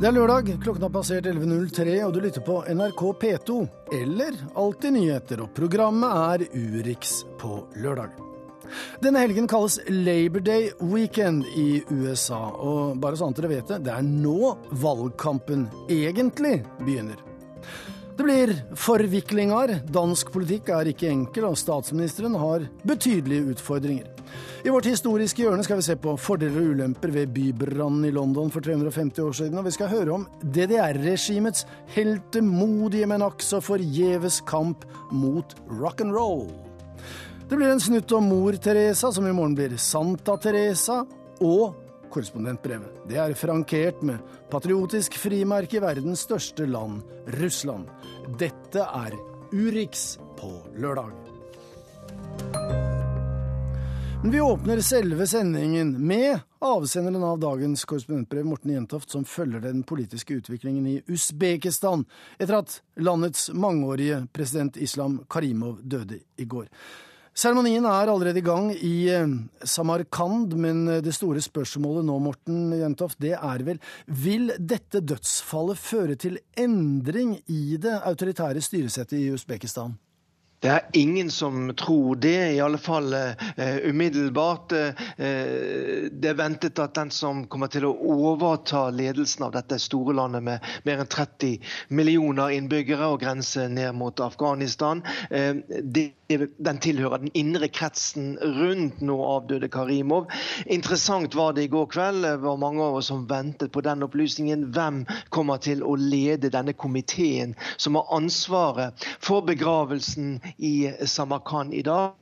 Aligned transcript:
Det 0.00 0.08
er 0.08 0.14
lørdag, 0.16 0.46
klokken 0.64 0.84
har 0.86 0.92
passert 0.94 1.26
11.03, 1.28 1.98
og 2.06 2.14
du 2.14 2.22
lytter 2.24 2.40
på 2.40 2.54
NRK 2.72 3.02
P2, 3.20 3.56
eller 3.98 4.38
Alltid 4.56 4.94
nyheter, 4.94 5.42
og 5.44 5.50
programmet 5.52 6.14
er 6.40 6.44
Urix 6.56 7.18
på 7.36 7.58
lørdag. 7.84 8.14
Denne 9.04 9.20
helgen 9.20 9.44
kalles 9.50 9.76
Labor 9.92 10.40
Day 10.46 10.70
Weekend 10.80 11.44
i 11.52 11.82
USA, 11.90 12.38
og 12.48 12.96
bare 13.02 13.20
sånn 13.20 13.36
at 13.36 13.42
dere 13.42 13.52
vet 13.52 13.74
det, 13.74 13.82
det 13.90 13.92
er 13.92 14.08
nå 14.08 14.54
valgkampen 14.80 15.68
egentlig 15.92 16.62
begynner. 16.80 17.20
Det 18.16 18.24
blir 18.24 18.54
forviklinger. 18.80 19.82
Dansk 19.92 20.32
politikk 20.32 20.72
er 20.78 20.94
ikke 20.94 21.12
enkel, 21.12 21.50
og 21.52 21.60
statsministeren 21.60 22.40
har 22.40 22.64
betydelige 22.88 23.52
utfordringer. 23.52 24.08
I 24.64 24.72
vårt 24.72 24.88
historiske 24.90 25.42
hjørne 25.44 25.64
skal 25.64 25.78
vi 25.80 25.86
se 25.86 25.96
på 26.00 26.16
fordeler 26.20 26.60
og 26.60 26.74
ulemper 26.74 27.12
ved 27.14 27.30
bybrannen 27.34 28.04
i 28.08 28.12
London 28.14 28.50
for 28.52 28.64
350 28.64 29.22
år 29.24 29.36
siden, 29.38 29.58
og 29.60 29.68
vi 29.68 29.74
skal 29.76 29.92
høre 29.92 30.16
om 30.18 30.26
DDR-regimets 30.42 31.64
heltemodige, 31.94 33.08
men 33.08 33.24
akk 33.24 33.40
så 33.44 33.62
forgjeves 33.64 34.42
kamp 34.48 34.84
mot 35.12 35.54
rock'n'roll. 35.80 36.50
Det 37.48 37.58
blir 37.58 37.72
en 37.72 37.82
snutt 37.82 38.12
om 38.14 38.28
mor 38.30 38.58
Teresa, 38.62 39.10
som 39.10 39.26
i 39.26 39.32
morgen 39.34 39.56
blir 39.58 39.78
Santa 39.80 40.36
Teresa, 40.38 41.00
og 41.40 41.80
korrespondentbrevet. 42.12 43.00
Det 43.08 43.18
er 43.22 43.34
frankert 43.38 44.04
med 44.06 44.20
patriotisk 44.52 45.16
frimerke 45.18 45.78
i 45.78 45.82
verdens 45.82 46.26
største 46.28 46.68
land, 46.68 47.00
Russland. 47.40 47.88
Dette 48.38 48.84
er 48.84 49.16
Urix 49.50 50.18
på 50.38 50.52
lørdag. 50.78 51.29
Vi 54.24 54.40
åpner 54.40 54.80
selve 54.80 55.26
sendingen 55.26 56.06
med 56.06 56.38
avsenderen 56.58 57.22
av 57.24 57.38
dagens 57.38 57.84
korrespondentbrev, 57.84 58.44
Morten 58.44 58.70
Jentoft, 58.70 59.10
som 59.10 59.24
følger 59.24 59.60
den 59.60 59.82
politiske 59.82 60.34
utviklingen 60.34 60.86
i 60.86 60.98
Usbekistan 61.08 62.04
etter 62.36 62.58
at 62.58 62.74
landets 63.00 63.48
mangeårige 63.56 64.26
president 64.32 64.76
Islam 64.76 65.22
Karimov 65.24 65.78
døde 65.80 66.18
i 66.36 66.44
går. 66.44 66.68
Seremonien 67.32 67.86
er 67.88 68.12
allerede 68.12 68.42
i 68.42 68.44
gang 68.44 68.68
i 68.76 69.08
eh, 69.08 69.32
Samarkand, 69.64 70.52
men 70.52 70.84
eh, 70.88 71.00
det 71.00 71.16
store 71.16 71.40
spørsmålet 71.40 72.04
nå, 72.04 72.18
Morten 72.20 72.74
Jentoft, 72.76 73.22
det 73.24 73.38
er 73.38 73.64
vel 73.64 73.80
vil 74.04 74.52
dette 74.58 75.00
dødsfallet 75.00 75.80
føre 75.80 76.20
til 76.20 76.36
endring 76.60 77.38
i 77.48 77.80
det 77.80 77.96
autoritære 78.04 78.60
styresettet 78.68 79.16
i 79.22 79.30
Usbekistan? 79.32 79.96
Det 80.60 80.68
er 80.68 80.88
ingen 80.92 81.30
som 81.32 81.70
tror 81.76 82.16
det, 82.20 82.52
i 82.52 82.60
alle 82.60 82.78
fall 82.78 83.14
uh, 83.14 83.88
umiddelbart. 83.88 84.72
Uh, 84.72 84.92
det 86.12 86.28
er 86.32 86.36
ventet 86.36 86.78
at 86.82 86.94
den 86.98 87.12
som 87.14 87.46
kommer 87.48 87.72
til 87.72 87.86
å 87.88 87.94
overta 88.12 88.90
ledelsen 88.92 89.46
av 89.48 89.54
dette 89.56 89.80
store 89.80 90.14
landet 90.18 90.44
med 90.44 90.70
mer 90.84 91.00
enn 91.00 91.08
30 91.10 91.56
millioner 91.96 92.52
innbyggere 92.58 93.08
og 93.14 93.22
grense 93.24 93.68
ned 93.72 93.96
mot 93.96 94.20
Afghanistan, 94.20 95.00
uh, 95.32 95.56
det, 95.80 96.10
den 96.38 96.78
tilhører 96.82 97.22
den 97.22 97.32
indre 97.34 97.68
kretsen 97.68 98.36
rundt 98.40 99.00
nå 99.04 99.16
avdøde 99.24 99.68
Karimov. 99.72 100.30
Interessant 100.66 101.34
var 101.34 101.56
det 101.56 101.66
i 101.66 101.72
går 101.72 101.86
kveld. 101.92 102.22
Det 102.24 102.36
var 102.44 102.60
mange 102.60 102.82
av 102.84 103.00
oss 103.00 103.10
som 103.10 103.26
ventet 103.30 103.72
på 103.72 103.82
den 103.84 104.04
opplysningen. 104.06 104.68
Hvem 104.74 105.02
kommer 105.34 105.60
til 105.62 105.82
å 105.82 105.96
lede 105.98 106.52
denne 106.52 106.74
komiteen 106.76 107.56
som 107.76 107.98
har 107.98 108.10
ansvaret 108.14 109.06
for 109.20 109.44
begravelsen 109.46 110.38
i 110.58 110.92
Samarkand 111.04 111.74
i 111.74 111.82
dag. 111.86 112.14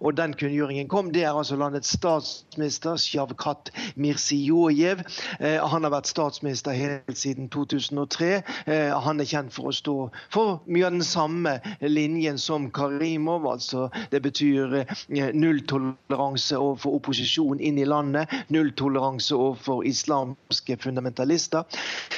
Og 0.00 0.16
den 0.18 0.34
kunngjøringen 0.34 0.88
kom. 0.90 1.12
Det 1.14 1.22
er 1.22 1.36
altså 1.36 1.56
landets 1.56 1.92
statsminister 1.94 2.98
Sjavkat 2.98 3.70
Mirsijojev. 3.94 5.04
Eh, 5.38 5.60
han 5.62 5.86
har 5.86 5.92
vært 5.94 6.10
statsminister 6.10 6.74
helt 6.74 7.18
siden 7.18 7.46
2003. 7.54 8.30
Eh, 8.66 8.90
han 9.06 9.22
er 9.22 9.30
kjent 9.30 9.54
for 9.54 9.70
å 9.70 9.76
stå 9.76 9.96
for 10.34 10.58
mye 10.66 10.88
av 10.88 10.96
den 10.96 11.06
samme 11.06 11.58
linjen 11.80 12.40
som 12.42 12.66
Karimov. 12.74 13.43
Altså 13.50 13.88
Det 14.12 14.20
betyr 14.22 14.74
eh, 14.80 15.30
nulltoleranse 15.34 16.58
overfor 16.58 16.98
opposisjon 16.98 17.60
inn 17.60 17.78
i 17.78 17.86
landet. 17.88 18.30
Nulltoleranse 18.54 19.36
overfor 19.36 19.84
islamske 19.88 20.76
fundamentalister. 20.80 21.64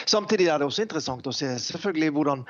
Samtidig 0.06 0.48
er 0.50 0.58
det 0.58 0.68
også 0.68 0.86
interessant 0.86 1.26
å 1.26 1.34
se 1.34 1.48
selvfølgelig 1.60 2.12
hvordan 2.14 2.44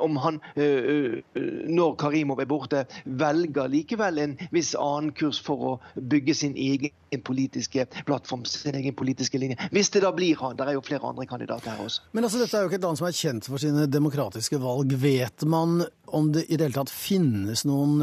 om 0.00 0.16
han, 0.22 0.38
når 0.56 1.94
Karimov 2.00 2.40
er 2.42 2.48
borte, 2.50 2.82
velger 3.04 3.70
likevel 3.70 4.20
en 4.22 4.36
viss 4.54 4.72
annen 4.78 5.12
kurs 5.16 5.40
for 5.42 5.66
å 5.66 5.72
bygge 5.94 6.34
sin 6.36 6.56
egen 6.58 7.22
politiske 7.26 7.86
plattform, 8.06 8.44
sin 8.48 8.78
egen 8.78 8.94
politiske 8.94 9.38
linje. 9.38 9.58
Hvis 9.74 9.90
det 9.94 10.04
da 10.04 10.12
blir 10.14 10.38
han. 10.40 10.56
Det 10.56 10.66
er 10.68 10.76
jo 10.76 10.84
flere 10.84 11.08
andre 11.08 11.26
kandidater 11.26 11.74
her 11.74 11.84
også. 11.84 12.04
Men 12.12 12.26
altså, 12.26 12.40
dette 12.42 12.56
er 12.56 12.64
jo 12.64 12.70
ikke 12.70 12.80
et 12.80 12.86
land 12.86 13.00
som 13.00 13.08
er 13.08 13.16
kjent 13.16 13.48
for 13.48 13.62
sine 13.62 13.86
demokratiske 13.90 14.60
valg. 14.62 14.94
Vet 15.00 15.46
man 15.48 15.80
om 16.10 16.30
det 16.34 16.46
i 16.48 16.58
det 16.58 16.68
hele 16.68 16.78
tatt 16.80 16.92
finnes 16.92 17.64
noen 17.68 18.00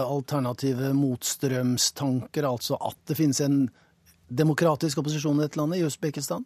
alternative 0.00 0.92
motstrømstanker, 0.96 2.46
altså 2.46 2.78
at 2.80 2.98
det 3.10 3.16
finnes 3.18 3.40
en 3.44 3.62
demokratisk 4.30 5.02
opposisjon 5.02 5.38
i 5.40 5.44
dette 5.44 5.60
landet, 5.60 5.80
i 5.80 5.86
Usbekistan? 5.86 6.44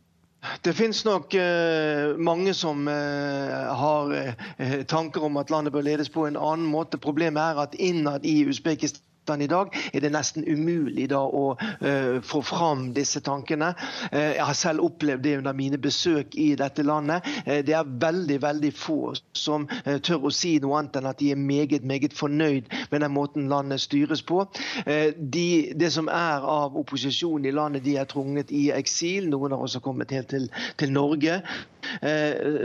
Det 0.60 0.74
finnes 0.76 1.00
nok 1.06 1.34
uh, 1.34 2.16
mange 2.20 2.52
som 2.56 2.88
uh, 2.88 3.54
har 3.80 4.12
uh, 4.12 4.82
tanker 4.88 5.24
om 5.24 5.38
at 5.40 5.50
landet 5.50 5.72
bør 5.72 5.86
ledes 5.86 6.10
på 6.12 6.26
en 6.28 6.36
annen 6.36 6.68
måte. 6.68 7.00
Problemet 7.00 7.40
er 7.40 7.62
at 7.64 7.76
innad 7.80 8.26
i 8.28 8.42
Usbekistan 8.48 9.02
i 9.24 9.46
dag, 9.46 9.72
er 9.92 10.00
det 10.00 10.10
nesten 10.12 10.44
umulig 10.44 11.08
da 11.10 11.22
å 11.24 11.54
uh, 11.56 12.20
få 12.24 12.42
fram 12.44 12.90
disse 12.96 13.22
tankene. 13.24 13.72
Uh, 14.12 14.34
jeg 14.36 14.44
har 14.44 14.58
selv 14.58 14.84
opplevd 14.84 15.24
det 15.24 15.36
under 15.38 15.56
mine 15.56 15.78
besøk 15.80 16.36
i 16.36 16.52
dette 16.60 16.84
landet. 16.84 17.24
Uh, 17.48 17.62
det 17.64 17.72
er 17.76 17.88
veldig 17.88 18.38
veldig 18.42 18.72
få 18.76 19.14
som 19.36 19.66
tør 20.04 20.28
å 20.28 20.32
si 20.32 20.56
noe 20.62 20.78
annet 20.78 20.98
enn 20.98 21.08
at 21.08 21.20
de 21.20 21.30
er 21.32 21.40
meget 21.40 21.84
meget 21.84 22.14
fornøyd 22.16 22.68
med 22.90 23.00
den 23.00 23.12
måten 23.14 23.48
landet 23.48 23.82
styres 23.82 24.22
på. 24.24 24.44
De, 24.84 25.48
det 25.76 25.90
som 25.92 26.08
er 26.12 26.44
av 26.48 26.76
opposisjon 26.78 27.44
i 27.44 27.52
landet, 27.54 27.84
de 27.84 27.96
er 28.00 28.08
trunget 28.08 28.52
i 28.54 28.68
eksil. 28.74 29.28
Noen 29.32 29.54
har 29.54 29.64
også 29.64 29.82
kommet 29.84 30.12
helt 30.14 30.30
til, 30.32 30.48
til 30.80 30.92
Norge. 30.94 31.40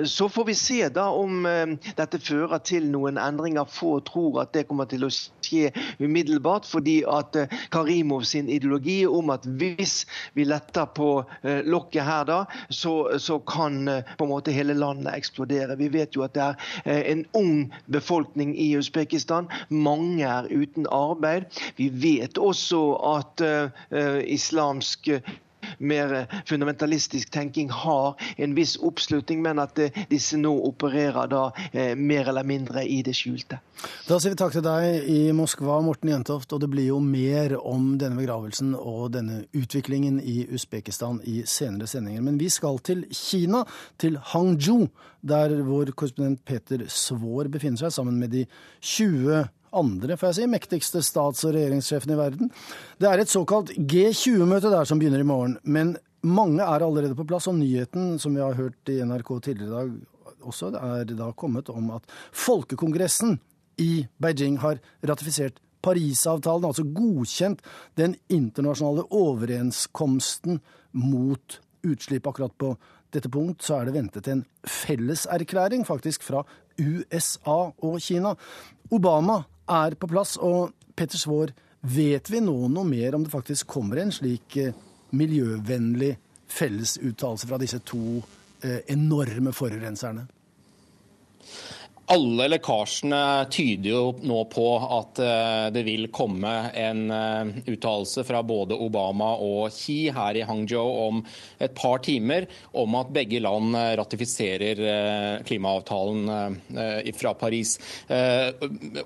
Så 0.06 0.30
får 0.30 0.46
vi 0.46 0.56
se 0.58 0.80
da 0.94 1.10
om 1.16 1.44
dette 1.98 2.20
fører 2.22 2.62
til 2.66 2.88
noen 2.92 3.20
endringer. 3.22 3.68
Få 3.70 4.00
tror 4.06 4.42
at 4.44 4.54
det 4.56 4.66
kommer 4.70 4.90
til 4.90 5.06
å 5.08 5.12
skje 5.50 5.72
umiddelbart 6.00 6.68
fordi 6.70 7.02
at 7.10 7.36
eh, 7.36 7.58
Karimov 7.74 8.26
sin 8.30 8.50
ideologi 8.50 9.06
om 9.08 9.32
at 9.34 9.46
hvis 9.60 10.04
vi 10.38 10.46
letter 10.48 10.90
på 10.96 11.10
eh, 11.44 11.62
lokket 11.66 12.06
her, 12.06 12.26
da, 12.30 12.40
så, 12.70 13.18
så 13.20 13.40
kan 13.40 13.88
eh, 13.88 14.16
på 14.18 14.28
en 14.28 14.34
måte 14.34 14.56
hele 14.56 14.78
landet 14.78 15.14
eksplodere. 15.16 15.78
Vi 15.80 15.90
vet 15.94 16.16
jo 16.16 16.26
at 16.28 16.36
det 16.38 16.48
er 16.86 17.04
en 17.14 17.26
ung 17.38 17.70
befolkning 17.92 18.56
i 18.58 18.72
Usbekistan. 18.78 19.50
Mange 19.70 20.26
er 20.28 20.50
uten 20.50 20.88
arbeid. 20.92 21.50
Vi 21.78 21.90
vet 21.90 22.38
også 22.38 22.82
at 23.10 23.42
islamsk 24.30 25.10
mer 25.80 26.28
fundamentalistisk 26.46 27.32
tenking 27.34 27.70
har 27.70 28.16
en 28.38 28.56
viss 28.56 28.78
oppslutning, 28.78 29.42
men 29.42 29.60
at 29.60 29.80
eh, 29.80 30.04
disse 30.10 30.38
nå 30.40 30.52
opererer 30.70 31.30
da 31.32 31.50
eh, 31.72 31.96
mer 31.96 32.30
eller 32.30 32.48
mindre 32.48 32.86
i 32.86 33.02
det 33.06 33.16
skjulte. 33.18 33.60
Da 34.08 34.18
sier 34.20 34.34
vi 34.34 34.40
takk 34.40 34.56
til 34.58 34.66
deg 34.66 35.08
i 35.08 35.20
Moskva, 35.36 35.80
Morten 35.86 36.12
Jentoft. 36.12 36.52
Og 36.56 36.64
det 36.64 36.70
blir 36.72 36.90
jo 36.90 37.00
mer 37.04 37.56
om 37.60 37.94
denne 38.00 38.20
begravelsen 38.20 38.74
og 38.76 39.14
denne 39.16 39.44
utviklingen 39.56 40.20
i 40.20 40.42
Usbekistan 40.52 41.22
i 41.30 41.42
senere 41.48 41.88
sendinger. 41.88 42.26
Men 42.26 42.40
vi 42.42 42.50
skal 42.52 42.82
til 42.84 43.06
Kina, 43.16 43.64
til 44.02 44.20
Hangzhou, 44.34 44.90
der 45.22 45.56
vår 45.68 45.94
korrespondent 45.96 46.44
Peter 46.48 46.86
Svaar 46.92 47.50
befinner 47.52 47.86
seg 47.86 47.96
sammen 47.96 48.20
med 48.20 48.34
de 48.36 48.46
20 48.82 49.48
andre 49.75 50.18
får 50.18 50.30
jeg 50.30 50.38
si, 50.39 50.50
mektigste 50.51 51.01
stats- 51.06 51.45
og 51.48 51.56
regjeringssjefen 51.56 52.13
i 52.13 52.19
verden. 52.19 52.51
Det 53.00 53.10
er 53.10 53.21
et 53.21 53.31
såkalt 53.31 53.71
G20-møte 53.77 54.71
der 54.74 54.88
som 54.89 55.01
begynner 55.01 55.24
i 55.24 55.27
morgen. 55.27 55.57
Men 55.63 55.98
mange 56.25 56.63
er 56.63 56.86
allerede 56.86 57.16
på 57.16 57.27
plass, 57.27 57.48
og 57.48 57.60
nyheten 57.60 58.18
som 58.19 58.36
vi 58.36 58.44
har 58.44 58.57
hørt 58.57 58.92
i 58.92 59.00
NRK 59.06 59.31
tidligere 59.45 59.69
i 59.69 59.77
dag 59.77 60.45
også, 60.50 60.74
er 60.75 61.10
da 61.13 61.31
kommet 61.36 61.69
om 61.69 61.92
at 61.95 62.06
Folkekongressen 62.31 63.39
i 63.80 64.06
Beijing 64.21 64.60
har 64.63 64.80
ratifisert 65.07 65.60
Parisavtalen, 65.80 66.65
altså 66.68 66.83
godkjent 66.83 67.62
den 67.95 68.18
internasjonale 68.27 69.06
overenskomsten 69.15 70.60
mot 70.92 71.60
utslipp. 71.88 72.27
Akkurat 72.27 72.56
på 72.60 72.74
dette 73.15 73.31
punkt 73.31 73.63
så 73.63 73.80
er 73.80 73.88
det 73.88 73.95
ventet 73.95 74.27
en 74.27 74.44
felleserklæring 74.68 75.86
faktisk 75.88 76.25
fra 76.27 76.44
USA 76.80 77.72
og 77.72 78.00
Kina. 78.04 78.36
Obama 78.92 79.44
er 79.69 79.95
på 79.95 80.10
plass. 80.10 80.38
Og 80.38 80.74
Petter 80.95 81.21
Svaar, 81.21 81.54
vet 81.81 82.30
vi 82.31 82.42
nå 82.44 82.57
noe 82.71 82.88
mer 82.88 83.16
om 83.16 83.24
det 83.25 83.33
faktisk 83.33 83.69
kommer 83.75 84.01
en 84.01 84.12
slik 84.12 84.57
eh, 84.60 84.75
miljøvennlig 85.16 86.16
fellesuttalelse 86.50 87.48
fra 87.50 87.60
disse 87.62 87.80
to 87.88 88.19
eh, 88.66 88.81
enorme 88.92 89.54
forurenserne? 89.56 90.25
Alle 92.10 92.48
lekkasjene 92.50 93.46
tyder 93.54 93.92
jo 93.92 94.00
nå 94.26 94.40
på 94.50 94.64
at 94.82 95.20
eh, 95.22 95.66
det 95.76 95.84
vil 95.86 96.08
komme 96.10 96.54
en 96.74 97.04
eh, 97.14 97.52
uttalelse 97.70 98.24
fra 98.26 98.40
både 98.42 98.74
Obama 98.82 99.36
og 99.46 99.68
Xi 99.76 100.08
her 100.16 100.40
i 100.40 100.46
Hangzhou 100.48 100.90
om 101.04 101.20
et 101.62 101.76
par 101.78 102.02
timer 102.02 102.48
om 102.74 102.98
at 102.98 103.12
begge 103.14 103.38
land 103.46 103.78
eh, 103.78 103.92
ratifiserer 104.00 104.82
klimaavtalen 105.46 106.58
fra 107.18 107.34
Paris. 107.38 107.76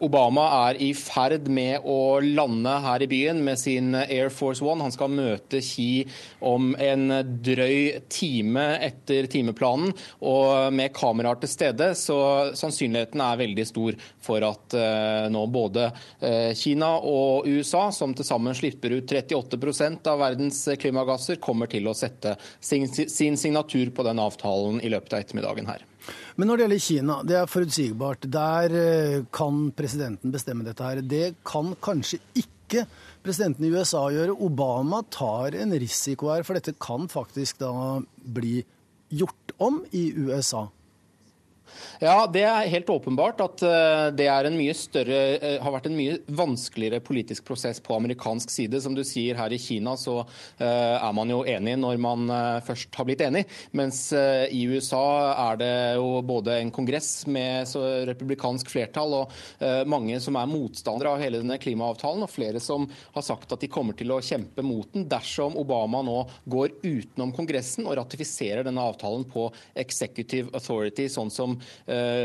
Obama 0.03 0.45
er 0.69 0.79
i 0.83 0.89
ferd 0.95 1.49
med 1.51 1.83
å 1.83 2.21
lande 2.23 2.73
her 2.85 3.03
i 3.03 3.09
byen 3.11 3.41
med 3.43 3.59
sin 3.59 3.91
Air 3.97 4.31
Force 4.31 4.63
One. 4.63 4.83
Han 4.85 4.95
skal 4.95 5.11
møte 5.11 5.59
Xi 5.63 6.05
om 6.45 6.71
en 6.79 7.11
drøy 7.43 8.05
time 8.11 8.65
etter 8.85 9.27
timeplanen. 9.31 9.91
Og 10.23 10.71
med 10.75 10.93
kameraer 10.95 11.41
til 11.43 11.51
stede, 11.51 11.91
så 11.99 12.19
sannsynligvis 12.55 12.92
sannsynligheten 12.93 13.21
er 13.21 13.39
veldig 13.41 13.65
stor 13.67 13.95
for 14.21 14.43
at 14.45 14.75
uh, 14.77 15.29
nå 15.31 15.45
både 15.51 15.89
uh, 16.21 16.53
Kina 16.55 16.97
og 16.99 17.47
USA, 17.47 17.91
som 17.91 18.13
til 18.13 18.25
sammen 18.25 18.55
slipper 18.55 18.97
ut 18.97 19.09
38% 19.09 20.07
av 20.07 20.19
verdens 20.19 20.67
klimagasser, 20.79 21.41
kommer 21.41 21.67
til 21.67 21.87
å 21.87 21.95
sette 21.95 22.37
sin, 22.59 22.87
sin 22.87 23.37
signatur 23.37 23.91
på 23.91 24.03
den 24.03 24.19
avtalen 24.19 24.81
i 24.81 24.91
løpet 24.91 25.13
av 25.13 25.23
ettermiddagen 25.23 25.69
her. 25.69 25.83
Men 26.35 26.49
når 26.49 26.57
det 26.57 26.63
gjelder 26.65 26.83
Kina, 26.83 27.17
det 27.23 27.35
er 27.39 27.47
forutsigbart. 27.47 28.25
Der 28.27 28.73
eh, 28.75 29.23
kan 29.31 29.69
presidenten 29.71 30.33
bestemme 30.33 30.65
dette 30.65 30.83
her. 30.83 30.99
Det 30.99 31.37
kan 31.47 31.71
kanskje 31.79 32.19
ikke 32.35 32.83
presidenten 33.23 33.69
i 33.69 33.71
USA 33.71 34.09
gjøre. 34.11 34.35
Obama 34.35 35.03
tar 35.13 35.55
en 35.55 35.71
risiko 35.79 36.33
her, 36.33 36.43
for 36.43 36.59
dette 36.59 36.75
kan 36.75 37.07
faktisk 37.07 37.61
da 37.61 38.01
bli 38.35 38.57
gjort 39.13 39.53
om 39.63 39.83
i 39.95 40.09
USA. 40.17 40.65
Ja, 42.03 42.25
det 42.27 42.43
er 42.47 42.69
helt 42.71 42.89
åpenbart 42.91 43.41
at 43.43 43.63
eh, 43.63 44.07
det 44.15 44.27
større, 44.75 45.19
eh, 45.37 45.59
har 45.61 45.73
vært 45.75 45.87
en 45.87 45.97
mye 45.97 46.17
vanskeligere 46.27 46.99
politisk 47.03 47.45
prosess 47.47 47.79
på 47.83 47.95
amerikansk 47.95 48.51
side. 48.51 48.81
Som 48.81 48.95
du 48.95 49.03
sier, 49.07 49.37
her 49.39 49.53
i 49.53 49.59
Kina 49.61 49.95
så 49.97 50.19
eh, 50.57 50.95
er 50.97 51.13
man 51.15 51.29
jo 51.29 51.43
enig 51.45 51.77
når 51.79 52.01
man 52.01 52.27
først 52.65 52.93
har 52.95 53.07
blitt 53.07 53.23
enig. 53.23 53.45
Mens 53.71 54.05
i 54.13 54.63
USA 54.69 55.03
er 55.51 55.59
det 55.59 55.73
jo 55.97 56.21
både 56.25 56.57
en 56.59 56.71
kongress 56.73 57.25
med 57.27 57.69
republikansk 58.09 58.69
flertall 58.71 59.15
og 59.17 59.33
mange 59.89 60.19
som 60.23 60.35
er 60.39 60.49
motstandere 60.49 61.13
av 61.13 61.21
hele 61.21 61.41
denne 61.41 61.57
klimaavtalen, 61.61 62.25
og 62.25 62.31
flere 62.31 62.61
som 62.63 62.87
har 63.15 63.25
sagt 63.25 63.53
at 63.53 63.63
de 63.63 63.69
kommer 63.71 63.97
til 63.97 64.11
å 64.13 64.21
kjempe 64.23 64.65
mot 64.65 64.89
den 64.93 65.07
dersom 65.09 65.57
Obama 65.59 66.03
nå 66.05 66.19
går 66.49 66.77
utenom 66.83 67.33
Kongressen 67.35 67.87
og 67.87 67.97
ratifiserer 67.99 68.65
denne 68.67 68.83
avtalen 68.83 69.25
på 69.29 69.47
executive 69.79 70.53
authority, 70.57 71.07
sånn 71.11 71.31
som 71.33 71.57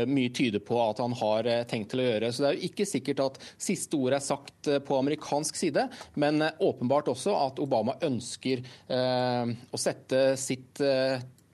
mye 0.09 0.33
tyder 0.35 0.63
på 0.65 0.77
at 0.83 1.01
han 1.03 1.15
har 1.19 1.49
eh, 1.49 1.63
tenkt 1.69 1.93
til 1.93 2.03
å 2.03 2.07
gjøre. 2.07 2.31
Så 2.31 2.43
det 2.43 2.51
er 2.51 2.59
jo 2.59 2.69
ikke 2.69 2.87
sikkert 2.89 3.25
at 3.25 3.41
siste 3.57 3.99
ord 3.99 4.17
er 4.17 4.23
sagt 4.23 4.69
eh, 4.69 4.81
på 4.83 4.99
amerikansk 4.99 5.59
side, 5.59 5.87
men 6.19 6.43
åpenbart 6.59 7.11
også 7.11 7.35
at 7.39 7.59
Obama 7.63 7.97
ønsker 8.05 8.61
å 8.89 9.79
sette 9.79 10.21
sitt 10.39 10.81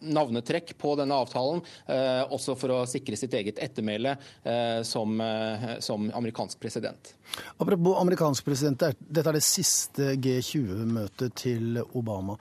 navnetrekk 0.06 0.76
på 0.78 0.94
denne 1.00 1.18
avtalen, 1.18 1.62
eh, 1.88 2.24
også 2.34 2.56
for 2.60 2.74
å 2.76 2.80
sikre 2.90 3.18
sitt 3.20 3.34
eget 3.38 3.60
ettermæle 3.64 4.16
eh, 4.44 4.82
som, 4.88 5.20
eh, 5.22 5.68
som, 5.80 6.10
amerikansk 6.16 6.60
president. 6.60 7.14
Apropos 7.58 8.00
amerikansk 8.02 8.46
president, 8.46 8.88
dette 9.00 9.30
er 9.30 9.40
det 9.40 9.46
siste 9.46 10.14
G20-møtet 10.22 11.36
til 11.40 11.82
Obama. 11.94 12.38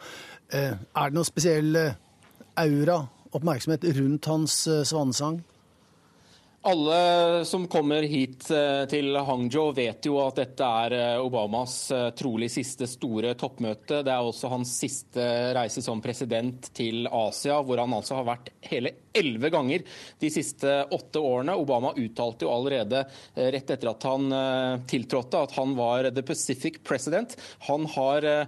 Er 0.55 0.77
det 0.95 1.17
noe 1.17 1.27
spesiell 1.27 1.75
aura, 2.61 2.99
oppmerksomhet 3.37 3.85
rundt 3.99 4.31
hans 4.31 4.63
svanesang? 4.89 5.43
Alle 6.67 7.45
som 7.45 7.67
kommer 7.69 8.03
hit 8.09 8.47
eh, 8.51 8.87
til 8.89 9.13
Hangzhou 9.21 9.75
vet 9.77 10.07
jo 10.09 10.15
at 10.23 10.39
dette 10.41 10.65
er 10.65 10.95
eh, 10.97 11.21
Obamas 11.21 11.75
eh, 11.93 12.07
trolig 12.17 12.49
siste 12.55 12.89
store 12.89 13.35
toppmøte. 13.37 13.99
Det 14.01 14.09
er 14.09 14.25
også 14.25 14.49
hans 14.49 14.73
siste 14.81 15.27
reise 15.53 15.85
som 15.85 16.01
president 16.01 16.71
til 16.73 17.05
Asia, 17.05 17.59
hvor 17.61 17.83
han 17.83 17.93
altså 17.93 18.17
har 18.17 18.31
vært 18.31 18.49
hele 18.65 18.95
elleve 19.15 19.51
ganger 19.51 19.83
de 20.19 20.31
siste 20.31 20.85
åtte 20.91 21.19
årene. 21.19 21.55
Obama 21.55 21.93
uttalte 21.97 22.45
jo 22.45 22.51
allerede 22.51 23.05
eh, 23.35 23.51
rett 23.55 23.71
etter 23.71 23.91
at 23.91 24.07
han 24.09 24.33
eh, 24.33 24.81
tiltrådte 24.91 25.43
at 25.47 25.55
han 25.59 25.77
var 25.79 26.11
the 26.11 26.23
Pacific 26.23 26.81
president. 26.85 27.37
Han 27.69 27.87
har 27.95 28.25
eh, 28.25 28.47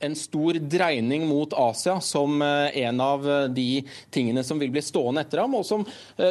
en 0.00 0.16
stor 0.16 0.60
dreining 0.60 1.26
mot 1.28 1.52
Asia 1.52 2.00
som 2.00 2.42
en 2.42 3.00
av 3.00 3.26
de 3.54 3.84
tingene 4.10 4.44
som 4.44 4.58
vil 4.58 4.70
bli 4.72 4.82
stående 4.82 5.22
etter 5.24 5.42
ham, 5.42 5.54
og 5.58 5.64
som 5.66 5.84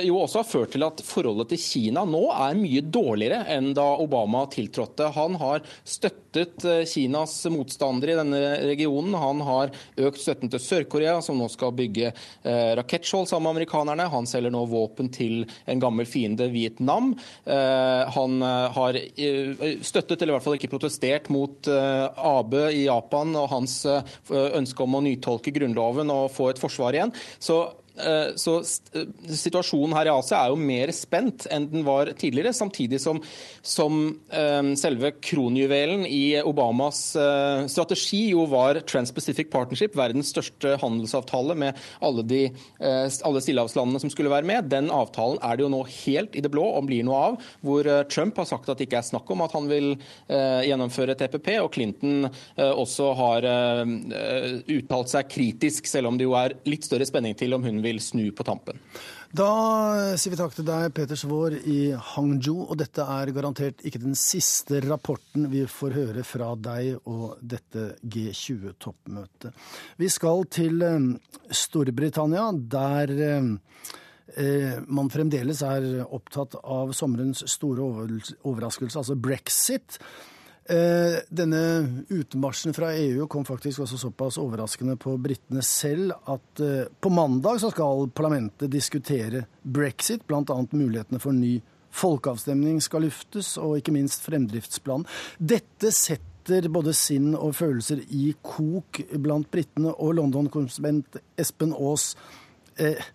jo 0.04 0.18
også 0.20 0.42
har 0.42 0.48
ført 0.48 0.74
til 0.76 0.86
at 0.86 1.02
forholdet 1.06 1.52
til 1.52 1.62
Kina 1.62 2.06
nå 2.08 2.24
er 2.34 2.58
mye 2.58 2.82
dårligere 2.82 3.46
enn 3.56 3.72
da 3.78 3.86
Obama 4.02 4.46
tiltrådte. 4.52 5.12
Han 5.16 5.38
har 5.42 5.64
støttet 5.84 6.66
Kinas 6.90 7.38
motstandere 7.52 8.16
i 8.16 8.20
denne 8.20 8.42
regionen. 8.66 9.16
Han 9.20 9.44
har 9.46 9.74
økt 10.08 10.22
støtten 10.22 10.52
til 10.52 10.64
Sør-Korea, 10.64 11.20
som 11.26 11.40
nå 11.40 11.50
skal 11.52 11.76
bygge 11.78 12.14
rakettskjold 12.80 13.30
sammen 13.30 13.50
med 13.50 13.56
amerikanerne. 13.56 14.10
Han 14.12 14.28
selger 14.30 14.54
nå 14.54 14.66
våpen 14.72 15.12
til 15.14 15.46
en 15.70 15.82
gammel 15.84 16.08
fiende, 16.10 16.50
Vietnam. 16.54 17.14
Eh, 17.46 18.16
han 18.18 18.42
eh, 18.42 18.78
har 18.78 19.00
støttet, 19.86 20.22
eller 20.22 20.34
i 20.34 20.38
hvert 20.38 20.48
fall 20.48 20.60
ikke 20.60 20.74
protestert, 20.74 21.32
mot 21.34 21.68
Abe 21.68 22.68
i 22.76 22.86
Japan 22.86 23.34
og 23.40 23.50
hans 23.52 23.80
ønske 23.86 24.84
om 24.84 24.98
å 24.98 25.04
nytolke 25.06 25.54
Grunnloven 25.56 26.12
og 26.14 26.30
få 26.34 26.52
et 26.52 26.62
forsvar 26.62 26.98
igjen. 26.98 27.14
Så 27.42 27.64
Eh, 27.66 27.85
så 28.36 28.58
eh, 28.60 29.08
situasjonen 29.40 29.96
her 29.96 30.10
i 30.10 30.12
Asia 30.12 30.42
er 30.42 30.52
jo 30.52 30.60
mer 30.60 30.92
spent 30.96 31.46
enn 31.54 31.70
den 31.72 31.86
var 31.88 32.12
tidligere, 32.20 32.52
samtidig 32.56 33.00
som, 33.02 33.22
som 33.64 34.02
eh, 34.36 34.72
selve 34.80 35.14
kronjuvelen 35.24 36.04
i 36.10 36.36
Obamas 36.44 37.04
strategi 37.72 38.26
jo 38.34 38.46
var 38.52 38.82
Trans-Pacific 38.88 39.50
Partnership, 39.54 39.96
verdens 39.98 40.32
største 40.34 40.76
handelsavtale 40.82 41.56
med 41.58 41.80
alle, 42.04 42.24
de, 42.28 42.42
alle 42.80 43.42
stillehavslandene 43.44 44.02
som 44.02 44.12
skulle 44.12 44.32
være 44.32 44.48
med. 44.48 44.68
Den 44.72 44.90
avtalen 44.94 45.40
er 45.46 45.58
det 45.58 45.66
jo 45.66 45.72
nå 45.72 45.82
helt 45.90 46.36
i 46.36 46.44
det 46.44 46.52
blå 46.54 46.66
om 46.76 46.88
blir 46.88 47.06
noe 47.08 47.22
av, 47.30 47.38
hvor 47.66 47.88
Trump 48.12 48.40
har 48.42 48.50
sagt 48.50 48.70
at 48.72 48.80
det 48.80 48.88
ikke 48.90 49.00
er 49.02 49.08
snakk 49.08 49.30
om 49.34 49.44
at 49.46 49.56
han 49.56 49.70
vil 49.70 49.92
gjennomføre 50.28 51.16
TPP, 51.20 51.52
og 51.64 51.72
Clinton 51.76 52.28
også 52.58 53.12
har 53.20 53.48
uttalt 54.76 55.14
seg 55.14 55.32
kritisk, 55.32 55.90
selv 55.90 56.12
om 56.12 56.20
det 56.20 56.28
jo 56.28 56.36
er 56.38 56.58
litt 56.70 56.88
større 56.88 57.08
spenning 57.08 57.38
til 57.40 57.56
om 57.58 57.66
hun 57.66 57.82
vil 57.86 58.02
snu 58.04 58.26
på 58.36 58.46
tampen. 58.48 58.82
Da 59.36 60.16
sier 60.16 60.32
vi 60.32 60.38
takk 60.40 60.54
til 60.56 60.68
deg, 60.68 60.94
Peter 60.96 61.18
Svaar 61.20 61.56
i 61.58 61.90
Hangzhou. 62.14 62.70
Og 62.70 62.78
dette 62.80 63.04
er 63.04 63.34
garantert 63.36 63.82
ikke 63.84 64.00
den 64.04 64.16
siste 64.20 64.80
rapporten 64.86 65.50
vi 65.52 65.66
får 65.68 65.96
høre 65.98 66.24
fra 66.28 66.54
deg 66.56 67.02
og 67.12 67.42
dette 67.42 67.96
G20-toppmøtet. 68.04 69.52
Vi 70.00 70.12
skal 70.14 70.46
til 70.56 70.86
eh, 70.86 71.10
Storbritannia, 71.52 72.48
der 72.56 73.16
eh, 73.26 74.80
man 74.88 75.12
fremdeles 75.12 75.62
er 75.68 75.90
opptatt 76.06 76.56
av 76.62 76.96
sommerens 76.96 77.44
store 77.52 77.86
overraskelse, 77.86 79.02
altså 79.02 79.20
brexit. 79.20 80.00
Eh, 80.66 81.20
denne 81.30 81.60
utmarsjen 82.10 82.74
fra 82.74 82.88
EU 82.98 83.28
kom 83.30 83.44
faktisk 83.46 83.84
også 83.84 84.00
såpass 84.02 84.40
overraskende 84.42 84.96
på 84.98 85.14
britene 85.22 85.62
selv 85.62 86.16
at 86.26 86.62
eh, 86.64 86.88
på 86.90 87.12
mandag 87.14 87.60
så 87.62 87.70
skal 87.70 88.08
parlamentet 88.18 88.72
diskutere 88.74 89.44
brexit, 89.62 90.24
bl.a. 90.26 90.42
mulighetene 90.72 91.22
for 91.22 91.38
ny 91.38 91.60
folkeavstemning 91.96 92.80
skal 92.82 93.06
luftes, 93.06 93.54
og 93.62 93.78
ikke 93.78 93.94
minst 93.94 94.26
fremdriftsplanen. 94.26 95.06
Dette 95.38 95.94
setter 95.94 96.66
både 96.74 96.96
sinn 96.98 97.36
og 97.38 97.54
følelser 97.58 98.02
i 98.10 98.32
kok 98.42 99.04
blant 99.22 99.52
britene 99.54 99.94
og 99.94 100.18
London-konsument 100.18 101.22
Espen 101.38 101.78
Aas. 101.78 102.16
Eh, 102.82 103.06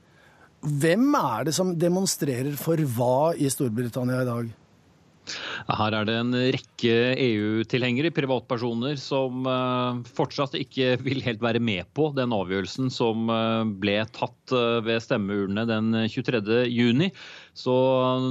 hvem 0.60 1.10
er 1.18 1.50
det 1.50 1.58
som 1.58 1.74
demonstrerer 1.74 2.54
for 2.60 2.78
hva 2.94 3.34
i 3.34 3.50
Storbritannia 3.50 4.22
i 4.22 4.30
dag? 4.30 4.56
Her 5.70 5.96
er 5.96 6.08
det 6.08 6.16
en 6.20 6.34
rekke 6.56 6.94
EU-tilhengere, 7.14 8.12
privatpersoner, 8.14 8.98
som 9.00 9.46
eh, 9.48 10.00
fortsatt 10.16 10.56
ikke 10.58 10.94
vil 11.04 11.22
helt 11.26 11.42
være 11.44 11.62
med 11.62 11.88
på 11.96 12.10
den 12.16 12.34
avgjørelsen 12.36 12.90
som 12.94 13.30
eh, 13.32 13.64
ble 13.82 13.98
tatt 14.16 14.54
eh, 14.56 14.80
ved 14.86 15.02
stemmeurnene 15.04 15.66
den 15.70 15.92
23. 16.10 16.66
Så 17.56 17.74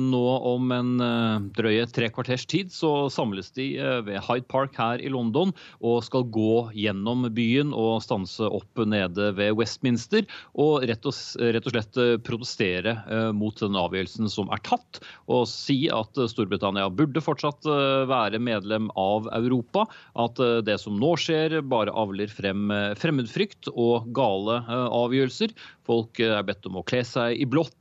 nå 0.04 0.26
om 0.48 0.72
en 0.72 0.92
uh, 1.02 1.42
drøye 1.58 1.86
tre 1.92 2.10
kvarters 2.14 2.46
tid 2.50 2.72
så 2.74 3.10
samles 3.12 3.52
de 3.56 3.72
uh, 3.80 4.00
ved 4.08 4.22
Hyde 4.26 4.48
Park 4.52 4.78
her 4.80 5.02
i 5.04 5.12
London 5.12 5.52
og 5.80 6.04
skal 6.06 6.28
gå 6.32 6.70
gjennom 6.78 7.28
byen 7.36 7.74
og 7.76 8.00
stanse 8.06 8.48
opp 8.48 8.84
nede 8.88 9.32
ved 9.38 9.58
Westminster 9.60 10.28
og 10.56 10.86
rett 10.90 11.06
og, 11.10 11.18
rett 11.56 11.68
og 11.68 11.76
slett 11.76 12.00
uh, 12.00 12.16
protestere 12.24 12.96
mot 13.36 13.56
den 13.60 13.76
avgjørelsen 13.78 14.30
som 14.32 14.50
er 14.54 14.62
tatt, 14.66 15.00
og 15.32 15.46
si 15.50 15.88
at 15.94 16.18
Storbritannia 16.32 16.88
burde 16.94 17.22
fortsatt 17.24 17.66
være 18.10 18.40
medlem 18.42 18.90
av 19.00 19.28
Europa. 19.36 19.86
At 20.20 20.40
det 20.66 20.78
som 20.82 20.98
nå 21.00 21.12
skjer, 21.20 21.60
bare 21.66 21.94
avler 21.96 22.32
frem 22.32 22.72
fremmedfrykt 23.00 23.72
og 23.74 24.10
gale 24.16 24.60
avgjørelser. 24.70 25.54
Folk 25.90 26.20
er 26.22 26.44
bedt 26.46 26.68
om 26.70 26.78
å 26.78 26.86
kle 26.86 27.02
seg 27.08 27.40
i 27.42 27.48
blått, 27.50 27.74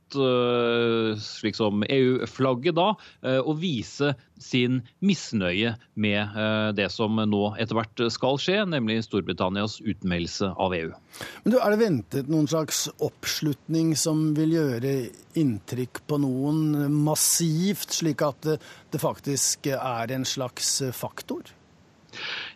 slik 1.21 1.53
som 1.53 1.83
EU-flagget 1.85 2.73
da, 2.73 2.87
og 3.43 3.59
vise 3.61 4.15
sin 4.41 4.79
misnøye 5.05 5.75
med 5.93 6.39
det 6.73 6.87
som 6.89 7.21
nå 7.21 7.41
etter 7.61 7.77
hvert 7.77 8.01
skal 8.09 8.39
skje, 8.41 8.63
nemlig 8.71 9.03
Storbritannias 9.05 9.77
utmeldelse 9.83 10.49
av 10.57 10.73
EU. 10.79 10.89
Men 11.43 11.53
du, 11.53 11.59
Er 11.59 11.75
det 11.75 11.83
ventet 11.83 12.33
noen 12.33 12.49
slags 12.49 12.87
oppslutning 12.97 13.93
som 13.93 14.31
vil 14.33 14.57
gjøre 14.57 14.95
inntrykk 15.37 16.01
på 16.09 16.17
noen 16.25 16.89
massivt, 17.05 17.93
slik 18.01 18.25
at 18.25 18.49
det 18.49 19.05
faktisk 19.05 19.69
er 19.75 20.17
en 20.17 20.25
slags 20.25 20.79
faktor? 20.97 21.53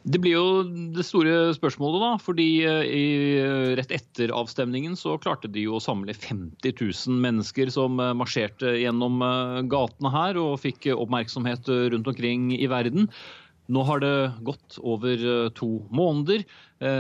Det 0.04 0.20
blir 0.20 0.36
jo 0.36 0.64
det 0.96 1.06
store 1.08 1.54
spørsmålet, 1.56 2.02
da. 2.04 2.10
fordi 2.22 2.48
eh, 2.68 2.88
i, 2.88 3.06
rett 3.80 3.94
etter 3.96 4.34
avstemningen 4.36 4.98
så 5.00 5.16
klarte 5.22 5.52
de 5.52 5.68
jo 5.68 5.78
å 5.78 5.84
samle 5.84 6.16
50 6.16 6.76
000 6.76 7.22
mennesker 7.24 7.72
som 7.74 8.02
eh, 8.04 8.12
marsjerte 8.18 8.76
gjennom 8.82 9.24
eh, 9.24 9.62
gatene 9.72 10.12
her 10.14 10.40
og 10.42 10.60
fikk 10.64 10.90
oppmerksomhet 10.98 11.72
rundt 11.96 12.12
omkring 12.12 12.52
i 12.58 12.68
verden. 12.72 13.08
Nå 13.72 13.86
har 13.88 14.04
det 14.04 14.16
gått 14.44 14.76
over 14.84 15.22
to 15.56 15.68
måneder. 15.96 16.42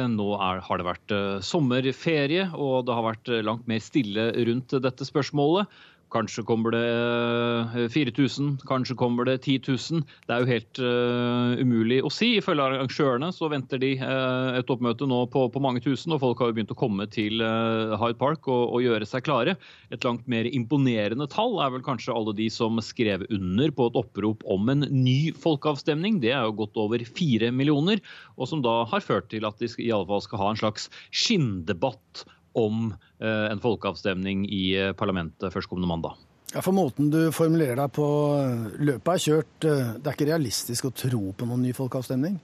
Nå 0.08 0.28
er, 0.38 0.62
har 0.64 0.80
det 0.80 0.86
vært 0.88 1.14
sommerferie, 1.44 2.46
og 2.56 2.86
det 2.88 2.96
har 2.96 3.04
vært 3.04 3.32
langt 3.44 3.68
mer 3.68 3.84
stille 3.84 4.30
rundt 4.48 4.72
dette 4.86 5.04
spørsmålet. 5.04 5.68
Kanskje 6.14 6.44
kommer 6.46 6.74
det 6.76 7.90
4000, 7.94 8.50
eh, 8.54 8.66
kanskje 8.70 8.96
kommer 8.96 9.26
det 9.26 9.40
10 9.42 9.62
000. 9.68 10.04
Det 10.28 10.36
er 10.36 10.44
jo 10.44 10.50
helt 10.50 10.82
uh, 10.82 11.58
umulig 11.58 12.00
å 12.06 12.12
si. 12.14 12.36
Ifølge 12.38 12.68
arrangørene 12.68 13.32
så 13.34 13.50
venter 13.50 13.82
de 13.82 13.96
uh, 13.98 14.54
et 14.60 14.70
oppmøte 14.70 15.08
nå 15.10 15.24
på, 15.34 15.48
på, 15.50 15.64
mange 15.64 15.82
tusen, 15.82 16.14
og 16.14 16.22
folk 16.22 16.44
har 16.44 16.52
jo 16.52 16.58
begynt 16.60 16.74
å 16.76 16.78
komme 16.78 17.08
til 17.10 17.42
uh, 17.42 17.96
Hyde 17.98 18.20
Park 18.22 18.46
og, 18.46 18.76
og, 18.76 18.84
gjøre 18.86 19.08
seg 19.10 19.26
klare. 19.26 19.58
Et 19.96 20.06
langt 20.06 20.28
mer 20.30 20.50
imponerende 20.52 21.28
tall 21.34 21.58
er 21.64 21.74
vel 21.74 21.86
kanskje 21.86 22.14
alle 22.14 22.36
de 22.38 22.50
som 22.54 22.78
skrev 22.84 23.26
under 23.34 23.74
på 23.74 23.90
et 23.90 24.00
opprop 24.04 24.46
om 24.54 24.70
en 24.70 24.86
ny 24.94 25.34
folkeavstemning. 25.34 26.22
Det 26.22 26.36
er 26.36 26.46
jo 26.46 26.60
godt 26.62 26.78
over 26.84 27.02
fire 27.18 27.50
millioner, 27.56 28.04
og 28.38 28.52
som 28.52 28.62
da 28.66 28.84
har 28.92 29.04
ført 29.06 29.32
til 29.34 29.50
at 29.50 29.58
de 29.58 29.72
i 29.82 29.92
alle 29.94 30.10
fall 30.10 30.24
skal 30.26 30.44
ha 30.44 30.54
en 30.54 30.62
slags 30.62 30.90
skinndebatt 31.10 32.26
om 32.54 32.94
eh, 33.20 33.48
en 33.52 33.62
folkeavstemning 33.64 34.46
i 34.50 34.64
eh, 34.80 34.94
parlamentet 34.98 35.54
førstkommende 35.54 35.90
mandag. 35.90 36.18
Ja, 36.54 36.62
For 36.62 36.76
måten 36.76 37.10
du 37.14 37.32
formulerer 37.34 37.80
deg 37.82 37.94
på, 37.96 38.08
eh, 38.40 38.66
løpet 38.90 39.14
er 39.14 39.24
kjørt. 39.28 39.54
Det 39.64 40.06
er 40.06 40.16
ikke 40.16 40.30
realistisk 40.30 40.90
å 40.90 40.96
tro 40.96 41.24
på 41.38 41.50
noen 41.50 41.66
ny 41.66 41.74
folkeavstemning? 41.78 42.40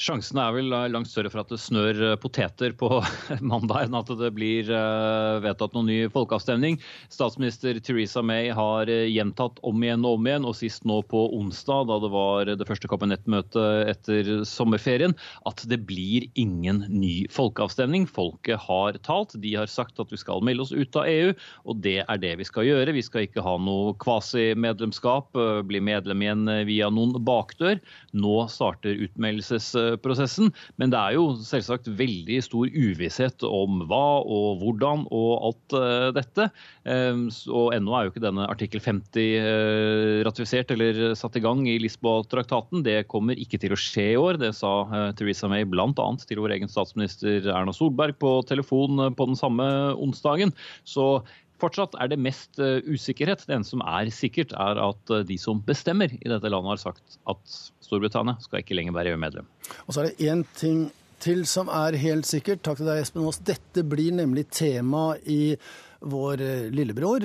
Sjansen 0.00 0.38
er 0.40 0.54
vel 0.56 0.70
langt 0.72 1.10
større 1.10 1.28
for 1.28 1.42
at 1.42 1.50
det 1.52 1.58
snør 1.60 1.98
eh, 2.06 2.16
poteter 2.20 2.72
på 2.78 2.88
mandag, 3.50 3.84
enn 3.84 3.96
at 3.98 4.08
det 4.16 4.30
blir 4.32 4.70
eh, 4.72 5.40
vedtatt 5.44 5.74
noen 5.76 5.90
ny 5.90 5.98
folkeavstemning. 6.12 6.78
Statsminister 7.12 7.76
Theresa 7.84 8.22
May 8.24 8.48
har 8.56 8.88
eh, 8.88 9.10
gjentatt 9.12 9.60
om 9.66 9.84
igjen 9.84 10.06
og 10.08 10.16
om 10.16 10.28
igjen, 10.30 10.46
og 10.48 10.56
sist 10.56 10.86
nå 10.88 11.02
på 11.10 11.26
onsdag, 11.36 11.90
da 11.90 11.98
det 12.00 12.10
var 12.14 12.48
det 12.48 12.68
første 12.68 12.88
kabinettmøtet 12.88 13.90
etter 13.92 14.30
sommerferien, 14.48 15.12
at 15.50 15.60
det 15.68 15.82
blir 15.84 16.24
ingen 16.32 16.80
ny 16.88 17.26
folkeavstemning. 17.28 18.08
Folket 18.08 18.56
har 18.70 18.96
talt. 19.04 19.36
De 19.44 19.52
har 19.58 19.68
sagt 19.68 20.00
at 20.00 20.08
vi 20.14 20.22
skal 20.22 20.40
melde 20.46 20.64
oss 20.64 20.72
ut 20.72 20.96
av 20.96 21.12
EU, 21.12 21.36
og 21.68 21.84
det 21.84 21.98
er 22.06 22.24
det 22.24 22.32
vi 22.40 22.48
skal 22.48 22.70
gjøre. 22.70 22.96
Vi 22.96 23.04
skal 23.04 23.28
ikke 23.28 23.44
ha 23.44 23.58
noe 23.60 23.92
kvasimedlemskap, 24.00 25.36
bli 25.68 25.84
medlem 25.84 26.24
igjen 26.24 26.56
via 26.70 26.88
noen 26.88 27.20
bakdør. 27.20 27.76
Nå 28.16 28.40
starter 28.48 28.96
utmeldelses 29.04 29.74
prosessen. 30.02 30.50
Men 30.80 30.92
det 30.92 30.98
er 31.00 31.16
jo 31.16 31.24
selvsagt 31.44 31.90
veldig 31.98 32.38
stor 32.44 32.70
uvisshet 32.70 33.44
om 33.46 33.82
hva 33.90 34.20
og 34.22 34.62
hvordan 34.62 35.06
og 35.10 35.30
alt 35.48 35.76
eh, 35.78 36.06
dette. 36.16 36.48
Ehm, 36.88 37.26
og 37.50 37.74
ennå 37.76 37.96
er 37.96 38.06
jo 38.06 38.14
ikke 38.14 38.24
denne 38.24 38.46
artikkel 38.50 38.82
50 38.84 39.20
eh, 39.40 40.20
ratifisert 40.26 40.72
eller 40.74 41.02
satt 41.18 41.38
i 41.38 41.44
gang 41.44 41.66
i 41.68 41.78
Lisboa-traktaten. 41.82 42.84
Det 42.86 43.04
kommer 43.10 43.38
ikke 43.38 43.60
til 43.62 43.74
å 43.74 43.80
skje 43.80 44.08
i 44.14 44.20
år. 44.20 44.40
Det 44.42 44.54
sa 44.58 44.72
eh, 44.86 45.10
Theresa 45.18 45.50
May 45.50 45.66
bl.a. 45.68 45.90
til 46.24 46.42
vår 46.42 46.56
egen 46.58 46.70
statsminister 46.70 47.50
Erna 47.50 47.74
Solberg 47.76 48.18
på 48.20 48.38
telefon 48.48 49.10
på 49.16 49.30
den 49.30 49.38
samme 49.38 49.66
onsdagen. 49.98 50.54
Så 50.88 51.20
Fortsatt 51.60 51.96
er 52.00 52.10
det 52.12 52.20
mest 52.20 52.60
usikkerhet. 52.60 53.44
Det 53.46 53.56
eneste 53.56 53.76
som 53.76 53.84
er 53.84 54.10
sikkert, 54.14 54.54
er 54.56 54.80
at 54.82 55.12
de 55.28 55.36
som 55.40 55.60
bestemmer 55.66 56.12
i 56.16 56.30
dette 56.32 56.50
landet, 56.50 56.72
har 56.74 56.80
sagt 56.80 57.18
at 57.30 57.58
Storbritannia 57.84 58.40
skal 58.42 58.62
ikke 58.62 58.78
lenger 58.78 58.96
være 58.96 59.14
EU-medlem. 59.14 59.48
Og 59.86 59.94
så 59.94 60.02
er 60.02 60.10
det 60.10 60.30
én 60.30 60.44
ting 60.56 60.88
til 61.20 61.44
som 61.48 61.68
er 61.72 61.98
helt 62.00 62.28
sikkert. 62.28 62.62
Takk 62.64 62.80
til 62.80 62.88
deg, 62.88 63.02
Espen 63.02 63.26
Aas. 63.26 63.40
Dette 63.44 63.84
blir 63.86 64.14
nemlig 64.16 64.46
tema 64.54 65.12
i 65.28 65.56
vår 66.00 66.40
eh, 66.40 66.70
lillebror 66.72 67.24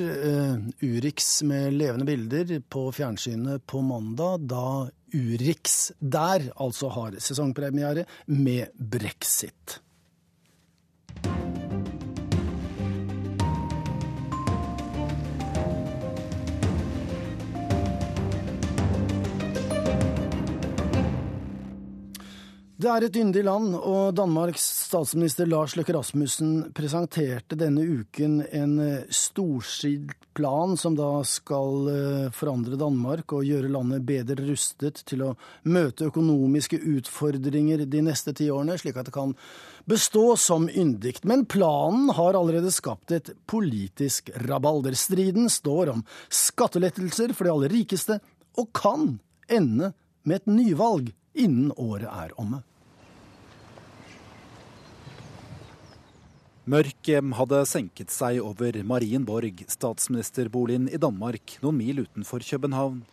Urix 0.83 1.39
med 1.47 1.77
levende 1.79 2.07
bilder 2.09 2.57
på 2.67 2.89
fjernsynet 2.95 3.63
på 3.69 3.79
mandag, 3.85 4.49
da 4.51 4.89
Urix 5.15 5.93
der 5.99 6.49
altså 6.59 6.91
har 6.91 7.15
sesongpremiere 7.23 8.03
med 8.27 8.75
brexit. 8.75 9.79
Det 22.75 22.89
er 22.91 23.05
et 23.05 23.15
yndig 23.15 23.39
land, 23.47 23.69
og 23.71 24.17
Danmarks 24.17 24.65
statsminister 24.89 25.47
Lars 25.47 25.77
Løkke 25.77 25.93
Rasmussen 25.95 26.73
presenterte 26.75 27.55
denne 27.55 27.85
uken 27.87 28.41
en 28.51 28.73
eh, 28.83 29.05
storstilt 29.15 30.27
plan 30.35 30.75
som 30.75 30.97
da 30.99 31.21
skal 31.23 31.87
eh, 31.93 32.27
forandre 32.35 32.75
Danmark 32.75 33.31
og 33.31 33.47
gjøre 33.47 33.71
landet 33.71 34.03
bedre 34.03 34.49
rustet 34.49 35.05
til 35.07 35.23
å 35.23 35.31
møte 35.71 36.09
økonomiske 36.11 36.81
utfordringer 36.97 37.87
de 37.87 38.03
neste 38.09 38.35
ti 38.35 38.51
årene, 38.51 38.75
slik 38.75 38.99
at 38.99 39.07
det 39.07 39.15
kan 39.21 39.31
bestå 39.87 40.27
som 40.35 40.67
yndig. 40.67 41.21
Men 41.23 41.47
planen 41.47 42.11
har 42.19 42.35
allerede 42.35 42.75
skapt 42.75 43.15
et 43.15 43.37
politisk 43.47 44.35
rabalder. 44.49 44.99
Striden 44.99 45.47
står 45.47 45.95
om 45.95 46.07
skattelettelser 46.27 47.31
for 47.31 47.47
de 47.47 47.55
aller 47.55 47.79
rikeste, 47.79 48.19
og 48.59 48.73
kan 48.75 49.13
ende 49.47 49.95
med 50.27 50.41
et 50.41 50.57
nyvalg 50.59 51.15
innen 51.35 51.73
året 51.77 52.09
er 52.09 52.33
omme. 52.41 52.61
Mørket 56.65 57.35
hadde 57.37 57.59
senket 57.69 58.09
seg 58.09 58.39
over 58.41 58.79
Marienborg, 58.89 59.59
statsministerboligen 59.69 60.87
i 60.89 60.97
Danmark, 60.97 61.59
noen 61.61 61.77
mil 61.77 62.01
utenfor 62.07 62.41
København. 62.41 63.03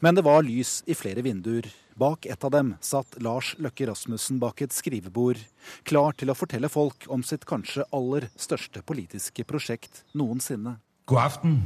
Men 0.00 0.14
det 0.14 0.24
var 0.24 0.44
lys 0.46 0.78
i 0.86 0.94
flere 0.94 1.24
vinduer. 1.26 1.66
Bak 1.98 2.28
et 2.30 2.44
av 2.46 2.52
dem 2.54 2.74
satt 2.84 3.18
Lars 3.24 3.54
Løkke 3.58 3.88
Rasmussen 3.90 4.38
bak 4.40 4.62
et 4.62 4.74
skrivebord, 4.76 5.40
klar 5.88 6.14
til 6.14 6.30
å 6.30 6.38
fortelle 6.38 6.70
folk 6.70 7.08
om 7.12 7.24
sitt 7.26 7.46
kanskje 7.48 7.88
aller 7.96 8.28
største 8.38 8.84
politiske 8.86 9.44
prosjekt 9.48 10.04
noensinne. 10.14 10.76
God 11.10 11.24
aften. 11.24 11.60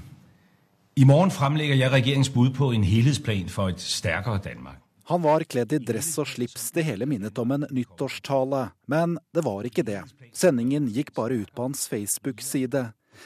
I 0.97 1.05
morgen 1.05 1.31
fremlegger 1.35 1.77
jeg 1.79 1.93
regjeringens 1.93 2.33
bud 2.35 2.55
på 2.57 2.73
en 2.75 2.85
helhetsplan 2.85 3.53
for 3.53 3.73
et 3.73 3.83
sterkere 3.85 4.41
Danmark. 4.43 4.80
Han 5.11 5.23
var 5.23 5.43
kledd 5.43 5.73
i 5.75 5.79
dress 5.83 6.13
og 6.23 6.29
slips, 6.31 6.69
det 6.71 6.85
hele 6.87 7.03
minnet 7.11 7.39
om 7.43 7.51
en 7.51 7.65
nyttårstale. 7.75 8.61
Men 8.87 9.17
det 9.35 9.43
var 9.43 9.67
ikke 9.67 9.83
det. 9.83 10.05
Sendingen 10.31 10.87
gikk 10.87 11.11
bare 11.17 11.41
ut 11.41 11.51
på 11.51 11.65
hans 11.67 11.89
Facebook-side. 11.91 12.83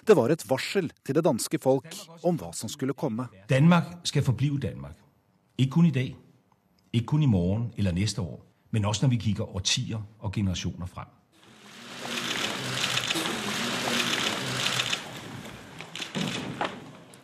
Det 0.08 0.16
var 0.16 0.32
et 0.32 0.46
varsel 0.48 0.88
til 1.04 1.18
det 1.18 1.26
danske 1.26 1.60
folk 1.60 1.92
om 2.24 2.40
hva 2.40 2.54
som 2.56 2.72
skulle 2.72 2.96
komme. 2.96 3.26
Danmark 3.52 3.98
skal 4.08 4.24
forblive 4.24 4.62
Danmark. 4.64 4.96
Ikke 5.60 5.74
kun 5.76 5.90
i 5.90 5.92
dag, 5.92 6.08
ikke 6.88 7.10
kun 7.12 7.26
i 7.26 7.28
morgen 7.28 7.68
eller 7.76 7.92
neste 7.92 8.24
år, 8.24 8.40
men 8.72 8.88
også 8.88 9.04
når 9.04 9.12
vi 9.12 9.20
kikker 9.26 9.52
årtier 9.52 10.00
og 10.24 10.32
generasjoner 10.32 10.88
frem. 10.88 11.12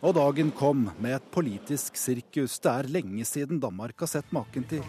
Og 0.01 0.15
dagen 0.17 0.47
kom 0.57 0.87
med 0.97 1.13
et 1.13 1.25
politisk 1.29 1.93
sirkus 1.99 2.55
det 2.63 2.71
er 2.71 2.87
lenge 2.89 3.21
siden 3.27 3.59
Danmark 3.61 3.99
har 4.01 4.09
sett 4.09 4.31
maken 4.33 4.63
til. 4.65 4.81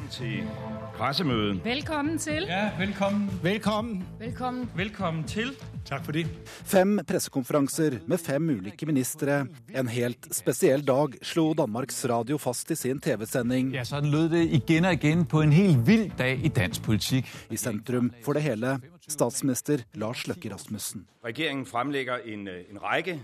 Velkommen 1.66 2.16
til. 2.16 2.46
Ja, 2.48 2.70
velkommen. 2.78 3.26
Velkommen. 3.42 3.98
Velkommen. 4.18 4.70
Velkommen 4.74 5.26
til. 5.28 5.52
Takk 5.84 6.06
for 6.06 6.16
det. 6.16 6.24
Fem 6.64 6.96
pressekonferanser 7.04 7.98
med 8.08 8.22
fem 8.24 8.48
ulike 8.54 8.88
ministre. 8.88 9.42
En 9.68 9.90
helt 9.92 10.30
spesiell 10.32 10.80
dag, 10.88 11.18
slo 11.20 11.52
Danmarks 11.60 12.00
Radio 12.08 12.40
fast 12.40 12.72
i 12.72 12.78
sin 12.80 13.04
TV-sending. 13.04 13.74
Ja, 13.76 13.84
sånn 13.84 14.08
lød 14.08 14.32
det 14.32 14.46
igjen 14.62 14.88
og 14.88 14.96
igjen 14.96 15.26
på 15.28 15.44
en 15.44 15.52
helt 15.52 15.84
vill 15.84 16.08
dag 16.16 16.40
i 16.40 16.48
dansk 16.48 16.88
politikk. 16.88 17.28
I 17.52 17.60
sentrum 17.60 18.08
for 18.24 18.40
det 18.40 18.46
hele 18.48 18.78
statsminister 19.04 19.84
Lars 19.92 20.24
Løkke 20.24 20.56
Rasmussen. 20.56 21.04
Regjeringen 21.20 21.68
fremlegger 21.68 22.24
en, 22.32 22.48
en 22.48 22.80
rekke 22.80 23.20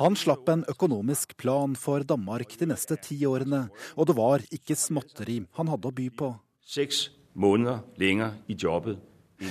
Han 0.00 0.16
slapp 0.16 0.48
en 0.48 0.64
økonomisk 0.72 1.36
plan 1.36 1.74
for 1.76 2.06
Danmark 2.08 2.54
de 2.56 2.70
neste 2.70 2.96
ti 3.02 3.18
årene, 3.28 3.66
og 3.96 4.08
det 4.08 4.16
var 4.16 4.46
ikke 4.52 4.78
småtteri 4.78 5.42
han 5.58 5.68
hadde 5.68 5.90
å 5.90 5.96
by 5.98 6.08
på. 6.16 6.30
Seks 6.64 7.10
måneder 7.36 7.84
lenger 8.00 8.40
i 8.48 8.56
jobbet 8.56 9.04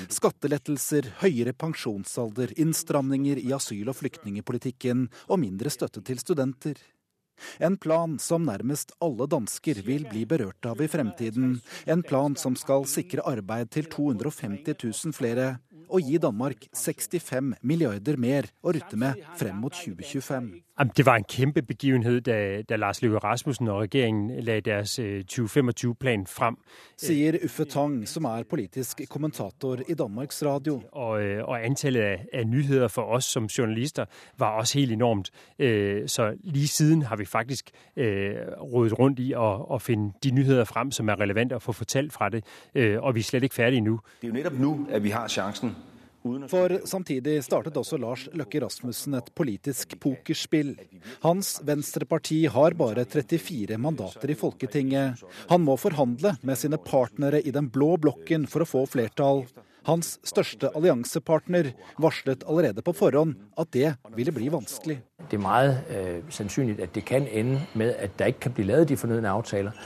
Skattelettelser, 0.10 1.12
høyere 1.22 1.54
pensjonsalder, 1.54 2.56
innstramninger 2.58 3.38
i 3.38 3.52
asyl- 3.54 3.92
og 3.92 4.00
flyktningepolitikken 4.00 5.06
og 5.30 5.42
mindre 5.44 5.70
støtte 5.70 6.02
til 6.02 6.18
studenter. 6.18 6.80
En 7.60 7.76
plan 7.78 8.16
som 8.18 8.48
nærmest 8.48 8.96
alle 9.04 9.28
dansker 9.30 9.84
vil 9.86 10.08
bli 10.10 10.24
berørt 10.26 10.66
av 10.66 10.82
i 10.82 10.88
fremtiden. 10.90 11.60
En 11.86 12.02
plan 12.02 12.36
som 12.40 12.56
skal 12.58 12.88
sikre 12.90 13.26
arbeid 13.28 13.70
til 13.76 13.90
250 13.92 14.74
000 14.74 15.14
flere, 15.14 15.58
og 15.90 16.02
gi 16.02 16.18
Danmark 16.18 16.68
65 16.74 17.56
milliarder 17.62 18.18
mer 18.18 18.50
å 18.64 18.74
rutte 18.76 18.98
med 19.00 19.22
frem 19.40 19.58
mot 19.62 19.74
2025. 19.74 20.54
Det 20.96 21.06
var 21.06 21.16
en 21.16 21.24
kjempebegivenhet 21.24 22.26
da, 22.26 22.62
da 22.70 22.76
Lars 22.76 23.02
Løkke 23.02 23.18
Rasmussen 23.24 23.70
og 23.72 23.86
regjeringen 23.86 24.44
la 24.44 24.58
deres 24.60 24.98
2025-plan 25.00 26.26
frem. 26.28 26.58
Sier 27.00 27.38
Uffe 27.46 27.64
Tang, 27.64 28.02
som 28.08 28.28
er 28.28 28.44
politisk 28.44 29.06
kommentator 29.10 29.80
i 29.88 29.96
Danmarks 29.96 30.44
Radio. 30.44 30.82
Og, 30.92 31.22
og 31.48 31.56
antallet 31.64 32.28
av 32.34 32.44
nyheter 32.52 32.92
for 32.92 33.16
oss 33.16 33.30
som 33.32 33.48
journalister 33.48 34.06
var 34.38 34.60
også 34.60 34.80
helt 34.80 34.92
enormt. 34.92 35.32
Så 36.12 36.34
lige 36.44 36.68
siden 36.68 37.02
har 37.02 37.16
vi 37.16 37.26
faktisk 37.26 37.72
rådet 37.96 39.00
rundt 39.00 39.24
i 39.24 39.32
å, 39.32 39.48
å 39.72 39.80
finne 39.80 40.12
de 40.24 40.32
nyheter 40.36 40.68
frem 40.68 40.92
som 40.92 41.08
er 41.10 41.22
relevante 41.24 41.56
å 41.56 41.64
få 41.64 41.72
fortalt 41.72 42.12
fra 42.14 42.30
det. 42.30 42.44
Og 43.00 43.16
vi 43.16 43.24
er 43.24 43.30
slett 43.32 43.48
ikke 43.48 43.62
ferdige 43.62 43.88
nå. 43.88 43.96
Det 44.20 44.28
er 44.28 44.34
jo 44.34 44.38
nettopp 44.42 44.60
nå 44.60 44.76
at 44.92 45.04
vi 45.04 45.16
har 45.16 45.32
sjansen 45.32 45.65
for 46.50 46.74
samtidig 46.90 47.38
startet 47.46 47.78
også 47.78 48.00
Lars 48.02 48.26
Løkke 48.34 48.62
Rasmussen 48.64 49.18
et 49.20 49.30
politisk 49.38 49.94
pokerspill. 50.02 50.74
Hans 51.26 51.60
Venstreparti 51.66 52.46
har 52.50 52.74
bare 52.78 53.06
34 53.06 53.78
mandater 53.78 54.34
i 54.34 54.38
Folketinget. 54.40 55.22
Han 55.52 55.62
må 55.62 55.78
forhandle 55.78 56.36
med 56.42 56.58
sine 56.58 56.82
partnere 56.82 57.42
i 57.42 57.54
den 57.54 57.70
blå 57.70 57.96
blokken 58.02 58.48
for 58.50 58.66
å 58.66 58.70
få 58.70 58.86
flertall. 58.90 59.46
Hans 59.86 60.16
største 60.26 60.72
alliansepartner 60.74 61.70
varslet 62.02 62.42
allerede 62.50 62.82
på 62.82 62.96
forhånd 62.98 63.36
at 63.62 63.70
det 63.76 63.92
ville 64.16 64.34
bli 64.34 64.50
vanskelig. 64.50 64.98
Det 65.30 65.38
er 65.38 65.44
meget 65.44 65.92
uh, 65.92 66.32
sannsynlig 66.34 66.80
at 66.82 66.96
det 66.98 67.06
kan 67.06 67.30
ende 67.30 67.62
med 67.78 67.94
at 68.02 68.18
det 68.18 68.34
ikke 68.34 68.48
kan 68.48 68.58
bli 68.58 68.66
lavet 68.72 68.90
de 68.90 68.98
fornødne 68.98 69.30
avtaler 69.30 69.78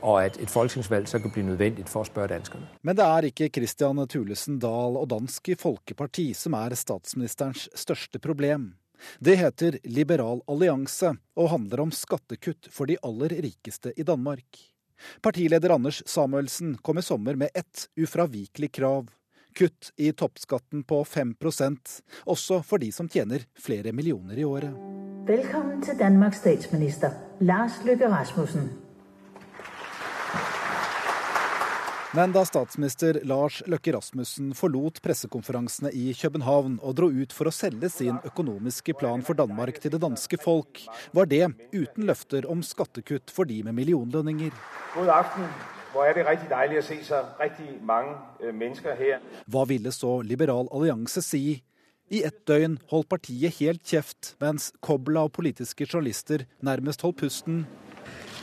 og 0.00 0.18
at 0.22 0.38
et 0.40 0.50
folketingsvalg 0.50 1.08
så 1.10 1.20
kan 1.22 1.32
bli 1.34 1.44
nødvendig 1.46 1.86
for 1.90 2.04
å 2.04 2.08
spørre 2.08 2.34
danskene. 2.34 2.68
Men 2.86 2.98
det 2.98 3.06
er 3.06 3.28
ikke 3.30 3.50
Christian 3.56 4.02
Thulesen 4.08 4.60
Dahl 4.62 4.98
og 5.00 5.08
Dansk 5.12 5.52
Folkeparti 5.60 6.30
som 6.38 6.56
er 6.58 6.76
statsministerens 6.78 7.68
største 7.74 8.22
problem. 8.22 8.72
Det 9.18 9.36
heter 9.40 9.78
Liberal 9.84 10.42
allianse 10.50 11.14
og 11.34 11.50
handler 11.50 11.86
om 11.86 11.94
skattekutt 11.94 12.70
for 12.70 12.90
de 12.90 12.98
aller 13.02 13.34
rikeste 13.42 13.94
i 13.96 14.06
Danmark. 14.06 14.60
Partileder 15.22 15.74
Anders 15.74 16.02
Samuelsen 16.06 16.76
kom 16.78 16.98
i 16.98 17.02
sommer 17.02 17.34
med 17.34 17.50
ett 17.54 17.88
ufravikelig 17.98 18.72
krav. 18.72 19.10
Kutt 19.58 19.90
i 19.96 20.12
toppskatten 20.12 20.84
på 20.88 21.02
5% 21.04 21.98
også 22.24 22.62
for 22.64 22.80
de 22.80 22.92
som 22.94 23.08
tjener 23.08 23.44
flere 23.58 23.92
millioner 23.92 24.38
i 24.38 24.46
året. 24.48 24.72
Velkommen 25.26 25.82
til 25.84 25.98
Danmarks 25.98 26.40
statsminister, 26.42 27.12
Lars 27.40 27.82
Løkke 27.84 28.08
Rasmussen. 28.10 28.70
Men 32.14 32.32
da 32.32 32.42
statsminister 32.44 33.16
Lars 33.24 33.62
Løkke 33.72 33.94
Rasmussen 33.94 34.50
forlot 34.52 34.98
pressekonferansene 35.00 35.88
i 35.96 36.10
København 36.12 36.74
og 36.84 36.98
dro 36.98 37.06
ut 37.08 37.32
for 37.32 37.48
å 37.48 37.52
selge 37.56 37.88
sin 37.88 38.18
økonomiske 38.28 38.92
plan 39.00 39.24
for 39.24 39.38
Danmark 39.38 39.78
til 39.80 39.94
det 39.94 40.02
danske 40.02 40.36
folk, 40.42 40.82
var 41.16 41.30
det 41.30 41.46
uten 41.72 42.04
løfter 42.10 42.44
om 42.52 42.60
skattekutt 42.60 43.32
for 43.32 43.48
de 43.48 43.62
med 43.64 43.78
millionlønninger. 43.78 44.52
God 44.92 45.08
aften. 45.14 45.48
Hvor 45.94 46.04
er 46.04 46.18
det 46.18 46.26
riktig 46.28 46.50
deilig 46.52 46.82
å 46.82 46.84
se 46.90 46.98
så 47.06 47.22
riktig 47.40 47.78
mange 47.80 48.12
øh, 48.44 48.52
mennesker 48.52 48.92
her. 48.96 49.24
Hva 49.48 49.64
ville 49.72 49.92
så 49.96 50.18
Liberal 50.20 50.68
allianse 50.68 51.24
si? 51.24 51.62
I 52.12 52.20
ett 52.28 52.42
døgn 52.48 52.76
holdt 52.92 53.08
partiet 53.08 53.56
helt 53.56 53.88
kjeft, 53.88 54.34
mens 54.40 54.68
kobla 54.84 55.24
av 55.24 55.32
politiske 55.32 55.88
journalister 55.88 56.44
nærmest 56.60 57.04
holdt 57.08 57.22
pusten 57.24 57.64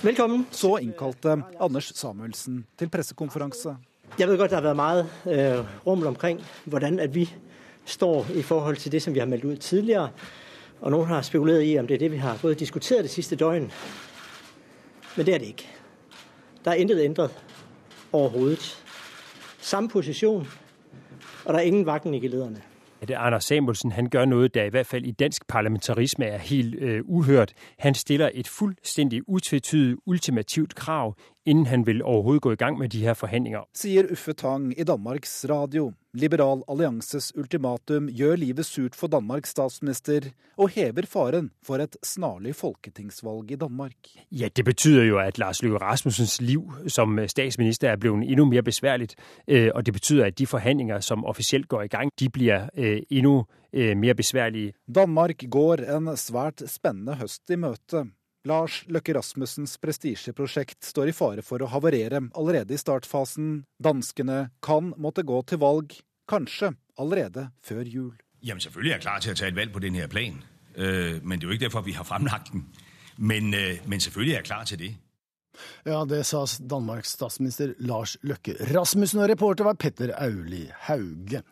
Velkommen. 0.02 0.46
Så 0.52 0.78
innkalte 0.78 1.42
Anders 1.60 1.92
Samuelsen 1.96 2.62
til 2.80 2.88
pressekonferanse. 2.88 3.74
Jeg 4.16 4.30
vet 4.30 4.38
godt 4.40 4.54
det 4.54 4.56
har 4.56 4.64
vært 4.64 4.78
mye 4.80 5.34
øh, 5.36 5.66
rummel 5.84 6.08
omkring 6.08 6.40
hvordan 6.72 7.02
at 7.04 7.12
vi 7.12 7.26
står 7.86 8.30
i 8.40 8.42
forhold 8.42 8.78
til 8.80 8.92
det 8.92 9.02
som 9.04 9.14
vi 9.14 9.20
har 9.20 9.28
meldt 9.28 9.44
ut 9.44 9.60
tidligere. 9.60 10.14
Og 10.80 10.96
noen 10.96 11.12
har 11.12 11.22
spekulert 11.28 11.68
i 11.68 11.76
om 11.82 11.88
det 11.88 11.98
er 11.98 12.06
det 12.06 12.12
vi 12.16 12.24
har 12.24 12.40
både 12.42 12.56
diskutert 12.56 13.04
det 13.04 13.12
siste 13.12 13.36
døgn. 13.36 13.68
Men 15.18 15.26
det 15.26 15.36
er 15.36 15.44
det 15.44 15.52
ikke. 15.52 15.68
Der 16.66 16.72
er 16.72 16.76
intet 16.76 17.04
endret 17.06 17.36
overhodet. 18.14 18.72
Samme 19.60 19.90
posisjon, 19.90 20.48
og 21.46 21.54
der 21.54 21.60
er 21.60 21.68
ingen 21.68 21.86
vakken 21.86 22.14
i 22.14 22.24
gelederne 22.24 22.64
at 23.02 23.12
Anders 23.12 23.44
Samuelsen 23.44 23.92
han 23.92 24.10
gør 24.10 24.26
noget, 24.26 24.54
der 24.54 24.64
i 24.64 24.70
hvert 24.70 24.86
fall 24.86 25.06
i 25.06 25.12
dansk 25.12 25.48
parlamentarisme 25.48 26.26
er 26.26 26.38
helt 26.38 26.76
øh, 26.76 27.02
uhørt. 27.06 27.54
Han 27.80 27.94
stiller 27.94 28.30
et 28.34 28.48
fuldstændig 28.48 29.22
utvetydigt 29.30 30.00
ultimativt 30.06 30.76
krav, 30.76 31.16
innen 31.46 31.66
han 31.66 31.86
vil 31.86 32.04
overhovedet 32.04 32.42
gå 32.42 32.52
i 32.52 32.56
gang 32.56 32.78
med 32.78 32.90
de 32.90 33.02
her 33.02 33.14
forhandlinger. 33.14 33.60
Sier 33.74 34.04
Uffe 34.12 34.34
Tang 34.34 34.80
i 34.80 34.84
Danmarks 34.84 35.46
Radio. 35.50 35.94
Liberal 36.14 36.64
allianses 36.66 37.30
ultimatum 37.38 38.08
gjør 38.10 38.36
livet 38.42 38.66
surt 38.66 38.96
for 38.98 39.08
Danmarks 39.08 39.52
statsminister, 39.54 40.32
og 40.58 40.70
hever 40.74 41.06
faren 41.06 41.52
for 41.62 41.78
et 41.78 41.98
snarlig 42.04 42.56
folketingsvalg 42.56 43.52
i 43.52 43.56
Danmark. 43.56 43.94
Ja, 44.32 44.48
Det 44.56 44.66
betyder 44.66 45.04
jo 45.04 45.20
at 45.20 45.38
Lars 45.38 45.62
Løkke 45.62 45.78
Rasmussens 45.78 46.42
liv 46.42 46.74
som 46.88 47.20
statsminister 47.28 47.92
er 47.92 47.96
blevet 47.96 48.24
enda 48.32 48.46
mer 48.46 48.62
besværlig. 48.62 49.10
Øh, 49.48 49.72
og 49.76 49.86
det 49.86 49.94
betyder 49.94 50.26
at 50.26 50.40
de 50.40 50.48
forhandlinger 50.48 51.00
som 51.00 51.26
offisielt 51.26 51.68
går 51.68 51.82
i 51.82 51.88
gang, 51.88 52.12
de 52.20 52.30
blir 52.30 52.70
enda 53.10 53.44
øh, 53.74 53.98
mer 53.98 54.14
besværlige. 54.14 54.74
Danmark 54.96 55.44
går 55.52 55.76
en 55.76 56.18
svært 56.18 56.64
spennende 56.66 57.16
høst 57.16 57.50
i 57.50 57.56
møte. 57.56 58.06
Lars 58.48 58.86
Løkke 58.88 59.14
Rasmussens 59.18 59.74
prestisjeprosjekt 59.84 60.86
står 60.88 61.12
i 61.12 61.16
fare 61.16 61.44
for 61.44 61.60
å 61.60 61.68
havarere 61.74 62.22
allerede 62.40 62.76
i 62.76 62.80
startfasen. 62.80 63.66
Danskene 63.84 64.46
kan 64.64 64.94
måtte 64.96 65.26
gå 65.28 65.42
til 65.50 65.60
valg, 65.60 65.98
kanskje 66.30 66.72
allerede 67.00 67.50
før 67.66 67.84
jul. 67.84 68.16
Jamen 68.46 68.64
selvfølgelig 68.64 68.94
er 68.94 68.96
jeg 68.96 69.04
klar 69.04 69.20
til 69.26 69.36
å 69.36 69.40
ta 69.42 69.50
et 69.50 69.58
valg 69.58 69.76
på 69.76 69.84
denne 69.84 70.08
plan, 70.08 70.40
øh, 70.78 71.20
men 71.20 71.36
det 71.36 71.46
er 71.46 71.52
jo 71.52 71.58
ikke 71.58 71.68
derfor 71.68 71.84
vi 71.84 71.98
har 71.98 72.08
fremlagt 72.08 72.54
den. 72.54 72.64
Men, 73.18 73.54
øh, 73.54 73.84
men 73.86 74.00
selvfølgelig 74.00 74.34
er 74.34 74.40
jeg 74.40 74.48
klar 74.48 74.64
til 74.64 74.80
det. 74.80 74.94
Ja, 75.84 76.06
det 76.08 76.24
sa 76.30 76.46
Danmarks 76.72 77.18
statsminister 77.18 77.74
Lars 77.84 78.16
Løkke 78.24 78.56
Rasmussen, 78.72 79.20
og 79.20 79.28
reporter 79.28 79.68
var 79.68 79.76
Petter 79.76 80.14
Auli 80.16 80.70
Hauge. 80.88 81.44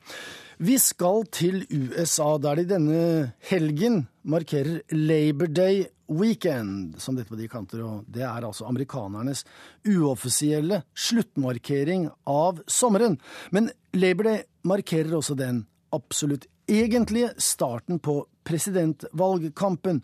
Vi 0.63 0.77
skal 0.81 1.25
til 1.29 1.65
USA, 1.69 2.37
der 2.41 2.61
de 2.61 2.69
denne 2.69 3.01
helgen 3.49 4.07
markerer 4.27 4.81
Labor 4.89 5.47
Day 5.47 5.87
Weekend, 6.07 7.01
som 7.01 7.15
dette 7.15 7.29
på 7.29 7.39
de 7.39 7.47
kanter. 7.47 7.81
og 7.83 8.05
Det 8.07 8.23
er 8.23 8.45
altså 8.45 8.67
amerikanernes 8.67 9.45
uoffisielle 9.87 10.81
sluttmarkering 10.95 12.09
av 12.27 12.61
sommeren. 12.67 13.17
Men 13.51 13.71
Labor 13.93 14.29
Day 14.29 14.43
markerer 14.67 15.15
også 15.15 15.35
den 15.39 15.65
absolutt 15.95 16.47
egentlige 16.67 17.31
starten 17.39 17.99
på 17.99 18.25
presidentvalgkampen. 18.47 20.03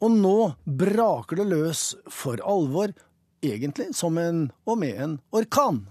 Og 0.00 0.16
nå 0.16 0.36
braker 0.64 1.40
det 1.40 1.48
løs 1.52 1.84
for 2.08 2.40
alvor, 2.40 2.92
egentlig 3.44 3.90
som 3.96 4.16
en 4.20 4.46
og 4.68 4.80
med 4.80 5.00
en 5.00 5.18
orkan. 5.36 5.84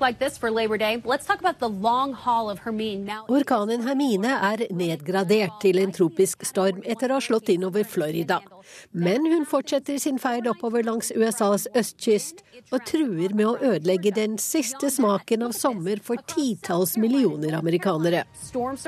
Like 0.00 0.18
this 0.18 0.38
for 0.38 0.50
Labor 0.50 0.78
Day. 0.78 1.02
Let's 1.04 1.26
talk 1.26 1.40
about 1.40 1.58
the 1.58 1.68
long 1.68 2.14
haul 2.14 2.48
of 2.48 2.60
Hermine 2.60 3.04
now. 3.04 3.26
Orkanen 3.28 3.82
Hermine 3.82 4.24
er 4.24 4.66
nedgradert 4.72 5.60
til 5.60 5.78
en 5.82 5.92
tropisk 5.92 6.46
storm 6.48 6.80
etter 6.88 7.12
å 7.12 7.18
ha 7.20 7.20
slått 7.20 7.52
inn 7.52 7.66
over 7.68 7.84
Florida. 7.84 8.40
Men 8.92 9.26
hun 9.28 9.44
fortsetter 9.44 9.98
sin 10.00 10.16
ferd 10.22 10.48
oppover 10.48 10.80
langs 10.86 11.12
USAs 11.12 11.68
østkyst 11.76 12.40
og 12.72 12.80
truer 12.88 13.36
med 13.36 13.50
å 13.50 13.58
ødelegge 13.74 14.14
den 14.16 14.38
siste 14.40 14.88
smaken 14.88 15.44
av 15.50 15.52
sommer 15.52 16.00
for 16.00 16.16
titalls 16.32 16.96
millioner 16.96 17.58
amerikanere. 17.60 18.24
Storm 18.48 18.80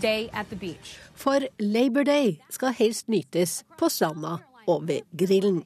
day 0.00 0.30
at 0.32 0.50
the 0.50 0.56
beach. 0.56 0.98
For 1.14 1.40
Labor 1.58 2.04
Day 2.04 2.38
skal 2.50 2.74
helst 2.74 3.08
nytes 3.08 3.62
på 3.78 3.88
stranda 3.88 4.38
og 4.66 4.88
ved 4.88 5.06
grillen. 5.18 5.62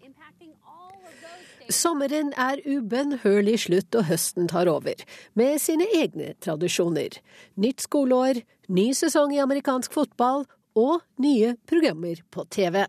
Sommeren 1.68 2.30
er 2.32 2.62
ubønnhørlig 2.64 3.58
slutt 3.66 3.96
og 3.98 4.06
høsten 4.08 4.48
tar 4.48 4.70
over, 4.72 4.96
med 5.36 5.58
sine 5.60 5.84
egne 5.94 6.32
tradisjoner. 6.40 7.18
Nytt 7.60 7.84
skoleår, 7.84 8.40
ny 8.72 8.86
sesong 8.96 9.34
i 9.36 9.42
amerikansk 9.44 9.92
fotball 9.92 10.46
og 10.78 11.02
nye 11.20 11.56
programmer 11.68 12.22
på 12.32 12.46
TV. 12.48 12.86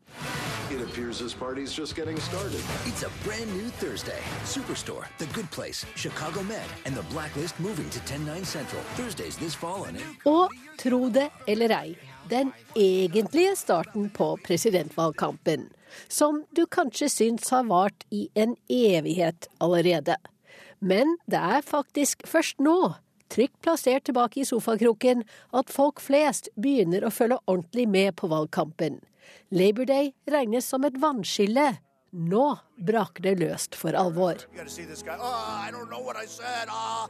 Appears 0.99 1.19
this 1.19 1.33
party's 1.33 1.71
just 1.71 1.95
getting 1.95 2.19
started. 2.19 2.61
It's 2.85 3.03
a 3.03 3.11
brand 3.23 3.49
new 3.55 3.69
Thursday. 3.79 4.19
Superstore, 4.43 5.05
The 5.17 5.27
Good 5.33 5.49
Place, 5.49 5.85
Chicago 5.95 6.43
Med, 6.43 6.67
and 6.85 6.93
The 6.93 7.03
Blacklist 7.03 7.57
moving 7.57 7.89
to 7.89 7.99
109 7.99 8.43
Central. 8.43 8.81
Thursdays 8.97 9.37
this 9.37 9.55
fall 9.55 9.85
on 9.87 9.95
it. 9.95 10.03
Og 10.25 10.51
tro 10.77 11.09
det 11.09 11.29
eller 11.47 11.71
ei, 11.77 11.95
den 12.29 12.51
egentlige 12.75 13.55
starten 13.55 14.09
på 14.09 14.37
presidentvalgkampen, 14.43 15.69
som 16.09 16.43
du 16.51 16.65
kanskje 16.65 17.07
syns 17.09 17.49
har 17.49 17.63
vart 17.71 18.03
i 18.11 18.27
en 18.35 18.57
evighet 18.67 19.47
allerede. 19.59 20.17
Men 20.79 21.15
det 21.31 21.39
er 21.39 21.61
faktisk 21.63 22.27
først 22.27 22.59
nå, 22.59 22.95
trygt 23.31 23.61
plassert 23.63 24.09
tilbake 24.09 24.43
i 24.43 24.49
sofakroken, 24.51 25.23
at 25.53 25.71
folk 25.71 26.03
flest 26.03 26.51
begynner 26.59 27.07
å 27.07 27.13
følge 27.13 27.39
ordentlig 27.47 27.87
med 27.87 28.17
på 28.19 28.27
valgkampen. 28.27 28.99
Labor 29.51 29.85
Day 29.85 30.13
regnes 30.29 30.65
som 30.65 30.83
et 30.85 30.97
vannskille. 31.01 31.77
Nå 32.11 32.45
braker 32.77 33.21
det 33.21 33.35
løst 33.39 33.75
for 33.77 33.93
alvor. 33.93 34.41
Oh. 34.49 35.25
Oh. 36.79 37.07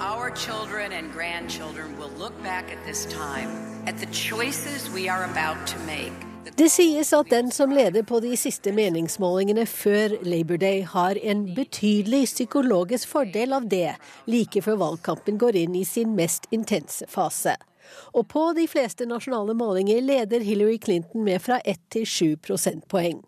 Our 0.00 0.30
children 0.30 0.92
and 0.92 1.12
grandchildren 1.12 1.98
will 1.98 2.12
look 2.18 2.40
back 2.42 2.70
at 2.70 2.84
this 2.86 3.04
time, 3.06 3.50
at 3.86 3.98
the 3.98 4.06
choices 4.06 4.88
we 4.90 5.08
are 5.08 5.24
about 5.24 5.66
to 5.66 5.78
make. 5.80 6.27
Det 6.58 6.66
sies 6.70 7.12
at 7.14 7.30
den 7.30 7.50
som 7.54 7.70
leder 7.70 8.02
på 8.02 8.18
de 8.20 8.32
siste 8.36 8.72
meningsmålingene 8.74 9.62
før 9.66 10.16
Labor 10.26 10.58
Day, 10.58 10.82
har 10.82 11.18
en 11.22 11.44
betydelig 11.54 12.24
psykologisk 12.26 13.08
fordel 13.08 13.54
av 13.54 13.68
det 13.70 13.92
like 14.26 14.62
før 14.64 14.78
valgkampen 14.80 15.38
går 15.38 15.58
inn 15.60 15.76
i 15.78 15.84
sin 15.86 16.16
mest 16.18 16.48
intense 16.50 17.06
fase. 17.10 17.54
Og 18.12 18.26
på 18.32 18.42
de 18.58 18.66
fleste 18.68 19.06
nasjonale 19.06 19.54
målinger 19.54 20.02
leder 20.04 20.44
Hillary 20.44 20.78
Clinton 20.82 21.24
med 21.24 21.42
fra 21.44 21.60
1 21.64 21.80
til 21.94 22.06
7 22.06 22.36
prosentpoeng. 22.48 23.22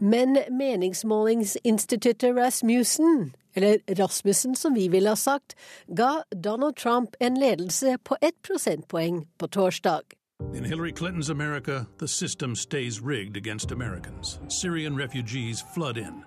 Men 0.00 0.38
meningsmålingsinstituttet 0.50 2.36
Rasmussen, 2.36 3.32
eller 3.54 3.78
Rasmussen 3.98 4.56
som 4.56 4.74
vi 4.74 4.88
ville 4.88 5.14
ha 5.14 5.16
sagt, 5.16 5.56
ga 5.86 6.22
Donald 6.34 6.76
Trump 6.76 7.16
en 7.20 7.38
ledelse 7.40 7.98
på 8.04 8.18
ett 8.20 8.42
prosentpoeng 8.42 9.26
på 9.38 9.48
torsdag. 9.48 10.15
In 10.56 10.64
Hillary 10.64 10.92
Clinton's 10.92 11.28
America, 11.28 11.86
the 11.98 12.08
system 12.08 12.56
stays 12.56 13.00
rigged 13.00 13.36
against 13.36 13.72
Americans. 13.72 14.38
Syrian 14.48 14.96
refugees 14.96 15.60
flood 15.74 15.98
in. 15.98 16.24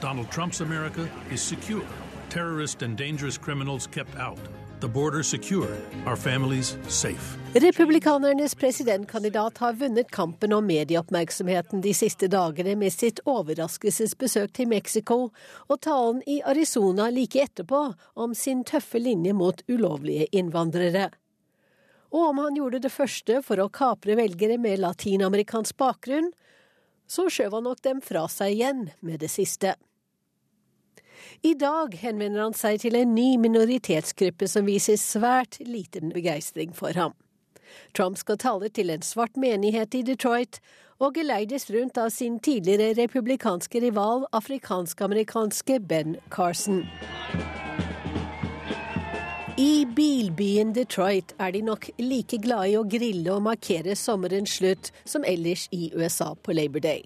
Donald 0.00 0.30
Trump's 0.30 0.60
America 0.60 1.08
is 1.32 1.42
secure. 1.42 1.84
Terrorist 2.28 2.82
and 2.82 2.96
dangerous 2.96 3.36
criminals 3.38 3.86
kept 3.88 4.16
out. 4.16 4.38
The 4.80 4.88
border 4.88 5.22
secure. 5.22 5.76
Our 6.06 6.16
families 6.16 6.78
safe. 6.88 7.36
Republikanernes 7.54 8.54
presidentkandidat 8.54 9.58
har 9.58 9.72
vunnet 9.72 10.10
kampen 10.10 10.52
om 10.52 10.66
medieoppmerksomheten 10.66 11.80
de 11.80 11.94
siste 11.94 12.28
dagene 12.28 12.76
med 12.76 12.92
sitt 12.92 13.20
overraskelsesbesøk 13.24 14.54
til 14.54 14.68
Mexico 14.68 15.30
og 15.68 15.80
talen 15.80 16.22
i 16.26 16.40
Arizona 16.42 17.10
like 17.10 17.42
etterpå 17.42 17.94
om 18.14 18.34
sin 18.34 18.64
tøffe 18.64 18.98
linje 18.98 19.32
mot 19.32 19.62
ulovlige 19.68 20.26
innvandrere. 20.32 21.10
Og 22.10 22.32
om 22.32 22.40
han 22.42 22.56
gjorde 22.58 22.82
det 22.82 22.92
første 22.92 23.38
for 23.46 23.62
å 23.62 23.70
kapre 23.70 24.16
velgere 24.18 24.58
med 24.58 24.82
latinamerikansk 24.82 25.76
bakgrunn, 25.78 26.32
så 27.10 27.26
skjøv 27.30 27.56
han 27.58 27.66
nok 27.66 27.82
dem 27.86 28.02
fra 28.02 28.26
seg 28.30 28.56
igjen 28.56 28.84
med 29.02 29.22
det 29.22 29.30
siste. 29.30 29.74
I 31.46 31.54
dag 31.58 31.94
henvender 32.00 32.42
han 32.44 32.56
seg 32.56 32.80
til 32.82 32.96
en 32.98 33.14
ny 33.14 33.34
minoritetsgruppe 33.40 34.48
som 34.50 34.66
viser 34.68 34.98
svært 35.00 35.58
liten 35.64 36.12
begeistring 36.14 36.74
for 36.76 36.96
ham. 36.98 37.14
Trump 37.94 38.18
skal 38.18 38.38
tale 38.40 38.70
til 38.74 38.90
en 38.90 39.04
svart 39.06 39.38
menighet 39.38 39.94
i 39.94 40.02
Detroit 40.06 40.58
og 41.00 41.14
geleides 41.16 41.68
rundt 41.72 41.98
av 41.98 42.10
sin 42.12 42.38
tidligere 42.42 42.92
republikanske 42.98 43.80
rival, 43.80 44.26
afrikansk-amerikanske 44.36 45.80
Ben 45.80 46.18
Carson. 46.34 46.82
I 49.60 49.84
bilbyen 49.96 50.70
Detroit 50.72 51.34
er 51.36 51.50
de 51.52 51.60
nok 51.60 51.90
like 52.00 52.38
glade 52.40 52.70
i 52.70 52.76
å 52.78 52.84
grille 52.88 53.28
og 53.34 53.42
markere 53.44 53.92
sommerens 53.98 54.54
slutt 54.56 54.88
som 55.04 55.26
ellers 55.28 55.66
i 55.76 55.90
USA 55.92 56.30
på 56.32 56.54
Labor 56.56 56.80
Day. 56.80 57.02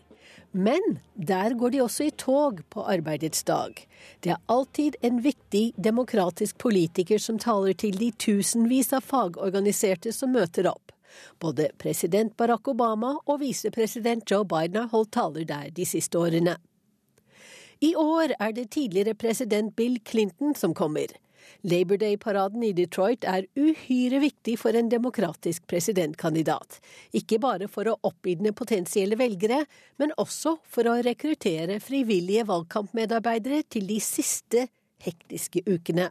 Men 0.53 1.01
der 1.15 1.57
går 1.59 1.73
de 1.75 1.81
også 1.83 2.07
i 2.07 2.13
tog 2.15 2.61
på 2.71 2.85
arbeidets 2.93 3.43
dag. 3.49 3.81
Det 4.23 4.37
er 4.37 4.45
alltid 4.55 5.01
en 5.03 5.19
viktig 5.25 5.65
demokratisk 5.89 6.61
politiker 6.63 7.19
som 7.19 7.41
taler 7.43 7.75
til 7.75 7.99
de 7.99 8.13
tusenvis 8.23 8.93
av 8.95 9.03
fagorganiserte 9.09 10.15
som 10.15 10.31
møter 10.37 10.71
opp. 10.71 10.95
Både 11.43 11.73
president 11.83 12.37
Barack 12.39 12.71
Obama 12.71 13.17
og 13.25 13.43
visepresident 13.43 14.31
Joe 14.31 14.47
Biden 14.47 14.85
har 14.85 14.95
holdt 14.95 15.15
taler 15.19 15.51
der 15.51 15.75
de 15.75 15.89
siste 15.91 16.23
årene. 16.23 16.55
I 17.83 17.97
år 17.99 18.39
er 18.39 18.55
det 18.55 18.71
tidligere 18.79 19.19
president 19.19 19.75
Bill 19.75 19.99
Clinton 20.07 20.55
som 20.55 20.71
kommer. 20.71 21.11
Labor 21.65 22.01
Day-paraden 22.01 22.65
i 22.67 22.73
Detroit 22.77 23.25
er 23.29 23.47
uhyre 23.57 24.21
viktig 24.23 24.57
for 24.61 24.77
en 24.77 24.91
demokratisk 24.93 25.67
presidentkandidat. 25.71 26.81
Ikke 27.17 27.41
bare 27.43 27.69
for 27.73 27.89
å 27.89 27.97
oppildne 28.09 28.55
potensielle 28.57 29.19
velgere, 29.21 29.63
men 30.01 30.13
også 30.21 30.59
for 30.65 30.91
å 30.91 30.99
rekruttere 31.05 31.81
frivillige 31.85 32.47
valgkampmedarbeidere 32.51 33.65
til 33.69 33.89
de 33.89 34.01
siste 34.03 34.69
hektiske 35.05 35.65
ukene. 35.69 36.11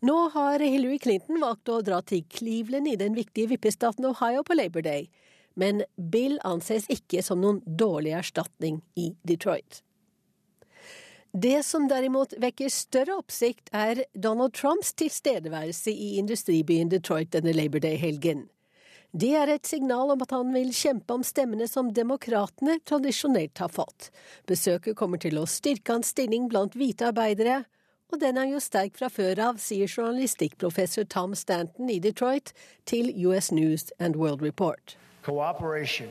Nå 0.00 0.16
har 0.32 0.62
Hillary 0.64 0.98
Clinton 0.98 1.42
valgt 1.42 1.68
å 1.68 1.82
dra 1.84 1.98
til 2.00 2.24
Cleveland 2.32 2.88
i 2.88 2.96
den 2.96 3.12
viktige 3.18 3.50
vippestaten 3.50 4.06
Ohio 4.08 4.40
på 4.46 4.56
Labor 4.56 4.86
Day, 4.86 5.10
men 5.60 5.82
Bill 5.96 6.38
anses 6.46 6.86
ikke 6.88 7.20
som 7.26 7.42
noen 7.42 7.60
dårlig 7.66 8.14
erstatning 8.16 8.80
i 8.96 9.10
Detroit. 9.28 9.82
Det 11.32 11.62
som 11.62 11.86
derimot 11.88 12.32
vekker 12.42 12.70
større 12.74 13.14
oppsikt, 13.20 13.68
er 13.70 14.02
Donald 14.14 14.52
Trumps 14.58 14.90
tilstedeværelse 14.98 15.92
i 15.92 16.16
industribyen 16.18 16.90
Detroit 16.90 17.30
denne 17.30 17.52
Labor 17.54 17.78
Day-helgen. 17.84 18.48
Det 19.14 19.30
er 19.38 19.50
et 19.50 19.66
signal 19.66 20.10
om 20.10 20.22
at 20.22 20.30
han 20.34 20.50
vil 20.54 20.72
kjempe 20.74 21.14
om 21.14 21.22
stemmene 21.26 21.66
som 21.70 21.92
demokratene 21.94 22.78
tradisjonelt 22.86 23.58
har 23.62 23.70
fått. 23.70 24.10
Besøket 24.46 24.98
kommer 24.98 25.22
til 25.22 25.38
å 25.38 25.46
styrke 25.50 25.94
hans 25.94 26.10
stilling 26.14 26.48
blant 26.50 26.74
hvite 26.78 27.10
arbeidere, 27.10 27.64
og 28.10 28.18
den 28.22 28.38
er 28.38 28.50
jo 28.50 28.62
sterk 28.62 28.98
fra 28.98 29.10
før 29.10 29.42
av, 29.50 29.60
sier 29.62 29.86
journalistikkprofessor 29.86 31.06
Tom 31.10 31.36
Stanton 31.38 31.90
i 31.90 32.00
Detroit 32.02 32.50
til 32.90 33.12
US 33.26 33.52
News 33.54 33.86
and 33.98 34.18
World 34.18 34.42
Report. 34.42 34.96
Cooperation 35.22 36.10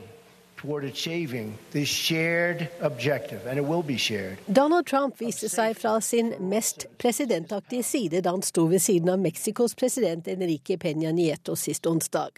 toward 0.60 0.84
achieving 0.84 1.56
this 1.70 1.88
shared 1.88 2.68
objective, 2.80 3.46
and 3.46 3.58
it 3.58 3.64
will 3.64 3.82
be 3.82 3.96
shared. 3.96 4.38
Donald 4.52 4.86
Trump 4.86 5.16
viste 5.18 5.48
seg 5.48 5.76
fra 5.76 6.00
sin 6.00 6.34
mest 6.40 6.86
presidentaktige 6.98 7.82
side 7.82 8.20
da 8.24 8.34
han 8.34 8.42
sto 8.42 8.66
ved 8.68 8.82
siden 8.82 9.08
av 9.08 9.18
Mexicos 9.18 9.74
president 9.74 10.28
Enrique 10.28 10.76
Peña 10.76 11.12
Nieto 11.12 11.56
sist 11.56 11.86
onsdag. 11.86 12.30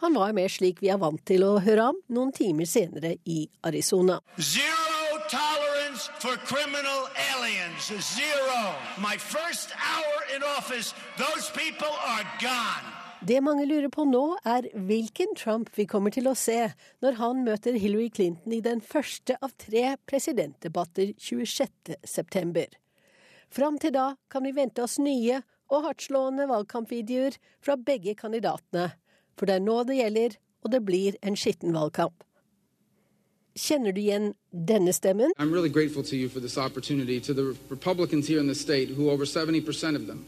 Han 0.00 0.14
var 0.14 0.32
mer 0.32 0.48
slik 0.48 0.80
vi 0.82 0.88
er 0.88 1.00
vant 1.00 1.20
til 1.28 1.44
å 1.44 1.58
høre 1.64 1.90
ham 1.90 1.98
noen 2.08 2.32
timer 2.32 2.68
senere 2.68 3.16
i 3.24 3.46
Arizona. 3.64 4.20
Zero 4.40 5.20
tolerance 5.30 6.10
for 6.20 6.36
criminal 6.44 7.08
aliens. 7.32 7.92
Zero. 8.00 8.74
My 8.98 9.16
first 9.16 9.72
hour 9.76 10.36
in 10.36 10.42
office, 10.42 10.94
those 11.16 11.50
people 11.50 11.92
are 12.06 12.24
gone. 12.40 12.99
Det 13.20 13.36
mange 13.44 13.66
lurer 13.68 13.90
på 13.92 14.06
nå, 14.08 14.38
er 14.48 14.70
hvilken 14.88 15.34
Trump 15.36 15.68
vi 15.76 15.84
kommer 15.84 16.12
til 16.14 16.30
å 16.30 16.32
se 16.38 16.70
når 17.04 17.18
han 17.18 17.42
møter 17.44 17.76
Hillary 17.76 18.08
Clinton 18.08 18.54
i 18.56 18.62
den 18.64 18.80
første 18.80 19.36
av 19.44 19.52
tre 19.60 19.98
presidentdebatter 20.08 21.12
26.9. 21.20 22.64
Fram 23.52 23.76
til 23.82 23.92
da 23.92 24.06
kan 24.32 24.48
vi 24.48 24.54
vente 24.56 24.80
oss 24.80 24.96
nye 25.04 25.42
og 25.68 25.84
hardtslående 25.84 26.48
valgkampvideoer 26.48 27.36
fra 27.60 27.76
begge 27.76 28.16
kandidatene, 28.16 28.88
for 29.36 29.50
det 29.50 29.58
er 29.58 29.68
nå 29.68 29.76
det 29.84 30.00
gjelder, 30.00 30.40
og 30.64 30.72
det 30.72 30.84
blir 30.88 31.20
en 31.20 31.36
skitten 31.36 31.76
valgkamp. 31.76 32.24
Kjenner 33.52 33.92
du 33.92 34.00
igjen 34.00 34.32
denne 34.48 34.96
stemmen? 34.96 35.36
I'm 35.36 35.52
really 35.52 35.68
grateful 35.68 36.02
to 36.04 36.28
for 36.30 36.40
this 36.40 36.56
opportunity, 36.56 37.20
to 37.20 37.34
the 37.34 37.52
Republicans 37.68 38.28
here 38.28 38.40
in 38.40 38.48
who 38.96 39.10
over 39.10 39.26
70% 39.26 39.96
of 39.96 40.06
them 40.06 40.24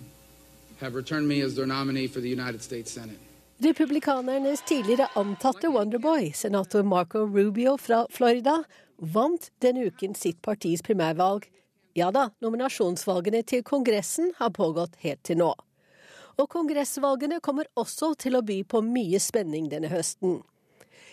have 0.83 0.95
returned 0.95 1.29
me 1.29 1.41
as 1.43 1.55
their 1.55 1.67
nominee 1.67 2.09
for 2.09 2.21
the 2.21 2.29
United 2.29 2.63
States 2.63 2.93
Senate. 2.93 3.19
Republikanernes 3.63 4.63
tidligere 4.67 5.09
antatte 5.15 5.69
Wonderboy, 5.69 6.33
senator 6.35 6.83
Marco 6.83 7.27
Rubio 7.27 7.79
fra 7.79 8.07
Florida, 8.11 8.65
vant 8.97 9.51
denne 9.59 9.87
uken 9.87 10.15
sitt 10.15 10.43
partis 10.43 10.83
primærvalg. 10.83 11.47
Ja 11.95 12.11
da, 12.11 12.31
nominasjonsvalgene 12.41 13.43
til 13.47 13.63
Kongressen 13.63 14.33
har 14.39 14.51
pågått 14.51 14.97
helt 15.05 15.23
til 15.23 15.39
nå. 15.39 15.53
Og 16.41 16.49
kongressvalgene 16.51 17.39
kommer 17.45 17.69
også 17.79 18.15
til 18.19 18.39
å 18.39 18.43
by 18.43 18.63
på 18.65 18.81
mye 18.83 19.21
spenning 19.21 19.69
denne 19.71 19.93
høsten. 19.93 20.41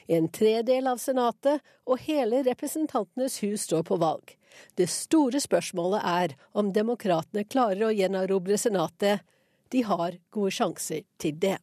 En 0.09 0.29
tredel 0.33 0.87
av 0.89 0.97
Senatet 0.97 1.61
og 1.85 1.99
hele 2.07 2.41
Representantenes 2.47 3.37
hus 3.43 3.67
står 3.67 3.83
på 3.85 3.99
valg. 4.01 4.31
Det 4.73 4.87
store 4.89 5.37
spørsmålet 5.43 6.01
er 6.01 6.33
om 6.57 6.71
demokratene 6.73 7.45
klarer 7.45 7.89
å 7.89 7.93
gjenerobre 7.93 8.57
Senatet. 8.57 9.21
De 9.69 9.83
har 9.85 10.17
gode 10.33 10.53
sjanser 10.55 11.03
til 11.21 11.37
det. 11.41 11.57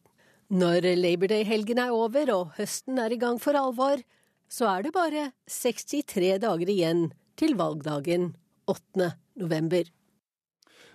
Når 0.47 0.85
Labor 0.95 1.27
Day-helgen 1.31 1.81
er 1.83 1.91
over 1.91 2.31
og 2.31 2.53
høsten 2.55 3.01
er 3.03 3.11
i 3.11 3.19
gang 3.19 3.39
for 3.43 3.57
alvor, 3.59 3.99
så 4.47 4.69
er 4.71 4.85
det 4.85 4.95
bare 4.95 5.31
63 5.51 6.37
dager 6.39 6.71
igjen 6.71 7.09
til 7.39 7.57
valgdagen 7.59 8.31
8. 8.71 9.11
november. 9.43 9.89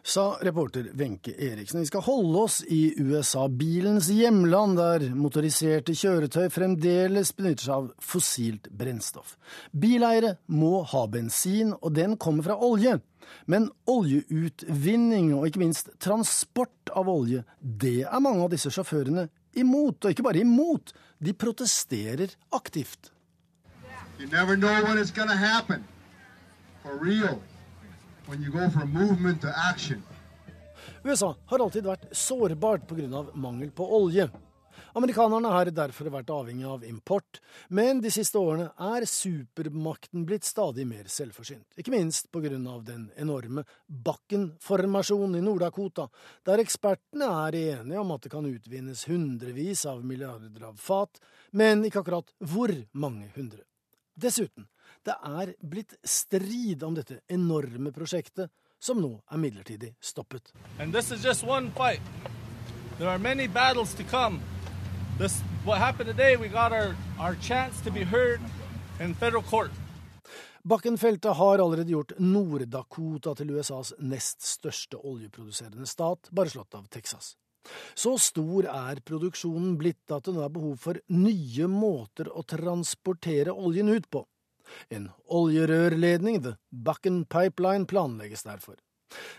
Sa 0.02 0.38
reporter 0.40 0.90
Wenche 0.94 1.32
Eriksen. 1.38 1.80
Vi 1.80 1.86
skal 1.86 2.00
holde 2.00 2.38
oss 2.38 2.64
i 2.66 2.94
USA, 2.98 3.48
bilens 3.48 4.08
hjemland, 4.10 4.76
der 4.78 5.06
motoriserte 5.14 5.94
kjøretøy 5.94 6.48
fremdeles 6.50 7.30
benytter 7.36 7.68
seg 7.68 7.76
av 7.76 7.88
fossilt 8.02 8.68
brennstoff. 8.74 9.36
Bileiere 9.70 10.36
må 10.50 10.82
ha 10.90 11.04
bensin, 11.06 11.72
og 11.78 11.94
den 11.94 12.18
kommer 12.18 12.50
fra 12.50 12.58
olje. 12.58 12.98
Men 13.46 13.70
oljeutvinning 13.88 15.30
og 15.36 15.46
ikke 15.48 15.62
minst 15.62 15.92
transport 16.02 16.90
av 16.90 17.08
olje, 17.08 17.44
det 17.60 18.02
er 18.02 18.24
mange 18.24 18.42
av 18.44 18.50
disse 18.52 18.72
sjåførene 18.74 19.28
imot. 19.54 20.02
Og 20.02 20.10
ikke 20.10 20.26
bare 20.26 20.42
imot, 20.42 20.92
de 21.22 21.32
protesterer 21.32 22.34
aktivt. 22.52 23.12
You 24.18 24.26
never 24.26 24.56
know 24.56 24.82
when 24.84 24.98
it's 24.98 25.14
gonna 25.14 25.36
happen. 25.36 25.84
For 26.82 26.98
real. 26.98 27.38
USA 31.02 31.34
har 31.50 31.62
alltid 31.62 31.86
vært 31.86 32.08
sårbart 32.14 32.86
pga. 32.88 33.26
mangel 33.34 33.70
på 33.74 33.86
olje. 33.96 34.28
Amerikanerne 34.94 35.48
har 35.48 35.70
derfor 35.72 36.10
vært 36.12 36.30
avhengig 36.32 36.66
av 36.68 36.82
import, 36.84 37.40
men 37.72 38.02
de 38.04 38.10
siste 38.12 38.36
årene 38.36 38.68
er 38.76 39.06
supermakten 39.08 40.26
blitt 40.28 40.44
stadig 40.44 40.84
mer 40.88 41.08
selvforsynt. 41.08 41.78
Ikke 41.80 41.94
minst 41.94 42.28
pga. 42.32 42.50
den 42.84 43.10
enorme 43.16 43.64
Bakken-formasjonen 43.88 45.38
i 45.38 45.44
Nord-Dakota, 45.44 46.08
der 46.44 46.60
ekspertene 46.60 47.30
er 47.46 47.56
enige 47.56 48.00
om 48.00 48.12
at 48.12 48.22
det 48.22 48.34
kan 48.34 48.48
utvinnes 48.48 49.06
hundrevis 49.08 49.86
av 49.86 50.04
milliarder 50.04 50.68
av 50.68 50.76
fat, 50.76 51.20
men 51.52 51.84
ikke 51.84 52.04
akkurat 52.04 52.32
hvor 52.38 52.74
mange 52.92 53.32
hundre. 53.36 53.64
Dessuten, 54.12 54.68
det 55.06 55.14
er 55.26 55.54
blitt 55.60 55.94
strid 56.04 56.82
om 56.86 56.94
dette 56.94 57.20
enorme 57.28 57.92
prosjektet, 57.94 58.50
som 58.82 59.00
nå 59.02 59.12
er 59.30 59.38
midlertidig 59.38 59.94
stoppet. 60.00 60.52
This 65.18 65.42
today, 65.98 66.36
our, 66.54 66.96
our. 67.18 67.36
Bakkenfeltet 70.62 71.36
har 71.36 71.58
allerede 71.58 71.90
gjort 71.90 72.12
Nord-Dakota 72.18 73.34
til 73.34 73.50
USAs 73.50 73.92
nest 73.98 74.42
største 74.46 74.96
oljeproduserende 74.96 75.86
stat, 75.86 76.30
bare 76.30 76.50
slått 76.50 76.74
av 76.78 76.86
Texas. 76.86 77.36
Så 77.94 78.16
stor 78.18 78.66
er 78.70 79.00
produksjonen 79.06 79.76
blitt 79.78 80.10
at 80.14 80.26
det 80.26 80.34
nå 80.34 80.42
er 80.44 80.54
behov 80.54 80.78
for 80.82 80.98
nye 81.14 81.68
måter 81.70 82.30
å 82.30 82.42
transportere 82.46 83.54
oljen 83.54 83.90
ut 83.92 84.08
på. 84.10 84.24
En 84.88 85.10
oljerørledning, 85.26 86.42
The 86.42 86.56
Bakken 86.70 87.24
Pipeline, 87.24 87.86
planlegges 87.86 88.46
derfor. 88.46 88.78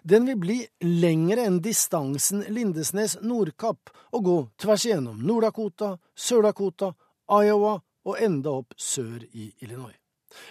Den 0.04 0.28
vil 0.30 0.38
bli 0.38 0.60
lengre 0.86 1.48
enn 1.48 1.60
distansen 1.66 2.44
Lindesnes–Nordkapp 2.54 3.90
og 4.14 4.24
gå 4.24 4.38
tvers 4.62 4.86
igjennom 4.86 5.24
Nord-Dakota, 5.26 5.96
Sør-Dakota, 6.14 6.94
Iowa 7.32 7.80
og 8.06 8.20
enda 8.22 8.54
opp 8.60 8.76
sør 8.78 9.24
i 9.32 9.50
Illinois. 9.64 9.98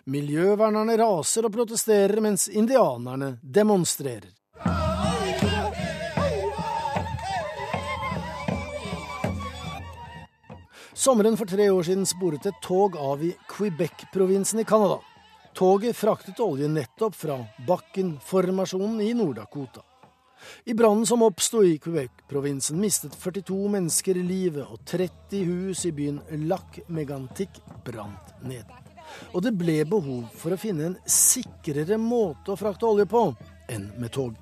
Miljøvernerne 0.04 0.96
raser 0.98 1.46
og 1.46 1.54
protesterer, 1.54 2.20
mens 2.22 2.48
indianerne 2.48 3.36
demonstrerer. 3.42 4.30
Sommeren 11.02 11.34
for 11.34 11.50
tre 11.50 11.64
år 11.66 11.82
siden 11.82 12.04
sporet 12.06 12.44
et 12.46 12.58
tog 12.62 12.94
av 12.94 13.24
i 13.26 13.32
Quebec-provinsen 13.50 14.60
i 14.62 14.64
Canada. 14.64 15.00
Toget 15.58 15.96
fraktet 15.98 16.38
olje 16.38 16.68
nettopp 16.70 17.16
fra 17.18 17.40
Bakken-formasjonen 17.66 19.00
i 19.02 19.08
Nord-Dakota. 19.18 19.82
I 20.70 20.76
brannen 20.78 21.02
som 21.08 21.24
oppsto 21.26 21.64
i 21.66 21.74
Quebec-provinsen, 21.82 22.78
mistet 22.78 23.18
42 23.18 23.58
mennesker 23.74 24.22
livet, 24.22 24.62
og 24.62 24.78
30 24.86 25.42
hus 25.48 25.82
i 25.90 25.92
byen 25.96 26.22
Lac 26.46 26.78
Megantic 26.86 27.58
brant 27.82 28.30
ned. 28.46 28.70
Og 29.34 29.42
det 29.42 29.56
ble 29.58 29.80
behov 29.82 30.28
for 30.38 30.54
å 30.54 30.60
finne 30.68 30.92
en 30.92 30.98
sikrere 31.02 31.98
måte 31.98 32.54
å 32.54 32.60
frakte 32.62 32.86
olje 32.86 33.10
på 33.10 33.26
enn 33.74 33.90
med 33.98 34.14
tog. 34.14 34.38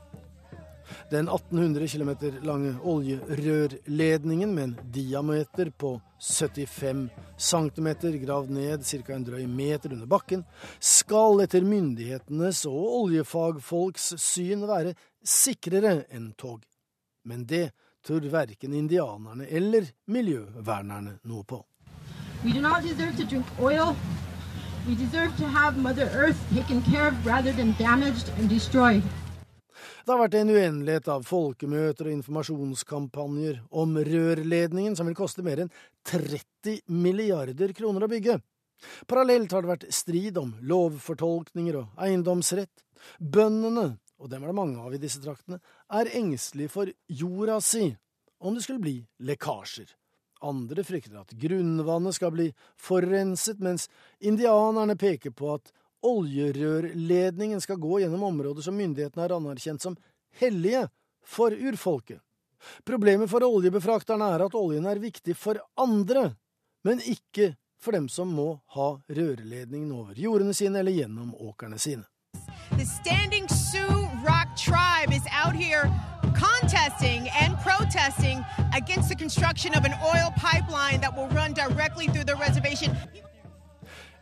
Den 1.11 1.29
1800 1.29 1.88
km 1.88 2.11
lange 2.46 2.74
oljerørledningen 2.83 4.55
med 4.55 4.64
en 4.64 4.92
diameter 4.92 5.70
på 5.70 6.00
75 6.20 7.09
cm 7.38 7.88
gravd 8.24 8.50
ned 8.50 8.85
ca. 8.85 9.14
en 9.14 9.24
drøy 9.24 9.46
meter 9.46 9.92
under 9.92 10.07
bakken, 10.07 10.44
skal 10.81 11.40
etter 11.44 11.64
myndighetenes 11.64 12.64
og 12.68 12.96
oljefagfolks 13.03 14.14
syn 14.20 14.66
være 14.68 14.94
sikrere 15.24 16.05
enn 16.11 16.33
tog. 16.38 16.64
Men 17.24 17.44
det 17.46 17.70
tror 18.07 18.24
verken 18.33 18.74
indianerne 18.74 19.46
eller 19.48 19.90
miljøvernerne 20.07 21.18
noe 21.24 21.44
på. 21.44 21.64
We 22.44 22.53
do 22.53 22.61
not 22.61 22.83
deserve 22.83 23.16
to 23.16 23.24
drink 23.24 23.46
oil. 23.61 23.96
We 24.88 24.94
deserve 24.94 25.37
to 25.37 25.44
have 25.44 25.76
Mother 25.76 26.09
Earth 26.14 26.38
taken 26.55 26.81
care 26.83 27.09
of 27.09 27.26
rather 27.26 27.53
than 27.53 27.74
damaged 27.79 28.31
and 28.38 28.48
destroyed. 28.48 29.03
Det 30.05 30.13
har 30.13 30.21
vært 30.23 30.37
en 30.39 30.53
uendelighet 30.55 31.09
av 31.13 31.25
folkemøter 31.29 32.09
og 32.09 32.15
informasjonskampanjer 32.15 33.61
om 33.83 33.99
rørledningen, 34.07 34.97
som 34.97 35.09
vil 35.09 35.19
koste 35.19 35.45
mer 35.45 35.65
enn 35.65 35.73
30 36.09 36.81
milliarder 36.89 37.75
kroner 37.77 38.07
å 38.07 38.11
bygge. 38.11 38.39
Parallelt 39.11 39.53
har 39.53 39.65
det 39.65 39.73
vært 39.75 39.89
strid 39.93 40.39
om 40.41 40.55
lovfortolkninger 40.65 41.83
og 41.83 42.01
eiendomsrett. 42.01 42.85
Bøndene, 43.21 43.99
og 44.21 44.33
dem 44.33 44.45
er 44.45 44.53
det 44.53 44.57
mange 44.57 44.81
av 44.81 44.97
i 44.97 45.01
disse 45.03 45.21
traktene, 45.21 45.61
er 45.93 46.13
engstelige 46.17 46.73
for 46.73 46.93
jorda 47.09 47.61
si 47.65 47.91
om 48.41 48.57
det 48.57 48.65
skulle 48.65 48.81
bli 48.81 48.97
lekkasjer. 49.29 49.91
Andre 50.49 50.85
frykter 50.89 51.21
at 51.21 51.35
grunnvannet 51.37 52.17
skal 52.17 52.33
bli 52.33 52.47
forurenset, 52.81 53.61
mens 53.61 53.91
indianerne 54.25 54.97
peker 54.97 55.35
på 55.37 55.53
at 55.59 55.69
oljerørledningen 56.07 57.61
skal 57.61 57.79
gå 57.81 58.01
gjennom 58.01 58.23
områder 58.23 58.65
som 58.65 58.77
myndighetene 58.77 59.25
har 59.25 59.37
anerkjent 59.37 59.83
som 59.83 59.97
hellige 60.41 60.87
for 61.27 61.53
urfolket. 61.53 62.21
Problemet 62.85 63.31
for 63.31 63.45
oljebefrakterne 63.45 64.27
er 64.35 64.45
at 64.45 64.57
oljen 64.57 64.87
er 64.89 65.01
viktig 65.01 65.37
for 65.37 65.61
andre, 65.81 66.35
men 66.85 67.01
ikke 67.01 67.55
for 67.81 67.97
dem 67.97 68.09
som 68.13 68.29
må 68.37 68.61
ha 68.77 68.91
rørledningen 69.09 69.93
over 69.97 70.19
jordene 70.21 70.55
sine 70.57 70.83
eller 70.83 70.93
gjennom 70.93 71.33
åkrene 71.35 71.79
sine. 71.81 72.05
The 72.77 72.85
Standing 72.85 73.49
Sioux 73.49 74.07
Rock 74.25 74.57
Tribe 74.57 75.13
is 75.13 75.25
out 75.33 75.57
here 75.57 75.89
contesting 76.37 77.29
and 77.41 77.57
protesting 77.59 78.45
against 78.77 79.09
the 79.09 79.17
construction 79.17 79.75
of 79.75 79.85
an 79.85 79.95
oil 80.05 80.31
pipeline 80.37 81.01
that 81.01 81.17
will 81.17 81.29
run 81.29 81.53
directly 81.53 82.07
through 82.07 82.25
the 82.25 82.37
reservation. 82.37 82.97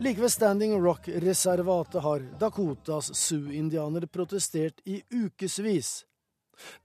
Like 0.01 0.21
ved 0.21 0.31
Standing 0.33 0.83
Rock-reservatet 0.85 2.03
har 2.03 2.21
Dakotas 2.39 3.15
Sioux-indianere 3.15 4.07
protestert 4.07 4.81
i 4.85 5.03
ukevis. 5.11 6.05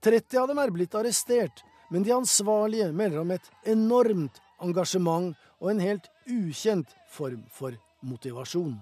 30 0.02 0.40
av 0.40 0.48
dem 0.50 0.58
er 0.58 0.72
blitt 0.74 0.94
arrestert, 0.98 1.62
men 1.94 2.02
de 2.02 2.10
ansvarlige 2.10 2.90
melder 2.90 3.20
om 3.22 3.30
et 3.30 3.46
enormt 3.70 4.40
engasjement 4.58 5.30
og 5.62 5.70
en 5.70 5.84
helt 5.84 6.10
ukjent 6.26 6.90
form 7.06 7.44
for 7.54 7.78
motivasjon. 8.02 8.74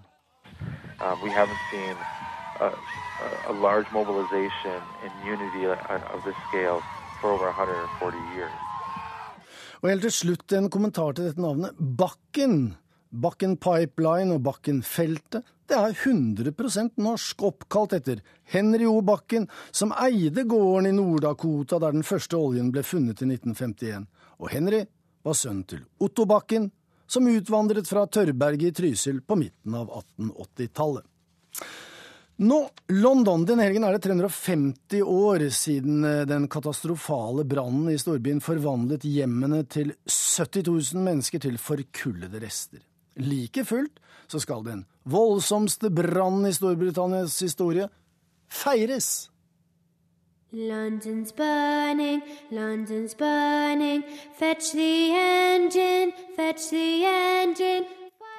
Um, 1.05 1.21
we 1.21 1.29
haven't 1.29 1.61
seen 1.69 1.97
a, 2.65 2.73
a 3.49 3.53
large 3.53 3.93
mobilization 3.93 4.81
and 5.05 5.13
unity 5.29 5.67
of 5.69 6.25
this 6.25 6.37
scale 6.49 6.81
for 7.21 7.33
over 7.37 7.53
140 7.53 8.17
years. 8.33 8.57
Og 9.83 9.91
helt 9.91 10.09
til 10.09 10.13
slutt 10.15 10.53
en 10.57 10.71
kommentar 10.71 11.13
til 11.13 11.29
dette 11.29 11.43
navnet. 11.43 11.77
Bakken 11.77 12.79
Bakken 13.13 13.59
Pipeline 13.61 14.33
og 14.33 14.41
Bakkenfeltet, 14.47 15.45
det 15.69 15.77
er 15.77 15.93
100 15.93 16.53
norsk, 17.01 17.43
oppkalt 17.45 17.93
etter 17.97 18.23
Henry 18.49 18.87
O. 18.89 19.01
Bakken, 19.05 19.47
som 19.71 19.93
eide 19.93 20.45
gården 20.49 20.89
i 20.89 20.97
Nord-Dakota 20.97 21.79
der 21.81 21.93
den 21.93 22.05
første 22.05 22.37
oljen 22.37 22.73
ble 22.73 22.83
funnet 22.85 23.23
i 23.23 23.29
1951. 23.29 24.09
Og 24.41 24.51
Henry 24.53 24.83
var 25.25 25.37
sønn 25.39 25.63
til 25.69 25.85
Otto 26.01 26.27
Bakken, 26.29 26.71
som 27.07 27.29
utvandret 27.29 27.89
fra 27.89 28.07
Tørrberget 28.09 28.73
i 28.73 28.77
Trysil 28.81 29.21
på 29.25 29.37
midten 29.37 29.77
av 29.77 29.93
1880-tallet. 30.19 31.05
Nå, 32.43 32.59
London. 32.89 33.45
Denne 33.47 33.67
helgen 33.69 33.85
er 33.85 33.95
det 33.95 34.07
350 34.09 35.03
år 35.05 35.45
siden 35.53 36.01
eh, 36.09 36.23
den 36.27 36.49
katastrofale 36.51 37.45
brannen 37.47 37.93
i 37.93 37.99
storbyen 38.01 38.41
forvandlet 38.43 39.05
hjemmene 39.07 39.63
til 39.71 39.93
70 40.09 40.65
000 40.67 41.05
mennesker 41.05 41.45
til 41.45 41.61
forkullede 41.61 42.41
rester. 42.43 42.81
Like 43.17 43.65
fullt 43.65 44.01
så 44.29 44.41
skal 44.41 44.65
den 44.65 44.87
voldsomste 45.05 45.91
brannen 45.91 46.47
i 46.49 46.53
Storbritannias 46.53 47.41
historie 47.41 47.89
feires. 48.49 49.29
London's 50.53 51.33
burning, 51.33 52.21
London's 52.51 53.15
burning, 53.15 54.03
fetch 54.39 54.73
the 54.73 55.11
engine, 55.17 56.13
fetch 56.37 56.71
the 56.71 57.05
engine. 57.07 57.87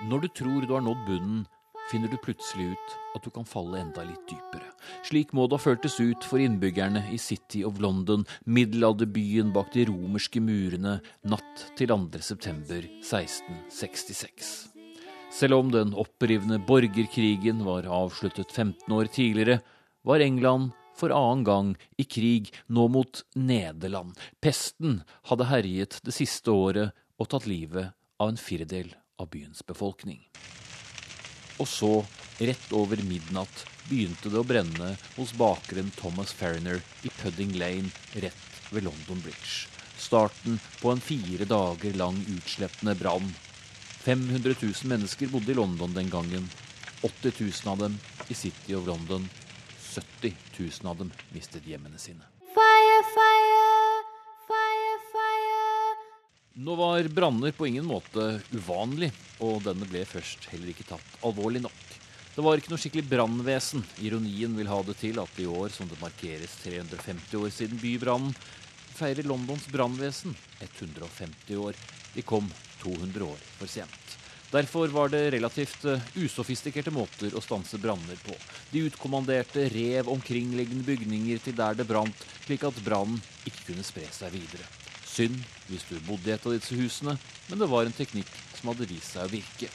Når 0.09 0.19
du 0.19 0.27
tror 0.27 0.61
du 0.61 0.73
har 0.73 0.81
nådd 0.81 1.05
bunnen, 1.07 1.45
finner 1.93 2.09
du 2.09 2.17
plutselig 2.17 2.71
ut 2.73 2.93
at 3.13 3.21
du 3.21 3.29
kan 3.29 3.45
falle 3.45 3.77
enda 3.77 4.01
litt 4.07 4.25
dypere. 4.25 4.65
Slik 5.05 5.33
må 5.37 5.45
det 5.45 5.59
ha 5.59 5.61
føltes 5.61 5.99
ut 6.01 6.25
for 6.25 6.41
innbyggerne 6.41 7.03
i 7.13 7.19
City 7.21 7.61
of 7.67 7.77
London, 7.83 8.25
middelalderbyen 8.49 9.51
bak 9.53 9.69
de 9.75 9.85
romerske 9.91 10.41
murene, 10.41 10.97
natt 11.29 11.65
til 11.77 11.93
2. 11.93 12.23
september 12.25 12.81
1666. 13.03 14.53
Selv 15.33 15.59
om 15.59 15.69
den 15.73 15.93
opprivende 15.97 16.57
borgerkrigen 16.65 17.61
var 17.67 17.85
avsluttet 17.89 18.49
15 18.49 18.89
år 18.93 19.11
tidligere, 19.13 19.59
var 20.01 20.25
England 20.25 20.73
for 20.97 21.13
annen 21.13 21.45
gang 21.45 21.71
i 21.97 22.07
krig, 22.09 22.49
nå 22.67 22.87
mot 22.89 23.21
Nederland. 23.37 24.17
Pesten 24.41 25.01
hadde 25.29 25.49
herjet 25.49 26.01
det 26.05 26.17
siste 26.17 26.53
året 26.53 26.93
og 27.21 27.29
tatt 27.29 27.45
livet 27.49 27.93
av 28.17 28.33
en 28.33 28.41
firedel 28.41 28.93
av 29.21 29.29
byens 29.33 29.61
befolkning. 29.65 30.23
Og 31.61 31.69
så, 31.69 31.91
rett 32.39 32.73
over 32.73 33.01
midnatt, 33.05 33.65
begynte 33.89 34.31
det 34.31 34.39
å 34.39 34.47
brenne 34.47 34.93
hos 35.17 35.33
bakeren 35.37 35.91
Thomas 35.99 36.33
Ferriner 36.35 36.81
i 37.03 37.11
Pudding 37.21 37.53
Lane 37.59 37.91
rett 38.23 38.59
ved 38.71 38.87
London 38.87 39.21
Bridge. 39.21 39.69
Starten 39.99 40.59
på 40.81 40.91
en 40.91 41.03
fire 41.03 41.45
dager 41.47 41.95
lang 41.99 42.17
utslettende 42.35 42.95
brann. 42.99 43.29
500 44.03 44.55
000 44.59 44.89
mennesker 44.91 45.31
bodde 45.31 45.53
i 45.53 45.57
London 45.59 45.93
den 45.95 46.09
gangen. 46.11 46.49
80 47.03 47.39
000 47.39 47.71
av 47.71 47.85
dem 47.85 47.99
i 48.27 48.33
City 48.33 48.75
of 48.75 48.87
London 48.87 49.29
70 49.93 50.33
000 50.57 50.89
av 50.89 50.97
dem 50.97 51.13
mistet 51.35 51.67
hjemmene 51.67 52.01
sine. 52.01 52.25
Fire, 52.55 52.99
fire. 53.13 53.72
Nå 56.55 56.75
var 56.75 57.03
branner 57.03 57.51
på 57.51 57.65
ingen 57.65 57.85
måte 57.89 58.35
uvanlig, 58.53 59.07
og 59.41 59.63
denne 59.65 59.87
ble 59.89 60.03
først 60.05 60.43
heller 60.51 60.69
ikke 60.69 60.85
tatt 60.85 61.15
alvorlig 61.25 61.63
nok. 61.63 61.95
Det 62.35 62.43
var 62.45 62.61
ikke 62.61 62.69
noe 62.69 62.81
skikkelig 62.81 63.07
brannvesen. 63.09 63.81
Ironien 64.05 64.53
vil 64.53 64.69
ha 64.69 64.77
det 64.85 64.93
til 64.99 65.17
at 65.17 65.39
i 65.41 65.47
år 65.49 65.73
som 65.73 65.89
det 65.89 65.97
markeres 65.97 66.53
350 66.61 67.39
år 67.39 67.49
siden 67.55 67.81
bybrannen, 67.81 68.37
feirer 68.93 69.25
Londons 69.25 69.65
brannvesen 69.73 70.37
150 70.61 71.57
år. 71.57 71.81
De 72.13 72.21
kom 72.21 72.45
200 72.83 73.25
år 73.25 73.41
for 73.57 73.73
sent. 73.73 74.15
Derfor 74.53 74.93
var 74.93 75.09
det 75.09 75.23
relativt 75.33 75.89
eh, 75.89 76.05
usofistikerte 76.21 76.93
måter 76.93 77.33
å 77.33 77.41
stanse 77.41 77.81
branner 77.81 78.21
på. 78.21 78.37
De 78.69 78.85
utkommanderte 78.91 79.65
rev 79.73 80.13
omkringliggende 80.13 80.85
bygninger 80.85 81.41
til 81.41 81.57
der 81.57 81.81
det 81.81 81.89
brant, 81.89 82.29
slik 82.45 82.69
at 82.69 82.85
brannen 82.85 83.17
ikke 83.41 83.71
kunne 83.71 83.89
spre 83.89 84.05
seg 84.13 84.37
videre. 84.37 84.69
Synd 85.13 85.39
hvis 85.69 85.85
du 85.89 85.97
bodde 86.07 86.31
i 86.31 86.35
et 86.35 86.45
av 86.45 86.55
disse 86.55 86.75
husene, 86.77 87.17
men 87.47 87.59
det 87.61 87.69
var 87.69 87.87
en 87.87 87.95
teknikk 87.95 88.29
som 88.57 88.71
hadde 88.71 88.89
vist 88.89 89.13
seg 89.13 89.27
å 89.27 89.31
virke. 89.31 89.69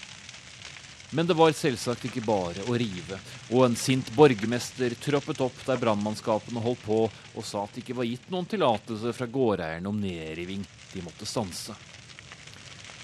Men 1.16 1.28
det 1.28 1.38
var 1.38 1.54
selvsagt 1.56 2.04
ikke 2.04 2.24
bare 2.26 2.66
å 2.68 2.74
rive, 2.76 3.16
og 3.48 3.62
en 3.64 3.76
sint 3.80 4.10
borgermester 4.16 4.92
troppet 5.00 5.40
opp 5.40 5.62
der 5.64 5.80
brannmannskapene 5.80 6.60
holdt 6.60 6.82
på, 6.84 6.98
og 7.08 7.46
sa 7.46 7.62
at 7.64 7.72
det 7.72 7.86
ikke 7.86 7.96
var 8.02 8.10
gitt 8.10 8.26
noen 8.34 8.50
tillatelse 8.50 9.14
fra 9.16 9.30
gårdeierne 9.38 9.88
om 9.88 10.02
nedriving. 10.02 10.66
De 10.92 11.04
måtte 11.06 11.28
stanse. 11.28 11.76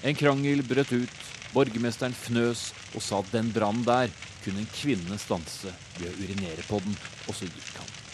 En 0.05 0.17
krangel 0.17 0.61
brøt 0.67 0.93
ut, 0.93 1.17
Borgermesteren 1.55 2.15
fnøs 2.15 2.71
og 2.97 3.03
sa 3.03 3.21
at 3.21 3.29
den 3.31 3.51
brannen 3.55 3.85
der 3.87 4.11
kunne 4.43 4.65
en 4.65 4.73
kvinne 4.75 5.19
stanse 5.21 5.71
ved 5.95 6.09
å 6.09 6.17
urinere 6.19 6.67
på 6.67 6.81
den, 6.83 6.97
og 7.29 7.37
så 7.37 7.47
gikk 7.47 7.77
han. 7.79 8.04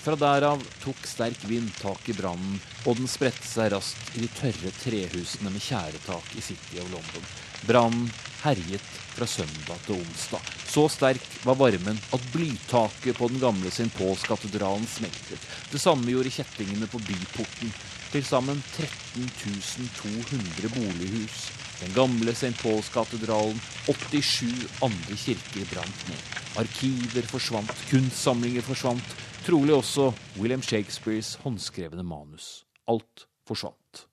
Fra 0.00 0.16
derav 0.16 0.62
tok 0.80 1.02
sterk 1.04 1.42
vind 1.44 1.68
tak 1.76 2.08
i 2.08 2.14
brannen, 2.16 2.56
og 2.88 2.96
den 2.96 3.08
spredte 3.10 3.44
seg 3.44 3.68
raskt 3.74 4.14
i 4.16 4.22
de 4.22 4.30
tørre 4.32 4.72
trehusene 4.80 5.52
med 5.52 5.60
tjæretak 5.60 6.32
i 6.40 6.44
City 6.44 6.80
of 6.80 6.88
London. 6.88 7.26
Brannen 7.68 8.08
herjet 8.40 8.86
fra 9.12 9.28
søndag 9.28 9.84
til 9.84 9.98
onsdag. 10.00 10.48
Så 10.64 10.86
sterk 10.88 11.26
var 11.44 11.58
varmen 11.60 12.00
at 12.16 12.28
blytaket 12.32 13.18
på 13.18 13.28
den 13.28 13.42
gamle 13.42 13.68
St. 13.68 13.90
Pauls-katedralen 13.98 14.88
smeltet. 14.88 15.44
Det 15.68 15.82
samme 15.82 16.08
gjorde 16.08 16.32
kjettingene 16.32 16.88
på 16.88 17.02
byporten. 17.04 17.74
Til 18.10 18.24
sammen 18.24 18.62
13 18.72 19.28
200 20.00 20.72
bolighus 20.78 21.50
den 21.80 21.92
gamle 21.96 22.32
St. 22.32 22.56
Pauls-katedralen, 22.60 23.60
87 23.88 24.66
andre 24.84 25.16
kirker 25.16 25.68
brant 25.70 26.08
ned. 26.08 26.24
Arkiver 26.60 27.28
forsvant, 27.30 27.72
kunstsamlinger 27.88 28.64
forsvant, 28.66 29.14
trolig 29.46 29.74
også 29.74 30.10
William 30.38 30.62
Shakespeares 30.62 31.34
håndskrevne 31.44 32.02
manus. 32.06 32.64
Alt 32.88 33.26
forsvant. 33.46 34.06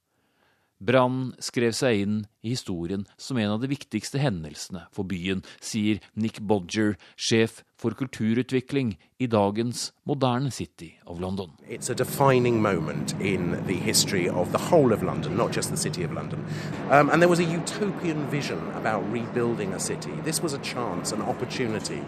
Brann 0.77 1.31
skrev 1.41 1.73
seg 1.73 2.03
inn 2.03 2.17
i 2.45 2.51
historien 2.51 3.07
som 3.17 3.39
en 3.41 3.55
av 3.55 3.63
de 3.63 3.69
viktigste 3.71 4.21
hendelsene 4.21 4.83
for 4.93 5.09
byen, 5.09 5.41
sier 5.57 6.03
Nick 6.13 6.37
Bodger, 6.45 6.93
sjef 7.17 7.63
for 7.81 7.97
kulturutvikling 7.97 8.93
i 9.17 9.25
dagens 9.25 9.87
moderne 10.05 10.51
City 10.53 10.91
of 11.07 11.19
London. 11.19 11.49
It's 11.65 11.89
a 11.89 11.97
defining 11.97 12.61
moment 12.61 13.15
in 13.19 13.57
the 13.65 13.79
history 13.81 14.29
of 14.29 14.51
the 14.51 14.61
whole 14.69 14.93
of 14.93 15.01
London, 15.01 15.35
not 15.35 15.51
just 15.51 15.71
the 15.71 15.77
City 15.77 16.03
of 16.03 16.13
London. 16.13 16.45
Um, 16.91 17.09
and 17.09 17.21
there 17.21 17.29
was 17.29 17.39
a 17.39 17.49
utopian 17.49 18.29
vision 18.29 18.61
about 18.75 19.01
rebuilding 19.11 19.73
a 19.73 19.79
city. 19.79 20.13
This 20.23 20.43
was 20.43 20.53
a 20.53 20.61
chance, 20.61 21.11
an 21.11 21.23
opportunity. 21.23 22.03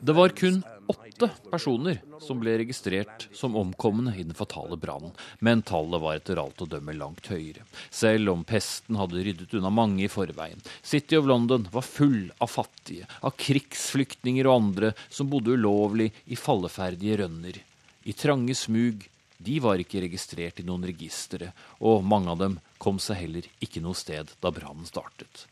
Det 0.00 0.12
var 0.12 0.28
kun 0.28 0.62
åtte 0.92 1.28
personer 1.50 2.00
som 2.22 2.40
ble 2.42 2.54
registrert 2.60 3.26
som 3.36 3.56
omkomne 3.58 4.14
i 4.16 4.22
den 4.22 4.36
fatale 4.36 4.76
brannen, 4.80 5.14
men 5.40 5.64
tallet 5.66 6.02
var 6.02 6.18
etter 6.18 6.40
alt 6.42 6.62
å 6.62 6.68
dømme 6.70 6.94
langt 6.96 7.28
høyere, 7.32 7.66
selv 7.90 8.34
om 8.34 8.44
pesten 8.48 8.98
hadde 9.00 9.24
ryddet 9.24 9.56
unna 9.58 9.72
mange 9.72 10.04
i 10.06 10.10
forveien. 10.12 10.60
City 10.82 11.18
of 11.18 11.28
London 11.30 11.68
var 11.72 11.86
full 11.86 12.30
av 12.38 12.52
fattige, 12.52 13.08
av 13.20 13.36
krigsflyktninger 13.40 14.48
og 14.48 14.58
andre 14.58 14.92
som 15.08 15.30
bodde 15.32 15.56
ulovlig 15.56 16.12
i 16.26 16.38
falleferdige 16.38 17.22
rønner. 17.24 17.58
I 18.04 18.14
trange 18.18 18.54
smug. 18.58 19.08
De 19.42 19.56
var 19.58 19.80
ikke 19.82 20.04
registrert 20.04 20.60
i 20.62 20.66
noen 20.66 20.84
registre, 20.86 21.48
og 21.82 22.04
mange 22.06 22.30
av 22.30 22.38
dem 22.38 22.60
kom 22.78 23.00
seg 23.02 23.24
heller 23.24 23.48
ikke 23.64 23.82
noe 23.82 23.98
sted 23.98 24.30
da 24.38 24.52
brannen 24.54 24.86
startet. 24.86 25.48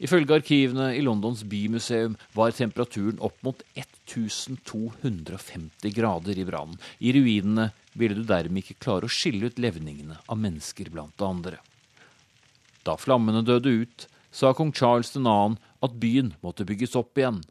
Ifølge 0.00 0.38
arkivene 0.38 0.94
i 0.96 1.02
Londons 1.04 1.42
bymuseum 1.44 2.14
var 2.32 2.54
temperaturen 2.56 3.18
opp 3.20 3.36
mot 3.44 3.60
1250 3.76 5.92
grader 5.92 6.40
i 6.40 6.46
brannen. 6.48 6.80
I 7.04 7.12
ruinene 7.12 7.68
ville 7.92 8.16
du 8.16 8.24
dermed 8.24 8.64
ikke 8.64 8.80
klare 8.80 9.04
å 9.04 9.12
skille 9.12 9.50
ut 9.50 9.60
levningene 9.60 10.16
av 10.24 10.40
mennesker 10.40 10.88
blant 10.92 11.12
det 11.20 11.28
andre. 11.28 11.60
Da 12.86 12.96
flammene 12.96 13.44
døde 13.44 13.68
ut, 13.82 14.08
sa 14.32 14.54
kong 14.56 14.72
Charles 14.72 15.12
2. 15.12 15.20
at 15.84 15.98
byen 16.00 16.32
måtte 16.40 16.64
bygges 16.64 16.96
opp 16.96 17.18
igjen. 17.20 17.44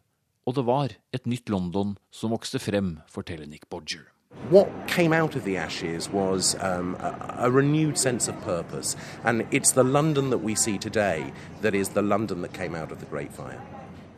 Og 0.50 0.58
det 0.58 0.66
var 0.66 0.98
et 1.14 1.30
nytt 1.30 1.54
London 1.54 2.02
som 2.10 2.34
vokste 2.34 2.58
frem, 2.58 2.98
forteller 3.14 3.46
Nick 3.46 3.70
Bodger. 3.70 4.10
What 4.50 4.88
came 4.88 5.14
out 5.14 5.36
of 5.36 5.44
the 5.44 5.58
ashes 5.58 6.10
was 6.10 6.56
um, 6.60 6.96
a, 7.00 7.46
a, 7.46 7.52
renewed 7.52 8.00
sense 8.00 8.28
of 8.28 8.40
purpose. 8.42 8.96
And 9.24 9.46
it's 9.52 9.74
the 9.74 9.84
London 9.84 10.32
that 10.32 10.40
we 10.40 10.56
see 10.56 10.80
today 10.80 11.32
that 11.62 11.76
is 11.76 11.90
the 11.90 12.02
London 12.02 12.42
that 12.42 12.54
came 12.54 12.74
out 12.74 12.92
of 12.92 13.00
the 13.00 13.06
Great 13.06 13.32
Fire. 13.32 13.62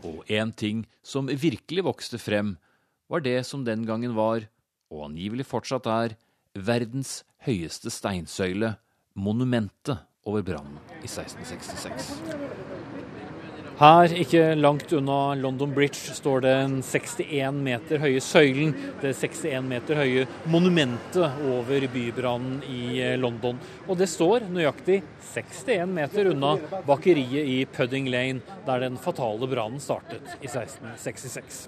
Og 0.04 0.24
én 0.28 0.52
ting 0.56 0.88
som 1.04 1.28
virkelig 1.28 1.84
vokste 1.84 2.18
frem, 2.18 2.58
var 3.10 3.20
det 3.20 3.46
som 3.46 3.66
den 3.66 3.86
gangen 3.86 4.16
var, 4.16 4.48
og 4.90 5.06
angivelig 5.12 5.46
fortsatt 5.46 5.86
er, 5.86 6.16
verdens 6.56 7.24
høyeste 7.46 7.92
steinsøyle, 7.92 8.78
monumentet 9.14 10.00
over 10.26 10.42
brannen 10.42 10.80
i 11.04 11.12
1666. 11.12 12.81
Her, 13.82 14.12
ikke 14.14 14.42
langt 14.60 14.92
unna 14.94 15.34
London 15.34 15.72
Bridge, 15.74 16.14
står 16.14 16.44
den 16.46 16.74
61 16.86 17.56
meter 17.66 17.98
høye 18.04 18.20
søylen. 18.22 18.76
Det 19.02 19.16
61 19.18 19.66
meter 19.66 19.98
høye 19.98 20.28
monumentet 20.54 21.40
over 21.50 21.88
bybrannen 21.90 22.60
i 22.70 23.00
eh, 23.02 23.16
London. 23.18 23.58
Og 23.88 23.98
det 23.98 24.06
står 24.12 24.46
nøyaktig 24.54 25.00
61 25.32 25.90
meter 25.98 26.30
unna 26.30 26.54
bakeriet 26.86 27.50
i 27.56 27.58
Pudding 27.74 28.12
Lane, 28.14 28.46
der 28.70 28.86
den 28.86 29.02
fatale 29.02 29.50
brannen 29.50 29.82
startet 29.82 30.30
i 30.38 30.46
1666. 30.46 31.64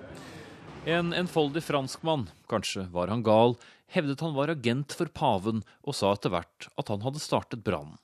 En 0.85 1.15
enfoldig 1.17 1.65
franskmann, 1.65 2.27
kanskje 2.45 2.85
var 2.93 3.09
han 3.09 3.25
gal, 3.25 3.57
hevdet 3.89 4.21
han 4.21 4.37
var 4.37 4.53
agent 4.53 4.93
for 4.93 5.09
paven, 5.09 5.65
og 5.81 5.97
sa 5.97 6.13
etter 6.13 6.37
hvert 6.37 6.69
at 6.77 6.93
han 6.93 7.01
hadde 7.09 7.25
startet 7.25 7.65
brannen. 7.65 7.97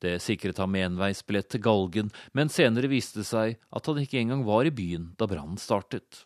Det 0.00 0.16
sikret 0.24 0.58
ham 0.62 0.76
enveisbillett 0.80 1.50
til 1.52 1.62
galgen, 1.64 2.08
men 2.32 2.52
senere 2.52 2.88
viste 2.88 3.20
det 3.20 3.28
seg 3.28 3.58
at 3.68 3.90
han 3.90 4.00
ikke 4.00 4.20
engang 4.22 4.46
var 4.46 4.64
i 4.64 4.72
byen 4.72 5.10
da 5.20 5.28
brannen 5.28 5.60
startet. 5.60 6.24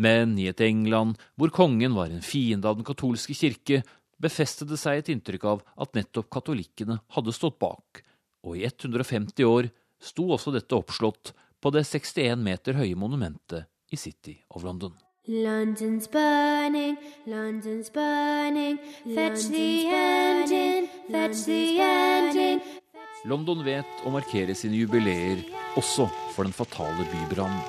Men 0.00 0.36
i 0.38 0.46
et 0.48 0.62
England 0.64 1.18
hvor 1.34 1.52
kongen 1.52 1.96
var 1.98 2.12
en 2.14 2.24
fiende 2.24 2.70
av 2.70 2.78
den 2.78 2.86
katolske 2.86 3.34
kirke, 3.36 3.82
befestet 4.20 4.70
det 4.70 4.78
seg 4.80 5.00
et 5.00 5.10
inntrykk 5.12 5.44
av 5.48 5.66
at 5.80 5.96
nettopp 5.96 6.30
katolikkene 6.32 7.00
hadde 7.16 7.34
stått 7.34 7.58
bak, 7.60 8.02
og 8.46 8.56
i 8.56 8.64
150 8.68 9.44
år 9.48 9.70
sto 10.00 10.30
også 10.36 10.54
dette 10.54 10.76
oppslått 10.76 11.34
på 11.60 11.72
det 11.74 11.84
61 11.88 12.40
meter 12.40 12.78
høye 12.78 12.96
monumentet 12.96 13.68
i 13.92 13.98
City 14.00 14.38
of 14.48 14.64
London. 14.64 14.94
London's 15.28 16.08
burning, 16.08 16.96
London's 17.26 17.90
burning, 17.90 18.78
fetch 19.14 19.48
the 19.48 19.86
engine, 19.86 20.88
fetch 21.10 21.44
the 21.44 21.78
engine, 21.78 22.60
London 23.28 23.60
vet 23.60 24.04
å 24.06 24.10
markere 24.14 24.54
sine 24.56 24.78
jubileer 24.80 25.42
også 25.76 26.06
for 26.32 26.46
den 26.46 26.56
fatale 26.56 27.04
bybrannen. 27.10 27.60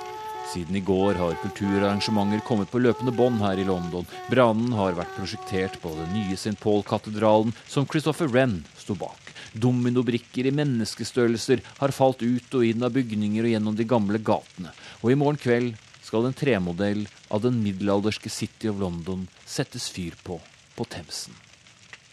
Siden 0.48 0.76
i 0.76 0.82
går 0.84 1.18
har 1.20 1.36
kulturarrangementer 1.40 2.40
kommet 2.44 2.70
på 2.72 2.80
løpende 2.80 3.12
bånd 3.14 3.40
her 3.44 3.60
i 3.60 3.66
London. 3.68 4.06
Brannen 4.32 4.72
har 4.76 4.96
vært 4.96 5.12
prosjektert 5.16 5.76
på 5.80 5.92
den 5.96 6.10
nye 6.16 6.36
St. 6.36 6.56
Paul-katedralen, 6.60 7.52
som 7.68 7.86
Christopher 7.88 8.28
Wren 8.32 8.58
sto 8.80 8.96
bak. 8.98 9.32
Dominobrikker 9.52 10.48
i 10.48 10.54
menneskestørrelser 10.56 11.62
har 11.78 11.94
falt 11.94 12.24
ut 12.24 12.56
og 12.56 12.64
inn 12.66 12.84
av 12.84 12.96
bygninger 12.96 13.44
og 13.44 13.54
gjennom 13.54 13.76
de 13.76 13.86
gamle 13.88 14.20
gatene. 14.24 14.72
Og 15.04 15.12
i 15.12 15.18
morgen 15.20 15.40
kveld 15.40 15.76
skal 16.02 16.28
en 16.28 16.36
tremodell 16.36 17.04
av 17.28 17.44
den 17.44 17.60
middelalderske 17.64 18.32
City 18.32 18.72
of 18.72 18.80
London 18.80 19.28
settes 19.44 19.90
fyr 19.92 20.16
på 20.24 20.40
på 20.72 20.86
Themsen. 20.88 21.36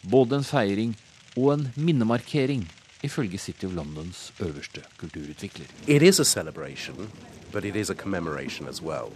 Både 0.03 0.39
en 0.39 0.47
feiring 0.47 0.91
og 1.37 1.53
en 1.53 1.65
minnemarkering, 1.79 2.65
ifølge 3.03 3.37
City 3.37 3.65
of 3.65 3.73
Londons 3.73 4.31
øverste 4.39 4.83
kulturutvikler. 4.97 5.65
It 5.87 6.01
is 6.01 6.19
a 6.19 6.25
celebration, 6.25 7.11
but 7.51 7.65
it 7.65 7.75
is 7.75 7.89
a 7.89 7.95
commemoration 7.95 8.67
as 8.67 8.81
well. 8.81 9.13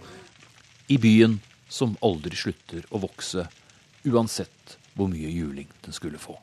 I 0.88 0.96
byen 0.98 1.40
som 1.68 1.96
aldri 2.02 2.36
slutter 2.36 2.84
å 2.90 3.00
vokse, 3.02 3.46
uansett 4.04 4.78
hvor 4.94 5.08
mye 5.10 5.30
juling 5.32 5.70
den 5.84 5.96
skulle 5.96 6.18
få. 6.18 6.36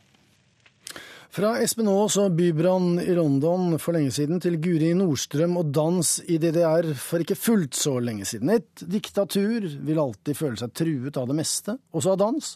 Fra 1.32 1.54
Espen 1.64 1.88
Aas 1.88 2.18
og 2.20 2.34
bybrann 2.36 2.98
i 3.00 3.14
London 3.16 3.78
for 3.80 3.96
lenge 3.96 4.12
siden 4.12 4.42
til 4.44 4.58
Guri 4.60 4.90
Nordstrøm 5.00 5.54
og 5.62 5.70
dans 5.72 6.10
i 6.28 6.36
DDR 6.42 6.90
for 7.00 7.24
ikke 7.24 7.38
fullt 7.40 7.78
så 7.80 7.94
lenge 8.04 8.28
siden. 8.28 8.52
Et 8.52 8.84
diktatur 8.84 9.64
vil 9.64 10.02
alltid 10.04 10.36
føle 10.36 10.60
seg 10.60 10.74
truet 10.76 11.16
av 11.22 11.30
det 11.30 11.38
meste, 11.40 11.78
også 11.96 12.18
av 12.18 12.20
dans. 12.20 12.50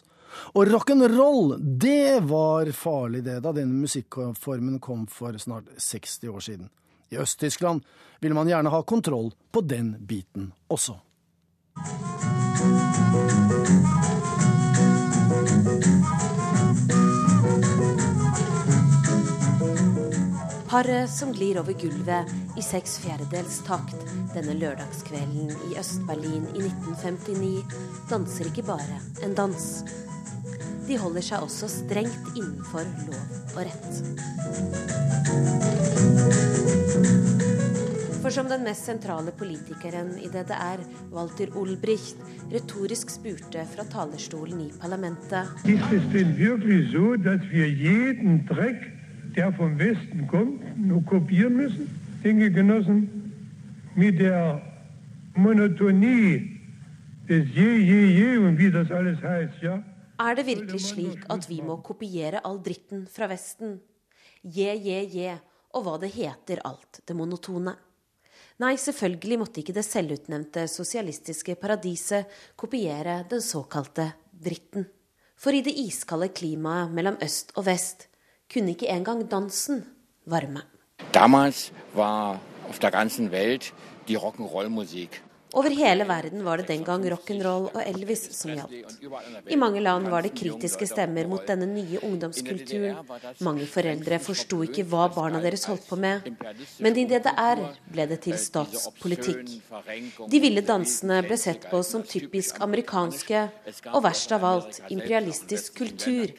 Og 0.54 0.66
rock'n'roll, 0.72 1.56
det 1.60 2.22
var 2.28 2.72
farlig 2.72 3.24
det, 3.26 3.40
da 3.44 3.52
den 3.56 3.74
musikkformen 3.80 4.80
kom 4.80 5.06
for 5.06 5.36
snart 5.38 5.70
60 5.76 6.28
år 6.32 6.40
siden. 6.40 6.70
I 7.10 7.18
Øst-Tyskland 7.22 7.84
ville 8.20 8.34
man 8.34 8.48
gjerne 8.50 8.72
ha 8.72 8.82
kontroll 8.82 9.32
på 9.52 9.60
den 9.60 9.94
biten 10.06 10.52
også. 10.68 10.98
Paret 20.76 21.08
som 21.10 21.30
glir 21.32 21.56
over 21.56 21.72
gulvet 21.72 22.28
i 22.60 22.62
seks 22.62 22.98
fjerdedels 23.00 23.62
takt 23.64 23.96
denne 24.34 24.52
lørdagskvelden 24.58 25.48
i 25.70 25.78
Øst-Berlin 25.80 26.42
i 26.52 26.66
1959, 26.66 27.62
danser 28.10 28.50
ikke 28.50 28.66
bare 28.68 28.98
en 29.24 29.32
dans. 29.38 29.64
De 30.84 30.98
holder 31.00 31.24
seg 31.24 31.46
også 31.46 31.70
strengt 31.72 32.28
innenfor 32.34 32.84
lov 33.06 33.24
og 33.54 33.62
rett. 33.70 33.88
For 38.20 38.36
som 38.36 38.52
den 38.52 38.68
mest 38.68 38.84
sentrale 38.84 39.32
politikeren 39.32 40.12
i 40.20 40.28
DDR, 40.28 40.84
Walter 41.08 41.56
Ulbricht, 41.56 42.20
retorisk 42.52 43.16
spurte 43.16 43.64
fra 43.72 43.88
talerstolen 43.96 44.60
i 44.66 44.70
parlamentet 44.76 45.56
Der 49.36 49.52
vom 49.52 49.78
Westen 49.78 50.26
kommt, 50.28 50.78
nur 50.78 51.04
kopieren 51.04 51.56
müssen? 51.56 51.88
Dinge 52.24 52.50
Genossen, 52.50 53.32
mit 53.94 54.18
der 54.18 54.62
Monotonie 55.34 56.60
des 57.28 57.46
Je, 57.54 57.76
Je, 57.76 58.06
Je 58.18 58.38
und 58.38 58.58
wie 58.58 58.70
das 58.70 58.90
alles 58.90 59.20
heißt, 59.20 59.62
ja? 59.62 59.82
Er 60.18 60.34
det 60.34 60.46
virkelig 60.46 60.86
slik 60.88 61.26
at 61.28 61.44
vi 61.50 61.60
må 61.60 61.76
kopiere 61.84 62.40
all 62.44 62.62
dritten 62.64 63.06
fra 63.06 63.28
Vesten? 63.28 63.80
Je, 64.42 64.72
je, 64.72 65.02
je, 65.12 65.34
og 65.76 65.84
hva 65.84 65.98
det 66.00 66.14
heter 66.14 66.62
alt 66.64 67.02
det 67.04 67.16
monotone. 67.16 67.76
Nei, 68.64 68.72
selvfølgelig 68.80 69.38
måtte 69.42 69.60
ikke 69.60 69.76
det 69.76 69.84
selvutnevnte 69.84 70.64
sosialistiske 70.72 71.58
paradiset 71.60 72.32
kopiere 72.56 73.26
den 73.28 73.44
såkalte 73.44 74.14
dritten. 74.32 74.88
For 75.36 75.52
i 75.52 75.60
det 75.60 75.76
iskalde 75.76 76.32
klimaet 76.32 76.94
mellom 76.96 77.20
øst 77.20 77.52
og 77.60 77.66
vest 77.68 78.08
kunne 78.52 78.70
ikke 78.70 78.86
engang 78.86 79.30
dansen 79.30 79.84
varme. 80.24 80.62
Damals 81.12 81.72
var 81.94 82.40
auf 82.68 82.78
der 82.78 82.90
ganzen 82.90 83.30
Welt 83.30 83.72
die 84.08 84.18
Rock'n'Roll-Musik 84.18 85.22
over 85.56 85.72
hele 85.72 86.04
verden 86.08 86.44
var 86.44 86.60
det 86.60 86.68
den 86.68 86.84
gang 86.84 87.04
rock'n'roll 87.08 87.70
og 87.70 87.80
Elvis 87.80 88.26
som 88.36 88.52
gjaldt. 88.52 88.96
I 89.48 89.56
mange 89.56 89.80
land 89.80 90.08
var 90.12 90.26
det 90.26 90.34
kritiske 90.36 90.88
stemmer 90.90 91.28
mot 91.30 91.46
denne 91.48 91.68
nye 91.70 92.00
ungdomskulturen. 92.04 92.98
Mange 93.46 93.66
foreldre 93.70 94.18
forsto 94.20 94.60
ikke 94.66 94.84
hva 94.90 95.06
barna 95.14 95.40
deres 95.44 95.64
holdt 95.70 95.88
på 95.88 95.98
med. 96.00 96.28
Men 96.84 97.00
i 97.00 97.06
DDR 97.08 97.62
ble 97.92 98.08
det 98.12 98.20
til 98.26 98.36
statspolitikk. 98.40 99.56
De 100.28 100.42
ville 100.44 100.64
dansene 100.66 101.22
ble 101.26 101.40
sett 101.40 101.68
på 101.70 101.82
som 101.86 102.04
typisk 102.04 102.60
amerikanske, 102.66 103.44
og 103.94 104.04
verst 104.04 104.36
av 104.36 104.44
alt 104.44 104.80
imperialistisk 104.92 105.80
kultur, 105.80 106.32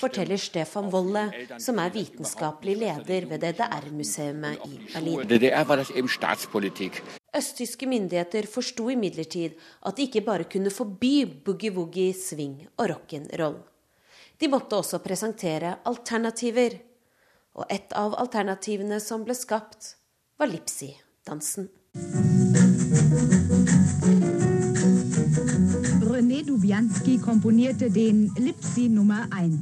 forteller 0.00 0.40
Stefan 0.40 0.90
Wolle, 0.94 1.28
som 1.62 1.78
er 1.78 1.94
vitenskapelig 1.94 2.78
leder 2.82 3.30
ved 3.30 3.46
DDR-museet 3.46 4.66
i 4.66 4.80
Berlin. 4.92 5.28
Var 5.64 5.84
det 5.84 6.08
statspolitikk. 6.14 7.04
Østtyske 7.34 7.88
myndigheter 7.90 8.46
forsto 8.46 8.86
imidlertid 8.92 9.56
at 9.82 9.96
de 9.96 10.06
ikke 10.06 10.22
bare 10.22 10.46
kunne 10.46 10.70
forby 10.70 11.24
boogie-woogie, 11.46 12.12
swing 12.14 12.60
og 12.78 12.92
rock'n'roll. 12.92 13.56
De 14.38 14.50
måtte 14.50 14.78
også 14.78 15.00
presentere 15.02 15.76
alternativer. 15.86 16.78
Og 17.54 17.66
et 17.70 17.92
av 17.94 18.14
alternativene 18.18 19.00
som 19.02 19.22
ble 19.26 19.34
skapt, 19.38 19.96
var 20.38 20.50
Lipsi-dansen. 20.50 21.68
René 26.14 26.40
Dubianski 26.46 27.18
komponerte 27.22 27.90
den 27.94 28.28
Lipsi 28.38 28.88
nummer 28.90 29.26
én. 29.38 29.58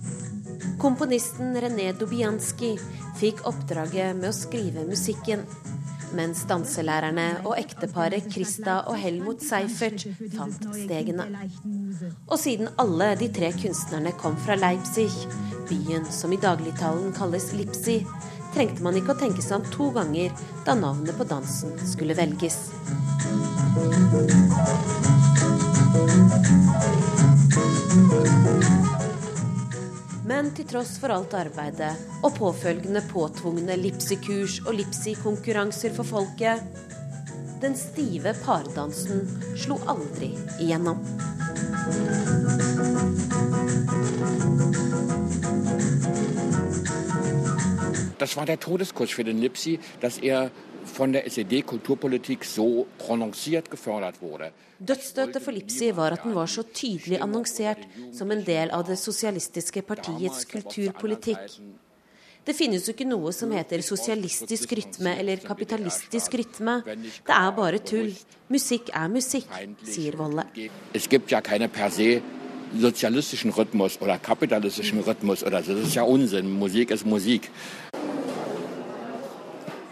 Komponisten 0.80 1.56
René 1.56 1.92
Dubianski 1.96 2.74
fikk 3.20 3.44
oppdraget 3.48 4.16
med 4.16 4.32
å 4.32 4.36
skrive 4.36 4.88
musikken 4.88 5.44
mens 6.16 6.44
danselærerne 6.48 7.26
og 7.44 7.56
ekteparet 7.60 8.28
Krista 8.32 8.78
og 8.90 8.98
Helmut 9.00 9.42
Seifert 9.44 10.06
fant 10.34 10.66
stegene. 10.76 11.26
Og 12.28 12.38
siden 12.38 12.70
alle 12.82 13.12
de 13.20 13.28
tre 13.32 13.52
kunstnerne 13.56 14.12
kom 14.20 14.36
fra 14.44 14.56
Leipzig, 14.58 15.10
byen 15.70 16.06
som 16.10 16.32
i 16.32 16.40
dagligtalen 16.42 17.12
kalles 17.16 17.52
Lipsi, 17.56 18.02
trengte 18.54 18.84
man 18.84 18.98
ikke 18.98 19.14
å 19.14 19.20
tenke 19.20 19.44
seg 19.44 19.60
om 19.60 19.70
to 19.72 19.90
ganger 19.96 20.32
da 20.66 20.76
navnet 20.78 21.16
på 21.18 21.28
dansen 21.28 21.76
skulle 21.88 22.16
velges. 22.18 22.68
Men 30.32 30.48
til 30.56 30.64
tross 30.64 30.94
for 30.96 31.12
alt 31.12 31.34
arbeidet 31.36 31.90
og 32.24 32.32
påfølgende 32.38 33.02
påtvungne 33.10 33.74
Lipsi-kurs 33.76 34.62
og 34.64 34.78
Lipsi-konkurranser 34.78 35.92
for 35.92 36.08
folket, 36.08 36.62
den 37.60 37.76
stive 37.76 38.32
pardansen 38.40 39.26
slo 39.60 39.76
aldri 39.92 40.30
igjennom. 40.56 41.04
Das 48.18 48.36
war 48.36 48.46
der 48.46 48.56
Todeskurs 48.56 49.10
für 49.12 49.24
den 49.24 49.38
Lipsi, 49.38 49.78
dass 50.00 50.16
er 50.18 50.48
von 50.84 51.12
der 51.12 51.28
SED-Kulturpolitik 51.30 52.44
so 52.44 52.86
prononciert 52.98 53.70
gefördert 53.70 54.20
wurde. 54.22 54.52
Dødsstøtet 54.78 55.42
for 55.42 55.52
Lipsi 55.52 55.92
var 55.96 56.12
at 56.16 56.24
den 56.24 56.34
var 56.34 56.46
så 56.46 56.62
tydelig 56.62 57.20
annonsert 57.22 57.84
som 58.12 58.30
en 58.30 58.42
del 58.44 58.70
av 58.70 58.86
det 58.88 58.98
sosialistiske 58.98 59.82
partiets 59.82 60.44
kulturpolitikk. 60.50 61.60
Det 62.42 62.56
finnes 62.58 62.88
jo 62.88 62.90
ikke 62.96 63.06
noe 63.06 63.30
som 63.30 63.52
heter 63.54 63.84
sosialistisk 63.86 64.72
rytme 64.74 65.14
eller 65.20 65.38
kapitalistisk 65.44 66.34
rytme. 66.40 66.80
Det 66.82 67.36
er 67.36 67.52
bare 67.54 67.78
tull. 67.78 68.10
Musikk 68.50 68.90
er 68.90 69.06
musikk, 69.08 69.46
sier 69.86 70.18
Volle. 70.18 70.48
Es 70.92 71.08
gibt 71.08 71.30
ja 71.30 71.40
keine 71.40 71.68
per 71.68 71.90
se 71.90 72.20
sozialistischen 72.80 73.52
Rhythmus 73.52 74.00
oder 74.00 74.18
kapitalistischen 74.18 75.00
Rhythmus 75.00 75.44
oder 75.44 75.62
so. 75.62 75.74
Das 75.74 75.86
ist 75.86 75.94
ja 75.94 76.02
Unsinn. 76.02 76.50
Musik 76.50 76.90
ist 76.90 77.06
Musik. 77.06 77.50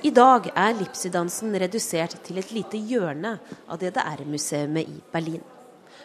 I 0.00 0.08
dag 0.16 0.46
er 0.56 0.78
Lipsy-dansen 0.78 1.52
redusert 1.60 2.14
til 2.24 2.38
et 2.40 2.52
lite 2.56 2.78
hjørne 2.88 3.34
av 3.68 3.76
DDR-museet 3.82 4.78
i 4.80 4.94
Berlin. 5.12 5.42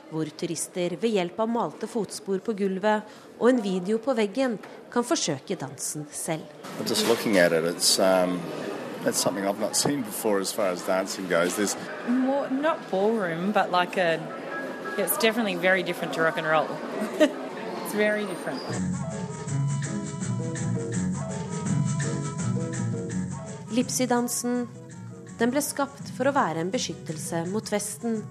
Hvor 0.09 0.27
turister 0.35 0.97
ved 0.99 1.13
hjelp 1.15 1.39
av 1.39 1.47
malte 1.47 1.87
fotspor 1.87 2.41
på 2.43 2.57
gulvet 2.59 3.07
og 3.39 3.47
en 3.49 3.61
video 3.63 4.01
på 4.03 4.11
veggen 4.17 4.57
kan 4.91 5.07
forsøke 5.07 5.55
dansen 5.55 6.03
selv. 6.11 6.43
Um, 7.99 8.41
it's 9.05 9.17
something 9.17 9.45
I've 9.45 9.59
not 9.59 9.77
seen 9.77 10.01
before 10.01 10.41
as 10.41 10.51
far 10.51 10.71
as 10.71 10.81
dancing 10.81 11.29
goes. 11.29 11.55
There's 11.55 11.77
more 12.09 12.49
not 12.49 12.91
ballroom, 12.91 13.53
but 13.53 13.71
like 13.71 13.95
a 13.95 14.19
it's 14.97 15.17
definitely 15.17 15.55
very 15.55 15.83
different 15.83 16.13
to 16.15 16.21
rock 16.21 16.37
and 16.37 16.45
roll. 16.45 16.67
it's 17.19 17.93
very 17.93 18.25
different. 18.25 18.61
Lipsi-dansen 23.75 24.67
Den 25.39 25.51
ble 25.51 25.59
skapt 25.63 26.07
for 26.15 26.29
å 26.29 26.35
være 26.35 26.61
en 26.63 26.71
beskyttelse 26.71 27.41
mot 27.49 27.67
Vesten, 27.73 28.21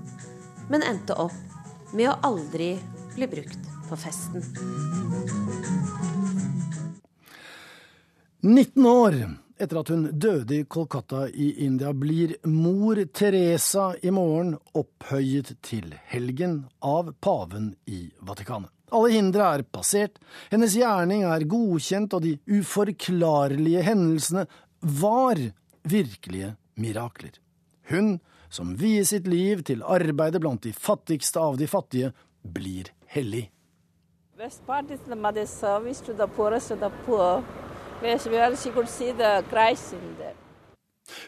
men 0.73 0.85
endte 0.89 1.17
opp 1.21 1.93
med 1.93 2.09
å 2.09 2.15
aldri 2.25 2.71
bli 3.13 3.29
brukt 3.29 3.67
på 3.91 3.99
festen. 4.01 4.41
19 8.41 8.89
år 8.89 9.19
etter 9.61 9.81
at 9.83 9.93
hun 9.93 10.07
døde 10.19 10.63
i 10.63 10.65
Kolkata 10.65 11.27
i 11.29 11.51
India, 11.67 11.93
blir 11.93 12.37
mor 12.49 12.99
Teresa 13.13 13.93
i 14.03 14.11
morgen 14.15 14.57
opphøyet 14.73 15.55
til 15.65 15.93
helgen 16.11 16.63
av 16.81 17.13
paven 17.21 17.75
i 17.87 18.07
Vatikanet. 18.25 18.73
Alle 18.95 19.11
hindre 19.15 19.47
er 19.57 19.65
passert, 19.67 20.21
hennes 20.53 20.75
gjerning 20.77 21.25
er 21.27 21.47
godkjent, 21.51 22.15
og 22.15 22.23
de 22.23 22.35
uforklarlige 22.47 23.83
hendelsene 23.87 24.45
var 24.85 25.41
virkelige 25.83 26.55
mirakler. 26.77 27.41
Hun, 27.91 28.21
som 28.51 28.77
vier 28.77 29.05
sitt 29.05 29.27
liv 29.27 29.63
til 29.65 29.83
arbeidet 29.83 30.41
blant 30.41 30.63
de 30.65 30.73
fattigste 30.73 31.41
av 31.41 31.59
de 31.59 31.67
fattige, 31.69 32.13
blir 32.45 32.93
hellig. 33.07 33.51
Best 34.37 34.65
part 34.67 34.91
is 34.91 35.01
the 35.07 35.17
mother's 35.17 35.53
service 35.53 36.05
to 36.05 36.13
the 36.13 36.27
poorest 36.27 36.71
of 36.71 36.81
the 36.81 36.91
poor, 37.07 37.45
where 38.01 38.57
she 38.57 38.71
could 38.71 38.89
see 38.89 39.13
the 39.13 39.43
Christ 39.51 39.93
in 39.93 40.17
them. 40.19 40.37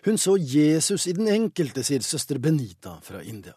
Hun 0.04 0.18
så 0.18 0.36
Jesus 0.36 1.07
i 1.07 1.12
den 1.12 1.28
enkelte, 1.28 1.84
sier 1.84 2.00
søster 2.00 2.38
Benita 2.38 2.98
fra 3.02 3.22
India. 3.22 3.52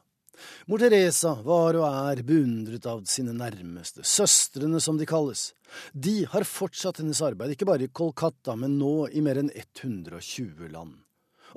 Mor 0.70 0.82
Teresa 0.82 1.34
var 1.46 1.78
og 1.80 1.86
er 1.88 2.24
beundret 2.28 2.86
av 2.90 3.04
sine 3.10 3.34
nærmeste, 3.36 4.06
søstrene 4.06 4.82
som 4.84 5.00
de 5.00 5.08
kalles. 5.10 5.52
De 5.94 6.24
har 6.30 6.48
fortsatt 6.48 7.02
hennes 7.02 7.22
arbeid, 7.26 7.54
ikke 7.54 7.68
bare 7.70 7.88
i 7.88 7.94
Kolkata, 7.94 8.56
men 8.60 8.80
nå 8.80 9.10
i 9.14 9.24
mer 9.26 9.42
enn 9.42 9.52
120 9.54 10.72
land. 10.74 10.98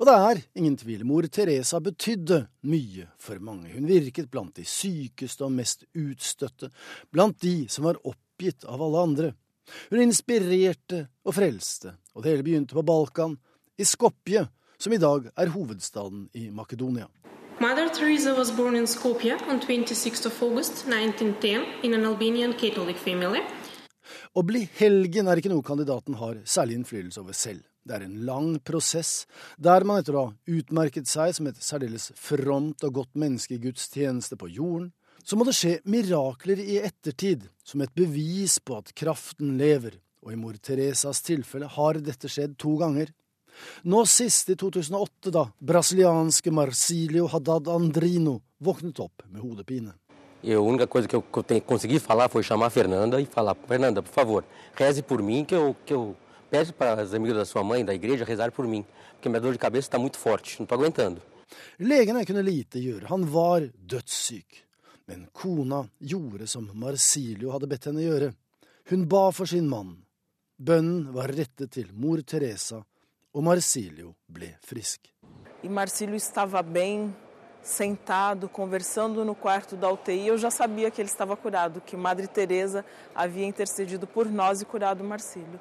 Og 0.01 0.07
det 0.09 0.13
er 0.17 0.41
ingen 0.57 0.75
tvil, 0.79 1.03
mor 1.05 1.25
Teresa 1.29 1.77
betydde 1.83 2.39
mye 2.65 3.05
for 3.21 3.41
mange. 3.43 3.69
Hun 3.75 3.85
virket 3.89 4.31
blant 4.33 4.55
de 4.57 4.65
sykeste 4.65 5.45
og 5.45 5.53
mest 5.53 5.85
utstøtte, 5.93 6.71
blant 7.13 7.37
de 7.45 7.67
som 7.69 7.85
var 7.85 8.01
oppgitt 8.01 8.65
av 8.65 8.81
alle 8.81 9.05
andre. 9.09 9.31
Hun 9.93 10.01
inspirerte 10.03 11.05
og 11.23 11.37
frelste, 11.37 11.93
og 12.13 12.23
det 12.23 12.33
hele 12.33 12.45
begynte 12.45 12.77
på 12.77 12.85
Balkan, 12.85 13.37
i 13.77 13.85
Skopje, 13.85 14.47
som 14.77 14.93
i 14.93 15.01
dag 15.01 15.29
er 15.39 15.53
hovedstaden 15.53 16.27
i 16.37 16.49
Makedonia. 16.53 17.07
Mother 17.59 17.87
Teresa 17.89 18.33
was 18.33 18.51
born 18.51 18.75
in 18.75 18.85
Skopje 18.85 19.37
on 19.47 19.59
26 19.59 20.25
of 20.25 20.43
August 20.43 20.87
1910 20.87 21.65
in 21.83 21.93
an 21.93 22.05
Albanian 22.05 22.53
Catholic 22.53 22.97
family. 22.97 23.41
Å 24.33 24.41
bli 24.41 24.63
helgen 24.79 25.29
er 25.29 25.37
ikke 25.37 25.51
noe 25.51 25.65
kandidaten 25.65 26.17
har 26.17 26.39
særlig 26.49 26.79
innflytelse 26.79 27.21
over 27.21 27.37
selv. 27.37 27.61
Det 27.85 27.97
er 27.97 28.05
en 28.07 28.17
lang 28.25 28.57
prosess, 28.65 29.27
der 29.61 29.85
man 29.85 30.01
etter 30.01 30.17
å 30.17 30.25
ha 30.25 30.33
utmerket 30.49 31.07
seg 31.07 31.35
som 31.37 31.47
et 31.51 31.61
særdeles 31.61 32.09
fromt 32.17 32.83
og 32.87 32.97
godt 32.97 33.13
menneske 33.21 33.57
i 33.57 33.61
Guds 33.61 33.85
tjeneste 33.93 34.39
på 34.39 34.49
jorden, 34.49 34.89
så 35.23 35.37
må 35.37 35.45
det 35.45 35.53
skje 35.55 35.77
mirakler 35.85 36.59
i 36.59 36.79
ettertid, 36.81 37.45
som 37.63 37.83
et 37.83 37.93
bevis 37.95 38.57
på 38.65 38.81
at 38.81 38.95
kraften 38.97 39.59
lever, 39.61 39.99
og 40.25 40.33
i 40.33 40.39
mor 40.39 40.57
Teresas 40.57 41.21
tilfelle 41.23 41.69
har 41.69 42.01
dette 42.01 42.31
skjedd 42.31 42.57
to 42.59 42.79
ganger. 42.81 43.13
Nå 43.83 44.05
sist 44.05 44.49
i 44.49 44.55
2008, 44.55 45.31
da 45.31 45.47
brasilianske 45.59 46.51
Marcilio 46.51 47.27
Haddad 47.27 47.67
Andrino 47.67 48.41
våknet 48.59 48.99
opp 48.99 49.23
med 49.29 49.41
hodepine. 49.41 49.93
a 50.43 50.59
única 50.59 50.87
coisa 50.87 51.07
que 51.07 51.15
eu 51.15 51.23
consegui 51.65 51.99
falar 51.99 52.29
foi 52.29 52.43
chamar 52.43 52.67
a 52.67 52.69
Fernanda 52.69 53.21
e 53.21 53.25
falar: 53.25 53.55
Fernanda, 53.67 54.01
por 54.01 54.11
favor, 54.11 54.45
reze 54.75 55.01
por 55.01 55.21
mim, 55.21 55.45
que 55.45 55.55
eu, 55.55 55.75
que 55.85 55.93
eu 55.93 56.15
peço 56.49 56.73
para 56.73 57.01
as 57.01 57.13
amigas 57.13 57.37
da 57.37 57.45
sua 57.45 57.63
mãe, 57.63 57.85
da 57.85 57.93
igreja, 57.93 58.25
rezar 58.25 58.51
por 58.51 58.67
mim, 58.67 58.85
porque 59.13 59.29
minha 59.29 59.39
dor 59.39 59.53
de 59.53 59.59
cabeça 59.59 59.87
está 59.87 59.97
muito 59.97 60.17
forte, 60.17 60.57
não 60.59 60.65
estou 60.65 60.77
aguentando. 60.77 61.21
Legene 61.79 62.25
kunne 62.25 62.41
lite 62.41 62.79
gjøre, 62.81 63.07
han 63.09 63.25
var 63.29 63.69
dødssyk. 63.77 64.63
Men 65.07 65.27
kona 65.31 65.83
gjorde 65.99 66.47
som 66.47 66.69
Marsilio 66.73 67.51
hadde 67.51 67.67
bedt 67.67 67.89
henne 67.89 68.05
gjøre. 68.05 68.31
Hun 68.89 69.05
ba 69.07 69.31
for 69.31 69.47
sin 69.47 69.67
mann. 69.69 69.97
Bønnen 70.57 71.11
var 71.13 71.31
rettet 71.33 71.73
til 71.75 71.91
mor 71.93 72.21
Teresa 72.23 72.83
og 73.33 73.43
Marcílio 73.43 74.13
ble 74.29 74.53
frisk. 74.61 75.09
E 75.63 75.69
Marcílio 75.69 76.15
estava 76.15 76.61
bem, 76.61 77.13
sentado, 77.63 78.47
conversando 78.47 79.25
no 79.25 79.33
quarto 79.33 79.75
da 79.75 79.91
UTI. 79.91 80.27
Eu 80.27 80.37
já 80.37 80.51
sabia 80.51 80.91
que 80.91 81.01
ele 81.01 81.09
estava 81.09 81.35
curado, 81.35 81.81
que 81.81 81.97
Madre 81.97 82.27
Teresa 82.27 82.85
havia 83.15 83.45
intercedido 83.45 84.05
por 84.05 84.29
nós 84.29 84.61
e 84.61 84.65
curado 84.65 85.03
Marcílio. 85.03 85.59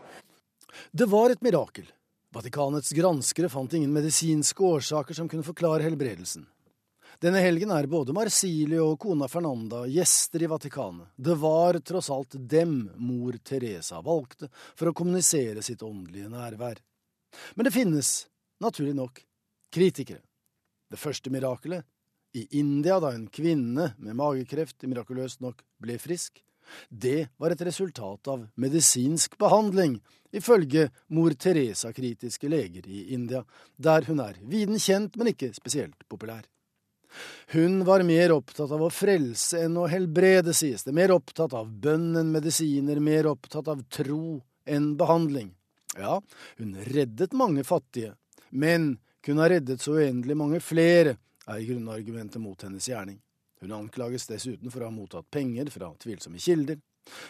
Det 0.93 1.07
var 1.07 1.31
et 1.31 1.43
mirakel. 1.43 1.87
Vatikanets 2.33 2.93
granskere 2.93 3.49
fant 3.49 3.73
ingen 3.73 3.93
medisinske 3.93 4.62
årsaker 4.64 5.14
som 5.14 5.29
kunne 5.29 5.45
forklare 5.45 5.85
helbredelsen. 5.85 6.47
Denne 7.20 7.43
helgen 7.45 7.70
er 7.70 7.87
både 7.87 8.14
Marsilio 8.16 8.89
og 8.95 8.99
kona 9.05 9.29
Fernanda 9.29 9.85
gjester 9.87 10.43
i 10.43 10.49
Vatikanet. 10.51 11.12
Det 11.14 11.37
var 11.39 11.79
tross 11.85 12.09
alt 12.11 12.35
dem 12.35 12.89
mor 12.97 13.37
Teresa 13.45 14.01
valgte 14.03 14.49
for 14.75 14.91
å 14.91 14.97
kommunisere 14.97 15.62
sitt 15.62 15.85
åndelige 15.87 16.33
nærvær. 16.33 16.81
Men 17.55 17.68
det 17.68 17.74
finnes, 17.74 18.12
naturlig 18.61 18.95
nok, 18.97 19.22
kritikere. 19.72 20.22
Det 20.91 21.01
første 21.01 21.33
mirakelet, 21.33 21.85
i 22.33 22.47
India 22.59 22.97
da 23.01 23.11
en 23.12 23.26
kvinne 23.28 23.91
med 24.01 24.16
magekreft 24.16 24.87
mirakuløst 24.89 25.43
nok 25.45 25.61
ble 25.83 25.99
frisk, 26.01 26.41
det 26.89 27.28
var 27.37 27.53
et 27.53 27.64
resultat 27.66 28.28
av 28.33 28.47
medisinsk 28.61 29.37
behandling, 29.41 29.99
ifølge 30.33 30.89
mor 31.12 31.35
Teresa-kritiske 31.37 32.49
leger 32.49 32.87
i 32.89 33.12
India, 33.12 33.43
der 33.76 34.07
hun 34.09 34.22
er 34.24 34.39
viden 34.49 34.80
kjent, 34.80 35.18
men 35.18 35.33
ikke 35.33 35.53
spesielt 35.57 36.07
populær. 36.09 36.47
Hun 37.53 37.83
var 37.85 38.05
mer 38.09 38.33
opptatt 38.33 38.72
av 38.72 38.87
å 38.87 38.93
frelse 38.93 39.61
enn 39.66 39.76
å 39.76 39.89
helbrede, 39.91 40.55
sies 40.57 40.87
det, 40.87 40.95
mer 40.97 41.12
opptatt 41.12 41.53
av 41.57 41.68
bønn 41.68 42.14
enn 42.16 42.33
medisiner, 42.33 43.03
mer 43.05 43.28
opptatt 43.28 43.68
av 43.68 43.83
tro 43.93 44.41
enn 44.64 44.95
behandling. 44.97 45.53
Ja, 45.99 46.20
hun 46.59 46.76
reddet 46.88 47.34
mange 47.36 47.64
fattige, 47.64 48.14
men 48.51 48.97
kunne 49.24 49.45
ha 49.45 49.51
reddet 49.53 49.82
så 49.82 49.99
uendelig 49.99 50.36
mange 50.36 50.61
flere, 50.64 51.16
er 51.47 51.66
grunnargumentet 51.66 52.40
mot 52.40 52.62
hennes 52.62 52.86
gjerning. 52.88 53.18
Hun 53.62 53.74
anklages 53.76 54.26
dessuten 54.30 54.70
for 54.70 54.82
å 54.82 54.88
ha 54.88 54.95
mottatt 54.95 55.28
penger 55.30 55.70
fra 55.74 55.90
tvilsomme 56.03 56.40
kilder, 56.43 56.80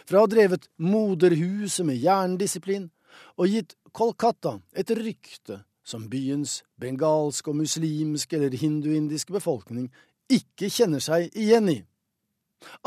for 0.07 0.19
å 0.19 0.25
ha 0.25 0.31
drevet 0.31 0.69
moderhuset 0.81 1.87
med 1.89 2.01
jerndisiplin 2.01 2.91
og 3.37 3.49
gitt 3.49 3.77
Kolkata 3.93 4.55
et 4.73 4.89
rykte 4.97 5.59
som 5.85 6.07
byens 6.09 6.63
bengalske 6.81 7.51
og 7.51 7.59
muslimske 7.61 8.39
eller 8.39 8.55
hinduindiske 8.57 9.35
befolkning 9.35 9.91
ikke 10.33 10.71
kjenner 10.73 11.03
seg 11.03 11.33
igjen 11.37 11.69
i. 11.69 11.79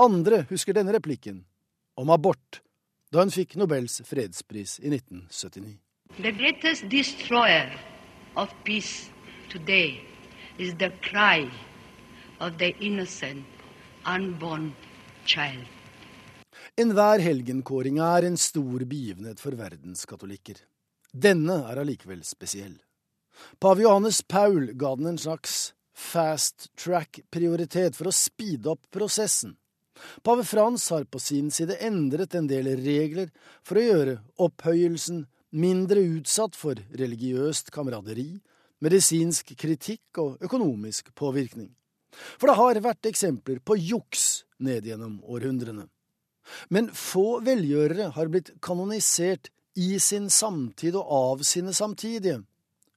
Andre 0.01 0.45
husker 0.49 0.73
denne 0.73 0.95
replikken, 0.95 1.43
om 1.99 2.09
abort, 2.09 2.61
da 3.12 3.22
hun 3.24 3.32
fikk 3.34 3.56
Nobels 3.60 4.01
fredspris 4.06 4.80
i 4.80 4.89
1979. 4.89 5.78
The 6.22 6.32
greatest 6.32 6.89
destroyer 6.89 7.72
of 8.36 8.53
peace 8.64 9.10
today 9.49 10.01
is 10.58 10.76
the 10.76 10.91
cry 11.01 11.49
of 12.39 12.58
the 12.58 12.76
innocent, 12.80 13.45
unborn 14.06 14.74
child. 15.26 15.66
Enhver 16.78 17.20
helgenkåring 17.20 17.99
er 17.99 18.26
en 18.28 18.38
stor 18.38 18.86
begivenhet 18.88 19.39
for 19.39 19.56
verdens 19.56 20.06
katolikker. 20.08 20.58
Denne 21.12 21.62
er 21.72 21.80
allikevel 21.80 22.24
spesiell. 22.28 22.76
Pave 23.60 23.84
Johannes 23.84 24.22
Paul 24.22 24.74
ga 24.76 24.95
den 24.95 25.14
en 25.14 25.20
slags 25.20 25.74
fast 25.95 26.70
track-prioritet 26.80 27.95
for 27.95 28.12
å 28.12 28.16
speede 28.16 28.72
opp 28.74 28.89
prosessen. 28.91 29.56
Pave 30.24 30.43
Frans 30.48 30.89
har 30.91 31.06
på 31.08 31.20
sin 31.20 31.52
side 31.52 31.78
endret 31.84 32.36
en 32.36 32.50
del 32.50 32.68
regler 32.82 33.32
for 33.64 33.80
å 33.80 33.86
gjøre 33.86 34.18
opphøyelsen 34.46 35.24
mindre 35.56 36.04
utsatt 36.18 36.58
for 36.60 36.80
religiøst 37.00 37.72
kameraderi, 37.72 38.34
medisinsk 38.84 39.56
kritikk 39.58 40.20
og 40.22 40.43
økonomisk 40.43 41.14
påvirkning. 41.16 41.72
For 42.39 42.52
det 42.52 42.58
har 42.60 42.82
vært 42.84 43.10
eksempler 43.10 43.62
på 43.64 43.78
juks 43.80 44.46
ned 44.64 44.88
gjennom 44.88 45.20
århundrene. 45.24 45.88
Men 46.70 46.91
få 46.93 47.39
velgjørere 47.46 48.12
har 48.16 48.32
blitt 48.32 48.54
kanonisert 48.64 49.50
i 49.76 49.96
sin 50.00 50.30
samtid 50.32 50.96
og 50.96 51.12
av 51.12 51.46
sine 51.48 51.74
samtidige. 51.76 52.43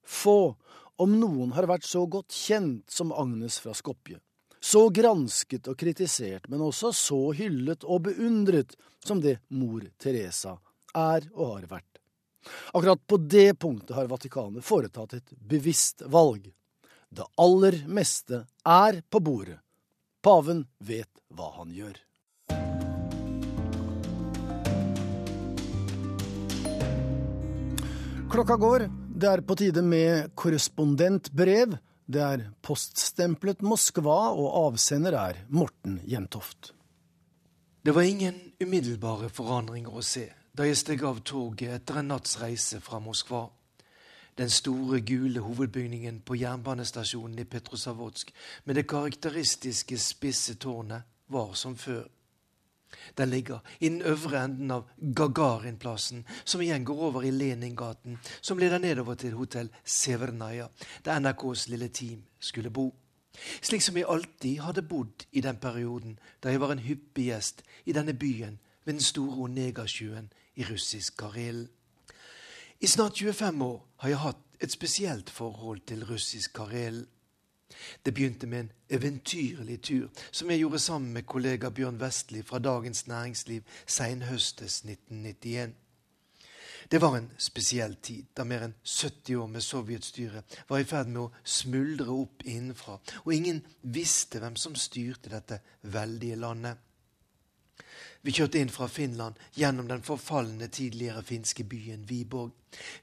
Få, 0.05 0.55
om 1.01 1.15
noen, 1.19 1.55
har 1.57 1.69
vært 1.71 1.87
så 1.89 2.05
godt 2.11 2.35
kjent 2.35 2.91
som 2.93 3.13
Agnes 3.13 3.59
fra 3.63 3.75
Skopje. 3.77 4.21
Så 4.61 4.89
gransket 4.91 5.69
og 5.71 5.79
kritisert, 5.79 6.49
men 6.49 6.63
også 6.65 6.93
så 6.97 7.21
hyllet 7.39 7.85
og 7.85 8.09
beundret 8.09 8.75
som 9.05 9.21
det 9.23 9.39
mor 9.55 9.85
Teresa 10.03 10.57
er 10.97 11.29
og 11.35 11.55
har 11.55 11.69
vært. 11.71 12.03
Akkurat 12.73 13.01
på 13.07 13.17
det 13.17 13.59
punktet 13.59 13.97
har 13.97 14.09
Vatikanet 14.11 14.65
foretatt 14.65 15.15
et 15.19 15.33
bevisst 15.39 16.03
valg. 16.07 16.51
Det 17.09 17.25
aller 17.41 17.83
meste 17.87 18.45
er 18.67 19.01
på 19.11 19.21
bordet. 19.21 19.61
Paven 20.23 20.67
vet 20.83 21.11
hva 21.33 21.53
han 21.61 21.71
gjør. 21.73 21.97
Klokka 28.29 28.57
går. 28.61 28.89
Det 29.19 29.29
er 29.31 29.41
på 29.41 29.55
tide 29.57 29.83
med 29.83 30.35
korrespondentbrev. 30.37 31.79
Det 32.09 32.21
er 32.25 32.47
poststemplet 32.65 33.61
Moskva, 33.61 34.33
og 34.33 34.55
avsender 34.65 35.13
er 35.13 35.43
Morten 35.53 35.99
Jentoft. 36.09 36.73
Det 37.85 37.93
var 37.95 38.09
ingen 38.09 38.39
umiddelbare 38.61 39.29
forandringer 39.29 39.93
å 39.93 40.03
se 40.03 40.25
da 40.57 40.65
jeg 40.67 40.79
steg 40.81 41.05
av 41.05 41.21
toget 41.23 41.71
etter 41.77 42.01
en 42.01 42.09
natts 42.11 42.39
reise 42.41 42.81
fra 42.83 42.99
Moskva. 42.99 43.45
Den 44.41 44.51
store, 44.51 45.03
gule 45.05 45.45
hovedbygningen 45.45 46.23
på 46.25 46.39
jernbanestasjonen 46.41 47.39
i 47.39 47.47
Petrosavodsk 47.47 48.33
med 48.65 48.81
det 48.81 48.87
karakteristiske, 48.89 49.99
spisse 50.01 50.57
tårnet 50.57 51.05
var 51.29 51.53
som 51.55 51.77
før. 51.77 52.09
Den 53.19 53.31
ligger 53.31 53.59
i 53.81 53.89
den 53.89 54.03
øvre 54.03 54.45
enden 54.45 54.71
av 54.71 54.89
Gagarinplassen, 54.99 56.25
som 56.45 56.61
igjen 56.61 56.85
går 56.85 57.03
over 57.11 57.23
i 57.23 57.31
Leningaten, 57.31 58.19
som 58.41 58.59
leder 58.59 58.79
nedover 58.79 59.15
til 59.15 59.37
hotell 59.37 59.71
Severnaja, 59.85 60.69
der 61.05 61.19
NRKs 61.19 61.69
lille 61.69 61.89
team 61.89 62.25
skulle 62.41 62.71
bo. 62.71 62.95
Slik 63.63 63.83
som 63.83 63.97
jeg 63.97 64.09
alltid 64.09 64.61
hadde 64.65 64.83
bodd 64.83 65.27
i 65.33 65.41
den 65.41 65.57
perioden 65.63 66.19
da 66.43 66.51
jeg 66.51 66.61
var 66.61 66.73
en 66.75 66.83
hyppig 66.83 67.29
gjest 67.29 67.63
i 67.87 67.95
denne 67.95 68.15
byen 68.15 68.59
ved 68.85 68.97
den 68.97 69.05
store 69.05 69.45
Onegasjøen 69.45 70.33
i 70.57 70.65
russisk 70.65 71.17
Karelen. 71.21 71.69
I 72.81 72.87
snart 72.87 73.19
25 73.19 73.63
år 73.63 73.79
har 73.97 74.09
jeg 74.09 74.19
hatt 74.23 74.45
et 74.61 74.73
spesielt 74.73 75.31
forhold 75.31 75.81
til 75.87 76.05
russisk 76.07 76.55
Karelen. 76.55 77.07
Det 78.05 78.15
begynte 78.15 78.47
med 78.47 78.61
en 78.61 78.73
eventyrlig 78.89 79.83
tur 79.83 80.09
som 80.31 80.51
jeg 80.51 80.61
gjorde 80.63 80.79
sammen 80.79 81.13
med 81.13 81.27
kollega 81.27 81.71
Bjørn 81.71 82.01
Vestli 82.01 82.43
fra 82.43 82.59
Dagens 82.59 83.07
Næringsliv 83.07 83.63
senhøstes 83.87 84.81
1991. 84.85 85.75
Det 86.91 87.01
var 87.01 87.17
en 87.17 87.31
spesiell 87.39 87.95
tid, 88.01 88.25
da 88.37 88.45
mer 88.49 88.63
enn 88.65 88.75
70 88.85 89.37
år 89.37 89.49
med 89.53 89.65
sovjetstyre 89.65 90.43
var 90.71 90.81
i 90.81 90.87
ferd 90.89 91.11
med 91.13 91.21
å 91.27 91.33
smuldre 91.45 92.15
opp 92.15 92.47
innenfra, 92.49 92.97
og 93.25 93.35
ingen 93.35 93.61
visste 93.83 94.41
hvem 94.41 94.57
som 94.57 94.77
styrte 94.79 95.29
dette 95.35 95.61
veldige 95.83 96.39
landet. 96.41 96.79
Vi 98.23 98.33
kjørte 98.35 98.59
inn 98.59 98.71
fra 98.73 98.89
Finland 98.91 99.39
gjennom 99.55 99.87
den 99.89 100.03
forfalne 100.03 100.67
tidligere 100.69 101.23
finske 101.23 101.65
byen 101.65 102.03
Viborg. 102.09 102.51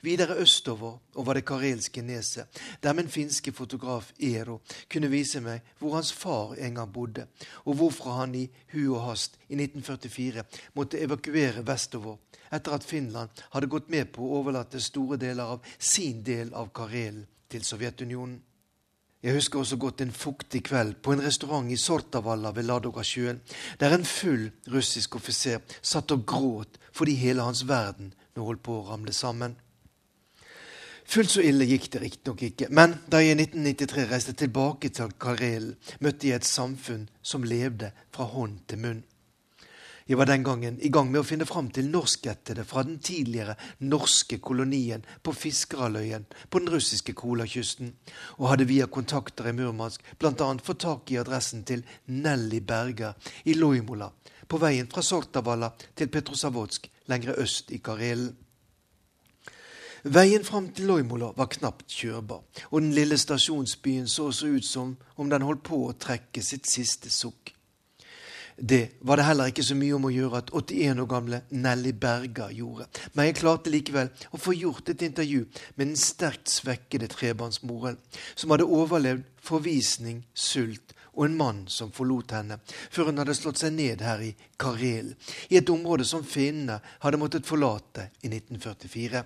Videre 0.04 0.36
østover 0.44 1.00
over 1.16 1.34
det 1.34 1.46
karelske 1.48 2.02
neset, 2.06 2.60
der 2.84 2.94
min 2.94 3.10
finske 3.10 3.54
fotograf 3.56 4.12
Eero 4.20 4.60
kunne 4.92 5.10
vise 5.10 5.42
meg 5.42 5.64
hvor 5.80 5.96
hans 5.96 6.12
far 6.14 6.54
en 6.60 6.76
gang 6.76 6.92
bodde, 6.94 7.28
og 7.66 7.80
hvorfra 7.80 8.20
han 8.20 8.36
i 8.36 8.44
hu 8.74 8.82
og 8.94 9.06
hast 9.08 9.40
i 9.48 9.56
1944 9.56 10.44
måtte 10.76 11.02
evakuere 11.02 11.64
vestover 11.66 12.20
etter 12.52 12.76
at 12.76 12.84
Finland 12.86 13.46
hadde 13.56 13.72
gått 13.72 13.90
med 13.90 14.12
på 14.14 14.26
å 14.26 14.42
overlate 14.42 14.84
store 14.84 15.18
deler 15.18 15.56
av 15.56 15.72
sin 15.80 16.22
del 16.28 16.54
av 16.54 16.70
Karelen 16.76 17.26
til 17.50 17.64
Sovjetunionen. 17.64 18.42
Jeg 19.26 19.34
husker 19.34 19.58
også 19.60 19.78
godt 19.82 20.02
en 20.04 20.12
fuktig 20.14 20.60
kveld 20.68 21.00
på 21.02 21.16
en 21.16 21.24
restaurant 21.26 21.72
i 21.74 21.76
Sortavalla 21.82 22.52
ved 22.54 22.68
Ladogasjøen, 22.70 23.40
der 23.80 23.96
en 23.96 24.06
full 24.06 24.52
russisk 24.70 25.16
offiser 25.18 25.64
satt 25.82 26.14
og 26.14 26.28
gråt 26.30 26.78
fordi 26.94 27.16
hele 27.18 27.42
hans 27.42 27.64
verden 27.68 28.14
nå 28.36 28.46
holdt 28.46 28.62
på 28.62 28.76
å 28.78 28.84
ramle 28.92 29.16
sammen. 29.18 29.56
Fullt 31.10 31.34
så 31.34 31.42
ille 31.42 31.66
gikk 31.66 31.90
det 31.94 32.04
riktignok 32.04 32.44
ikke, 32.46 32.70
men 32.70 32.96
da 33.10 33.24
jeg 33.24 33.34
i 33.34 33.42
1993 33.48 34.06
reiste 34.12 34.38
tilbake 34.38 34.94
til 34.94 35.18
Karelen, 35.18 35.74
møtte 36.06 36.30
jeg 36.30 36.42
et 36.42 36.50
samfunn 36.50 37.10
som 37.22 37.46
levde 37.46 37.92
fra 38.14 38.30
hånd 38.30 38.62
til 38.70 38.82
munn. 38.86 39.04
Jeg 40.06 40.20
var 40.20 40.28
den 40.30 40.44
gangen 40.46 40.76
i 40.86 40.90
gang 40.94 41.08
med 41.10 41.24
å 41.24 41.26
finne 41.26 41.48
fram 41.50 41.72
til 41.74 41.88
norskættede 41.90 42.62
fra 42.70 42.84
den 42.86 43.00
tidligere 43.02 43.56
norske 43.90 44.38
kolonien 44.38 45.02
på 45.26 45.34
Fiskeraløyen 45.34 46.28
på 46.54 46.62
den 46.62 46.70
russiske 46.70 47.16
Kolakysten, 47.18 47.90
og 48.38 48.52
hadde 48.52 48.68
via 48.70 48.86
kontakter 48.86 49.50
i 49.50 49.54
Murmansk 49.58 50.06
bl.a. 50.22 50.50
fått 50.62 50.84
tak 50.84 51.10
i 51.10 51.18
adressen 51.18 51.64
til 51.66 51.82
Nelly 52.06 52.60
Berger 52.62 53.18
i 53.50 53.58
Loimola, 53.58 54.12
på 54.46 54.62
veien 54.62 54.92
fra 54.94 55.02
Sortavala 55.02 55.72
til 55.98 56.14
Petrosavodsk 56.14 56.86
lengre 57.10 57.40
øst 57.42 57.74
i 57.74 57.82
Karelen. 57.82 58.30
Veien 60.06 60.46
fram 60.46 60.70
til 60.70 60.86
Loimola 60.86 61.32
var 61.34 61.50
knapt 61.50 61.90
kjørbar, 61.90 62.46
og 62.70 62.78
den 62.78 62.94
lille 62.94 63.18
stasjonsbyen 63.18 64.06
så 64.06 64.30
så 64.30 64.54
ut 64.54 64.70
som 64.70 64.94
om 65.18 65.34
den 65.34 65.50
holdt 65.50 65.66
på 65.66 65.82
å 65.88 65.98
trekke 65.98 66.46
sitt 66.46 66.70
siste 66.70 67.10
sukk. 67.10 67.55
Det 68.58 68.90
var 69.00 69.18
det 69.18 69.26
heller 69.28 69.50
ikke 69.52 69.64
så 69.68 69.76
mye 69.76 69.96
om 69.98 70.06
å 70.08 70.14
gjøre 70.14 70.40
at 70.40 70.52
81 70.56 71.02
år 71.04 71.08
gamle 71.12 71.42
Nelly 71.52 71.92
Berga 71.92 72.48
gjorde. 72.56 72.88
Men 73.14 73.28
jeg 73.28 73.38
klarte 73.42 73.74
likevel 73.74 74.12
å 74.32 74.40
få 74.40 74.56
gjort 74.56 74.94
et 74.94 75.04
intervju 75.04 75.42
med 75.76 75.90
den 75.90 76.00
sterkt 76.00 76.48
svekkede 76.54 77.10
trebarnsmoren, 77.12 78.00
som 78.36 78.56
hadde 78.56 78.70
overlevd 78.70 79.28
forvisning, 79.44 80.24
sult 80.34 80.96
og 81.16 81.28
en 81.28 81.38
mann 81.40 81.62
som 81.72 81.92
forlot 81.96 82.32
henne, 82.36 82.60
før 82.92 83.12
hun 83.12 83.20
hadde 83.22 83.36
slått 83.36 83.60
seg 83.60 83.76
ned 83.76 84.04
her 84.04 84.24
i 84.24 84.34
Karel, 84.60 85.14
i 85.52 85.60
et 85.60 85.72
område 85.72 86.08
som 86.08 86.24
finnene 86.28 86.80
hadde 87.04 87.20
måttet 87.20 87.48
forlate 87.48 88.10
i 88.24 88.32
1944. 88.32 89.24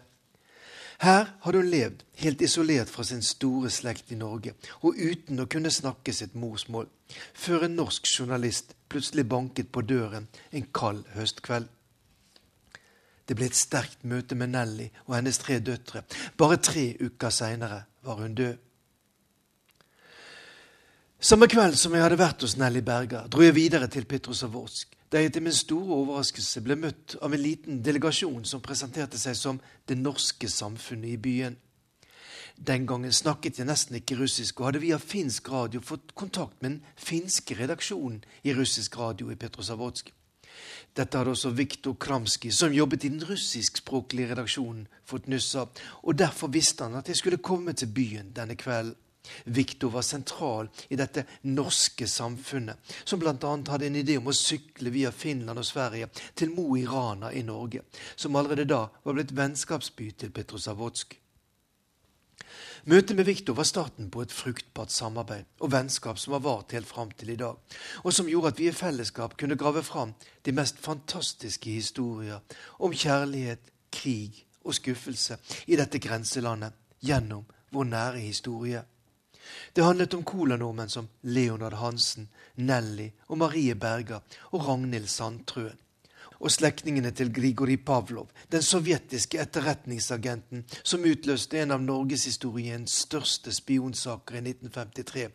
Her 1.00 1.30
hadde 1.45 1.62
hun 1.62 1.70
levd 1.72 2.02
helt 2.20 2.41
isolert 2.43 2.89
fra 2.91 3.06
sin 3.08 3.22
store 3.24 3.70
slekt 3.72 4.12
i 4.12 4.18
Norge, 4.20 4.52
og 4.84 4.97
uten 5.00 5.39
å 5.39 5.47
kunne 5.47 5.72
snakke 5.72 6.12
sitt 6.14 6.36
morsmål, 6.36 6.89
før 7.34 7.70
en 7.70 7.78
norsk 7.80 8.10
journalist 8.12 8.76
plutselig 8.91 9.24
banket 9.32 9.72
på 9.72 9.86
døren 9.88 10.28
en 10.52 10.68
kald 10.76 11.06
høstkveld. 11.16 11.70
Det 13.30 13.38
ble 13.38 13.47
et 13.47 13.56
sterkt 13.56 14.04
møte 14.04 14.36
med 14.36 14.52
Nelly 14.52 14.89
og 15.06 15.16
hennes 15.16 15.39
tre 15.39 15.60
døtre. 15.64 16.04
Bare 16.36 16.58
tre 16.58 16.89
uker 17.00 17.32
seinere 17.32 17.84
var 18.04 18.20
hun 18.20 18.36
død. 18.36 18.58
Samme 21.20 21.47
kveld 21.52 21.76
som 21.80 21.95
jeg 21.95 22.04
hadde 22.04 22.20
vært 22.20 22.43
hos 22.43 22.58
Nelly 22.60 22.82
Berger, 22.84 23.28
dro 23.32 23.43
jeg 23.43 23.56
videre 23.56 23.88
til 23.91 24.08
Petrosavorsk 24.10 24.99
da 25.12 25.22
jeg 25.22 25.34
til 25.34 25.43
min 25.43 25.55
store 25.55 25.95
overraskelse 26.03 26.62
ble 26.62 26.78
møtt 26.78 27.16
av 27.26 27.34
en 27.34 27.41
liten 27.41 27.82
delegasjon 27.86 28.45
som 28.45 28.62
presenterte 28.62 29.18
seg 29.18 29.38
som 29.38 29.62
det 29.89 29.97
norske 29.97 30.49
samfunnet 30.49 31.16
i 31.16 31.18
byen. 31.18 31.57
Den 32.60 32.86
gangen 32.86 33.14
snakket 33.16 33.57
jeg 33.60 33.70
nesten 33.70 33.97
ikke 33.97 34.20
russisk, 34.20 34.60
og 34.60 34.70
hadde 34.70 34.84
via 34.84 34.99
finsk 34.99 35.49
radio 35.49 35.82
fått 35.82 36.14
kontakt 36.14 36.62
med 36.62 36.72
den 36.76 36.82
finske 36.99 37.55
redaksjonen 37.55 38.22
i 38.43 38.53
russisk 38.53 38.97
radio 38.99 39.32
i 39.32 39.38
Petrosavodsk. 39.39 40.12
Dette 40.93 41.18
hadde 41.18 41.32
også 41.32 41.53
Viktor 41.55 41.95
Kramski, 41.95 42.51
som 42.51 42.74
jobbet 42.76 43.05
i 43.07 43.14
den 43.14 43.24
russiskspråklige 43.24 44.34
redaksjonen, 44.34 44.88
fått 45.07 45.30
nyss 45.32 45.53
av, 45.55 45.72
og 46.03 46.20
derfor 46.20 46.51
visste 46.51 46.84
han 46.84 46.99
at 46.99 47.07
jeg 47.07 47.22
skulle 47.22 47.41
komme 47.41 47.74
til 47.74 47.93
byen 47.95 48.34
denne 48.36 48.60
kvelden. 48.60 48.97
Viktor 49.46 49.90
var 49.94 50.06
sentral 50.06 50.70
i 50.90 50.98
dette 51.00 51.26
norske 51.42 52.08
samfunnet, 52.08 52.78
som 53.04 53.20
bl.a. 53.20 53.34
hadde 53.70 53.88
en 53.88 54.02
idé 54.02 54.18
om 54.18 54.30
å 54.30 54.36
sykle 54.36 54.94
via 54.94 55.12
Finland 55.12 55.60
og 55.60 55.68
Sverige 55.68 56.10
til 56.36 56.54
Mo 56.54 56.68
i 56.78 56.86
Rana 56.88 57.34
i 57.34 57.44
Norge, 57.46 57.86
som 58.16 58.36
allerede 58.36 58.68
da 58.70 58.86
var 59.04 59.18
blitt 59.18 59.36
vennskapsby 59.36 60.12
til 60.18 60.36
Petrosavotsk. 60.36 61.20
Møtet 62.90 63.16
med 63.18 63.28
Viktor 63.28 63.54
var 63.58 63.68
starten 63.68 64.08
på 64.12 64.22
et 64.24 64.34
fruktbart 64.34 64.92
samarbeid 64.94 65.48
og 65.60 65.72
vennskap 65.74 66.20
som 66.20 66.34
har 66.34 66.44
vart 66.46 66.72
helt 66.74 66.88
fram 66.88 67.12
til 67.12 67.34
i 67.34 67.40
dag, 67.40 67.58
og 68.04 68.14
som 68.16 68.30
gjorde 68.32 68.54
at 68.54 68.62
vi 68.62 68.70
i 68.70 68.76
fellesskap 68.76 69.36
kunne 69.38 69.58
grave 69.60 69.84
fram 69.84 70.14
de 70.46 70.54
mest 70.56 70.80
fantastiske 70.82 71.70
historier 71.70 72.40
om 72.80 72.96
kjærlighet, 72.96 73.60
krig 73.92 74.46
og 74.64 74.78
skuffelse 74.78 75.38
i 75.68 75.78
dette 75.80 76.00
grenselandet 76.00 76.78
gjennom 77.04 77.46
vår 77.74 77.92
nære 77.92 78.24
historie. 78.24 78.84
Det 79.74 79.86
handlet 79.86 80.14
om 80.14 80.24
colanordmenn 80.24 80.89
som 80.89 81.08
Leonard 81.22 81.74
Hansen, 81.74 82.28
Nelly 82.56 83.12
og 83.28 83.38
Marie 83.38 83.76
Berger 83.76 84.22
og 84.52 84.68
Ragnhild 84.68 85.08
Sandtrøen. 85.08 85.78
Og 86.39 86.52
slektningene 86.52 87.12
til 87.12 87.34
Grigori 87.36 87.76
Pavlov, 87.78 88.30
den 88.52 88.64
sovjetiske 88.64 89.41
etterretningsagenten 89.41 90.64
som 90.84 91.04
utløste 91.04 91.60
en 91.60 91.76
av 91.76 91.84
norgeshistoriens 91.84 92.93
største 93.04 93.52
spionsaker 93.52 94.39
i 94.39 94.43
1953, 94.45 95.26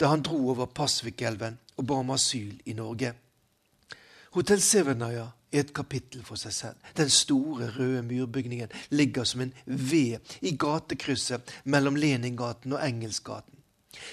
da 0.00 0.10
han 0.10 0.24
dro 0.26 0.40
over 0.50 0.66
Pasvikelven 0.66 1.60
og 1.78 1.86
ba 1.86 2.00
om 2.02 2.10
asyl 2.10 2.56
i 2.66 2.74
Norge. 2.74 3.12
Hotell 4.34 4.60
Severnaya 4.60 5.28
er 5.52 5.62
et 5.62 5.70
kapittel 5.74 6.24
for 6.26 6.40
seg 6.40 6.52
selv. 6.52 6.90
Den 6.96 7.10
store, 7.10 7.70
røde 7.78 8.02
murbygningen 8.02 8.74
ligger 8.90 9.24
som 9.24 9.46
en 9.46 9.54
V 9.66 10.18
i 10.42 10.56
gatekrysset 10.58 11.54
mellom 11.64 11.96
Leningaten 11.96 12.74
og 12.74 12.82
Engelsgaten. 12.84 13.57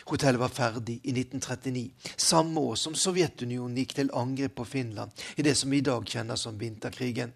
Hotellet 0.09 0.39
var 0.41 0.53
ferdig 0.53 0.99
i 1.03 1.13
1939, 1.13 1.89
samme 2.17 2.59
år 2.59 2.75
som 2.79 2.95
Sovjetunionen 2.95 3.77
gikk 3.81 3.95
til 3.97 4.13
angrep 4.13 4.55
på 4.59 4.67
Finland 4.69 5.25
i 5.35 5.45
det 5.45 5.55
som 5.57 5.73
vi 5.73 5.81
i 5.81 5.85
dag 5.85 6.07
kjenner 6.07 6.39
som 6.39 6.57
vinterkrigen. 6.59 7.33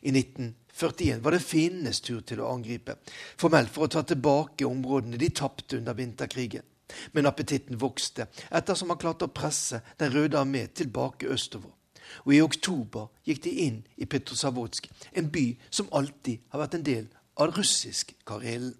I 0.00 0.12
1941 0.12 1.20
var 1.24 1.34
det 1.34 1.42
finnenes 1.42 2.00
tur 2.00 2.20
til 2.20 2.40
å 2.42 2.52
angripe, 2.52 2.98
formelt 3.40 3.72
for 3.74 3.86
å 3.86 3.92
ta 3.92 4.04
tilbake 4.06 4.68
områdene 4.68 5.18
de 5.20 5.30
tapte 5.34 5.80
under 5.80 5.96
vinterkrigen. 5.98 6.62
Men 7.12 7.26
appetitten 7.26 7.78
vokste 7.82 8.28
ettersom 8.54 8.92
man 8.92 9.00
klarte 9.02 9.26
å 9.26 9.34
presse 9.34 9.80
Den 9.98 10.12
røde 10.14 10.38
armé 10.38 10.68
tilbake 10.70 11.26
østover. 11.26 11.72
Og 12.24 12.34
i 12.36 12.42
oktober 12.42 13.08
gikk 13.26 13.42
de 13.42 13.52
inn 13.66 13.80
i 13.96 14.06
Petrosavodsk, 14.06 14.86
en 15.18 15.30
by 15.34 15.46
som 15.70 15.90
alltid 15.90 16.44
har 16.52 16.62
vært 16.62 16.76
en 16.78 16.86
del 16.86 17.08
av 17.42 17.56
russisk 17.56 18.14
Karelen. 18.26 18.74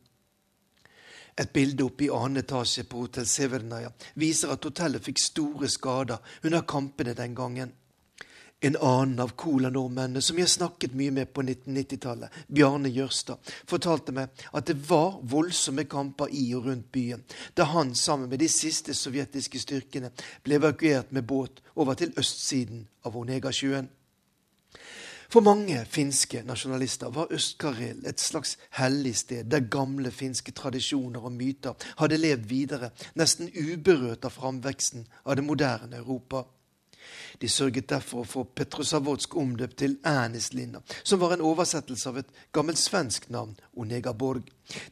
Et 1.36 1.52
bilde 1.52 1.84
oppe 1.84 2.06
i 2.06 2.10
annen 2.10 2.40
etasje 2.40 2.86
på 2.88 3.02
Hotell 3.04 3.26
Severnaja 3.28 3.90
viser 4.14 4.54
at 4.54 4.64
hotellet 4.64 5.04
fikk 5.04 5.20
store 5.20 5.68
skader 5.68 6.38
under 6.42 6.64
kampene 6.68 7.12
den 7.16 7.34
gangen. 7.36 7.74
En 8.60 8.76
annen 8.80 9.20
av 9.20 9.34
kola 9.36 9.68
nordmennene, 9.68 10.22
som 10.24 10.38
jeg 10.40 10.48
snakket 10.48 10.94
mye 10.96 11.12
med 11.12 11.28
på 11.36 11.42
1990-tallet, 11.44 12.38
Bjarne 12.48 12.88
Jørstad, 12.88 13.52
fortalte 13.68 14.14
meg 14.16 14.32
at 14.56 14.70
det 14.70 14.78
var 14.88 15.18
voldsomme 15.28 15.84
kamper 15.84 16.32
i 16.32 16.46
og 16.56 16.70
rundt 16.70 16.88
byen, 16.92 17.26
da 17.52 17.68
han 17.74 17.92
sammen 17.94 18.32
med 18.32 18.40
de 18.40 18.48
siste 18.48 18.96
sovjetiske 18.96 19.60
styrkene 19.60 20.08
ble 20.42 20.56
evakuert 20.56 21.12
med 21.12 21.28
båt 21.28 21.60
over 21.76 22.00
til 22.00 22.16
østsiden 22.16 22.86
av 23.04 23.20
Onega-sjøen. 23.20 23.92
For 25.28 25.42
mange 25.42 25.80
finske 25.90 26.42
nasjonalister 26.46 27.10
var 27.10 27.32
Øst-Karel 27.34 28.04
et 28.06 28.20
slags 28.20 28.56
hellig 28.78 29.16
sted, 29.16 29.44
der 29.50 29.66
gamle 29.70 30.10
finske 30.10 30.52
tradisjoner 30.52 31.24
og 31.24 31.32
myter 31.32 31.74
hadde 31.98 32.20
levd 32.20 32.46
videre, 32.50 32.90
nesten 33.18 33.50
uberørt 33.50 34.24
av 34.24 34.36
framveksten 34.36 35.06
av 35.24 35.36
det 35.36 35.44
moderne 35.44 35.98
Europa. 35.98 36.44
De 37.40 37.48
sørget 37.48 37.88
derfor 37.90 38.22
å 38.22 38.28
få 38.28 38.44
Petrosavodsk 38.56 39.36
omdøpt 39.36 39.76
til 39.82 39.98
Ernislinna, 40.06 40.80
som 41.04 41.20
var 41.20 41.36
en 41.36 41.44
oversettelse 41.44 42.08
av 42.10 42.18
et 42.22 42.32
gammelt 42.54 42.80
svensk 42.80 43.28
navn, 43.30 43.54
Onegaborg. 43.76 44.48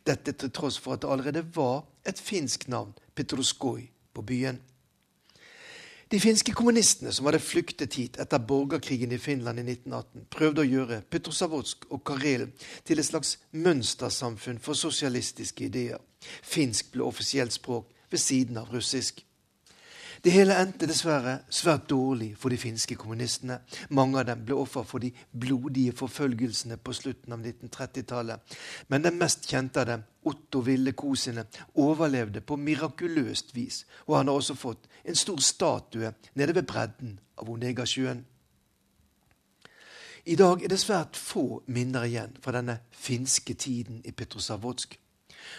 Dette 0.07 0.33
til 0.33 0.53
tross 0.55 0.79
for 0.79 0.95
at 0.95 1.03
det 1.03 1.11
allerede 1.11 1.47
var 1.57 1.85
et 2.07 2.21
finsk 2.21 2.69
navn, 2.69 2.95
Petroskoj, 3.15 3.89
på 4.15 4.23
byen. 4.23 4.61
De 6.11 6.21
finske 6.21 6.53
kommunistene 6.53 7.13
som 7.13 7.27
hadde 7.29 7.41
flyktet 7.41 7.97
hit 7.97 8.19
etter 8.21 8.43
borgerkrigen 8.45 9.13
i 9.13 9.19
Finland 9.19 9.61
i 9.63 9.65
1918, 9.65 10.27
prøvde 10.31 10.63
å 10.63 10.69
gjøre 10.69 11.01
Petrosavodsk 11.11 11.87
og 11.91 12.03
Karelen 12.07 12.53
til 12.85 13.01
et 13.01 13.09
slags 13.09 13.39
mønstersamfunn 13.53 14.61
for 14.63 14.79
sosialistiske 14.79 15.69
ideer. 15.71 16.03
Finsk 16.43 16.93
ble 16.93 17.07
offisielt 17.09 17.57
språk 17.57 17.89
ved 18.13 18.21
siden 18.21 18.61
av 18.61 18.73
russisk. 18.75 19.25
Det 20.25 20.33
hele 20.33 20.55
endte 20.57 20.87
dessverre 20.89 21.35
svært 21.53 21.83
dårlig 21.93 22.31
for 22.41 22.49
de 22.49 22.57
finske 22.57 22.97
kommunistene. 22.97 23.59
Mange 23.93 24.23
av 24.23 24.25
dem 24.31 24.47
ble 24.49 24.57
offer 24.57 24.87
for 24.89 25.05
de 25.05 25.11
blodige 25.37 25.93
forfølgelsene 25.99 26.79
på 26.81 26.95
slutten 26.97 27.35
av 27.37 27.43
1930-tallet. 27.45 28.55
Men 28.89 29.05
den 29.05 29.19
mest 29.21 29.45
kjente 29.51 29.83
av 29.83 29.91
dem, 29.91 30.07
Otto 30.25 30.63
Ville 30.65 30.95
Kosine, 30.97 31.45
overlevde 31.77 32.41
på 32.41 32.57
mirakuløst 32.57 33.53
vis. 33.53 33.83
Og 34.09 34.17
han 34.17 34.33
har 34.33 34.41
også 34.41 34.57
fått 34.57 34.89
en 35.05 35.21
stor 35.27 35.45
statue 35.45 36.15
nede 36.41 36.57
ved 36.57 36.71
bredden 36.73 37.19
av 37.37 37.53
Onegasjøen. 37.53 38.25
I 40.25 40.41
dag 40.41 40.65
er 40.65 40.73
det 40.73 40.81
svært 40.81 41.21
få 41.21 41.61
minner 41.69 42.09
igjen 42.09 42.33
fra 42.41 42.57
denne 42.57 42.81
finske 42.97 43.61
tiden 43.61 44.01
i 44.09 44.17
Petrosavodsk. 44.17 44.97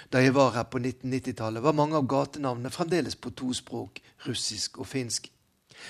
Da 0.10 0.22
jeg 0.24 0.36
var 0.36 0.54
her 0.56 0.68
på 0.70 0.80
1990-tallet, 0.82 1.64
var 1.64 1.78
mange 1.78 1.98
av 1.98 2.08
gatenavnene 2.10 2.74
fremdeles 2.74 3.16
på 3.16 3.34
to 3.38 3.54
språk, 3.54 4.02
russisk 4.28 4.80
og 4.80 4.88
finsk. 4.88 5.32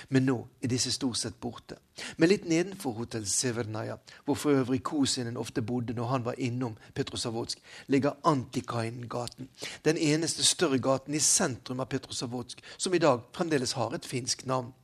Men 0.08 0.26
nå 0.26 0.36
er 0.62 0.70
disse 0.70 0.92
stort 0.92 1.18
sett 1.20 1.38
borte. 1.40 1.78
Men 2.16 2.30
litt 2.30 2.46
nedenfor 2.48 2.96
Hotell 2.98 3.26
Severnaja, 3.30 3.98
hvor 4.24 4.38
for 4.38 4.58
øvrig 4.60 4.82
Kosinen 4.84 5.38
ofte 5.40 5.62
bodde 5.62 5.94
når 5.96 6.10
han 6.10 6.26
var 6.26 6.40
innom 6.42 6.76
Petrosavodsk, 6.94 7.60
ligger 7.86 8.18
Antikainen-gaten. 8.24 9.48
Den 9.84 9.96
eneste 9.96 10.44
større 10.44 10.78
gaten 10.82 11.14
i 11.14 11.22
sentrum 11.22 11.80
av 11.80 11.90
Petrosavodsk 11.92 12.62
som 12.76 12.94
i 12.94 13.02
dag 13.02 13.22
fremdeles 13.36 13.76
har 13.78 13.94
et 13.94 14.06
finsk 14.06 14.46
navn. 14.46 14.74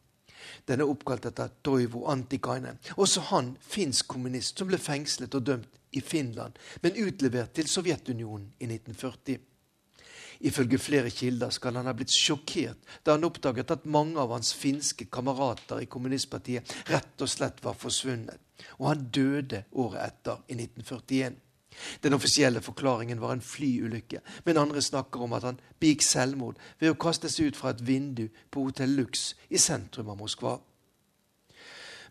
Den 0.66 0.80
er 0.80 0.90
oppkalt 0.90 1.26
etter 1.26 1.52
Toivo 1.62 2.06
Antikainen, 2.10 2.78
også 2.96 3.28
han 3.30 3.54
finsk 3.62 4.08
kommunist 4.10 4.58
som 4.58 4.70
ble 4.70 4.78
fengslet 4.78 5.34
og 5.38 5.46
dømt 5.46 5.81
i 5.92 6.00
Finland, 6.00 6.58
men 6.82 6.98
utlevert 7.04 7.54
til 7.56 7.68
Sovjetunionen 7.68 8.52
i 8.58 8.68
1940. 8.68 9.38
Ifølge 10.42 10.78
flere 10.78 11.10
kilder 11.10 11.52
skal 11.54 11.76
han 11.78 11.86
ha 11.86 11.94
blitt 11.94 12.10
sjokkert 12.10 12.80
da 13.06 13.14
han 13.14 13.26
oppdaget 13.28 13.70
at 13.70 13.86
mange 13.86 14.18
av 14.18 14.32
hans 14.34 14.50
finske 14.58 15.06
kamerater 15.06 15.84
i 15.84 15.90
kommunistpartiet 15.90 16.74
rett 16.90 17.22
og 17.22 17.30
slett 17.30 17.62
var 17.62 17.78
forsvunnet, 17.78 18.40
og 18.80 18.88
han 18.90 19.06
døde 19.14 19.64
året 19.78 20.02
etter, 20.08 20.42
i 20.50 20.58
1941. 20.58 21.38
Den 22.02 22.14
offisielle 22.14 22.60
forklaringen 22.60 23.20
var 23.20 23.32
en 23.32 23.44
flyulykke, 23.44 24.20
men 24.44 24.60
andre 24.60 24.82
snakker 24.82 25.22
om 25.22 25.32
at 25.38 25.46
han 25.46 25.60
begikk 25.80 26.04
selvmord 26.04 26.58
ved 26.80 26.92
å 26.92 26.98
kaste 27.00 27.30
seg 27.32 27.52
ut 27.52 27.60
fra 27.60 27.72
et 27.72 27.86
vindu 27.86 28.26
på 28.50 28.66
Hotell 28.66 28.98
Lux 28.98 29.32
i 29.48 29.62
sentrum 29.62 30.10
av 30.12 30.20
Moskva. 30.20 30.58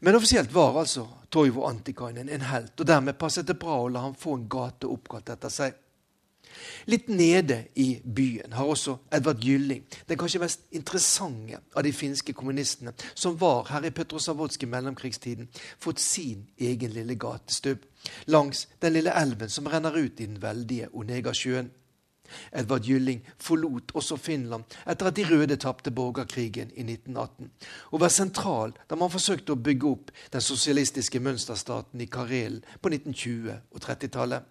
Men 0.02 0.16
offisielt 0.16 0.54
var 0.54 0.80
altså 0.82 1.06
Toivo 1.30 1.68
Antikainen 1.70 2.30
en 2.30 2.42
helt, 2.50 2.74
og 2.80 2.88
dermed 2.88 3.20
passet 3.22 3.46
det 3.48 3.60
bra 3.62 3.76
å 3.84 3.90
la 3.92 4.02
ham 4.08 4.16
få 4.18 4.34
en 4.34 4.48
gate 4.50 4.90
oppkalt 4.90 5.30
etter 5.30 5.54
seg. 5.54 5.76
Litt 6.90 7.08
nede 7.08 7.58
i 7.80 8.02
byen 8.04 8.56
har 8.58 8.68
også 8.68 8.98
Edvard 9.14 9.44
Gylling, 9.46 9.84
den 10.10 10.20
kanskje 10.20 10.42
mest 10.42 10.66
interessante 10.76 11.62
av 11.78 11.86
de 11.86 11.94
finske 11.96 12.34
kommunistene, 12.34 12.96
som 13.14 13.38
var 13.40 13.70
her 13.70 13.86
i 13.88 13.94
Petrosavodsk 13.96 14.66
i 14.66 14.72
mellomkrigstiden, 14.74 15.50
fått 15.80 16.02
sin 16.02 16.48
egen 16.58 16.98
lille 16.98 17.16
gatestubb 17.16 17.86
langs 18.34 18.66
den 18.82 18.98
lille 18.98 19.14
elven 19.22 19.54
som 19.54 19.70
renner 19.70 19.96
ut 20.02 20.20
i 20.20 20.26
den 20.26 20.42
veldige 20.42 20.90
Onegasjøen. 20.98 21.70
Edvard 22.52 22.86
Gylling 22.86 23.22
forlot 23.40 23.94
også 23.98 24.18
Finland 24.18 24.78
etter 24.86 25.10
at 25.10 25.18
de 25.18 25.26
røde 25.28 25.58
tapte 25.62 25.92
borgerkrigen 25.92 26.72
i 26.76 26.86
1918, 26.86 27.52
og 27.92 28.04
var 28.04 28.14
sentral 28.14 28.76
da 28.90 29.00
man 29.00 29.14
forsøkte 29.14 29.56
å 29.56 29.62
bygge 29.62 29.92
opp 29.92 30.16
den 30.34 30.46
sosialistiske 30.46 31.22
mønsterstaten 31.24 32.02
i 32.02 32.10
Karelen 32.12 32.64
på 32.82 32.90
1920- 32.90 33.60
og 33.72 33.84
30-tallet. 33.84 34.42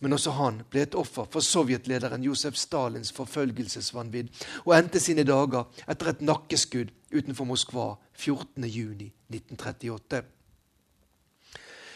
Men 0.00 0.12
også 0.16 0.30
han 0.36 0.62
ble 0.70 0.80
et 0.84 0.96
offer 0.98 1.24
for 1.30 1.44
sovjetlederen 1.44 2.24
Josef 2.26 2.54
Stalins 2.58 3.12
forfølgelsesvanvidd 3.14 4.28
og 4.64 4.76
endte 4.76 5.00
sine 5.00 5.24
dager 5.24 5.64
etter 5.86 6.06
et 6.10 6.24
nakkeskudd 6.24 6.90
utenfor 7.14 7.44
Moskva 7.48 7.86
14.6.1938. 8.18 10.24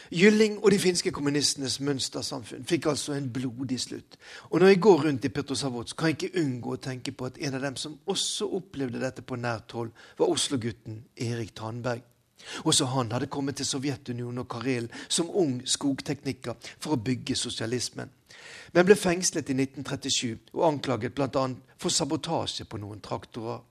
Gylling 0.09 0.57
og 0.63 0.71
de 0.73 0.79
finske 0.81 1.11
kommunistenes 1.13 1.75
mønstersamfunn 1.85 2.65
fikk 2.69 2.87
altså 2.89 3.13
en 3.13 3.27
blodig 3.33 3.77
slutt. 3.83 4.17
Og 4.49 4.59
når 4.59 4.73
jeg 4.73 4.81
går 4.81 5.03
rundt 5.05 5.25
i 5.25 5.29
Petrosavodsk, 5.33 5.97
kan 5.97 6.09
jeg 6.09 6.17
ikke 6.17 6.41
unngå 6.41 6.73
å 6.73 6.81
tenke 6.81 7.13
på 7.13 7.27
at 7.29 7.37
en 7.37 7.57
av 7.59 7.61
dem 7.67 7.77
som 7.77 7.99
også 8.09 8.49
opplevde 8.57 9.01
dette 9.03 9.21
på 9.21 9.37
nært 9.37 9.75
hold, 9.77 9.91
var 10.17 10.33
Oslo-gutten 10.33 11.03
Erik 11.15 11.53
Tandberg. 11.55 12.01
Også 12.63 12.87
han 12.89 13.11
hadde 13.11 13.29
kommet 13.29 13.59
til 13.59 13.67
Sovjetunionen 13.67 14.41
og 14.41 14.49
Karelen 14.49 14.89
som 15.07 15.29
ung 15.29 15.59
skogtekniker 15.67 16.57
for 16.79 16.95
å 16.95 17.01
bygge 17.03 17.35
sosialismen, 17.37 18.09
men 18.73 18.85
ble 18.87 18.95
fengslet 18.97 19.51
i 19.51 19.57
1937 19.57 20.55
og 20.55 20.65
anklaget 20.71 21.13
bl.a. 21.13 21.45
for 21.77 21.93
sabotasje 21.93 22.65
på 22.65 22.79
noen 22.81 23.01
traktorer. 23.03 23.61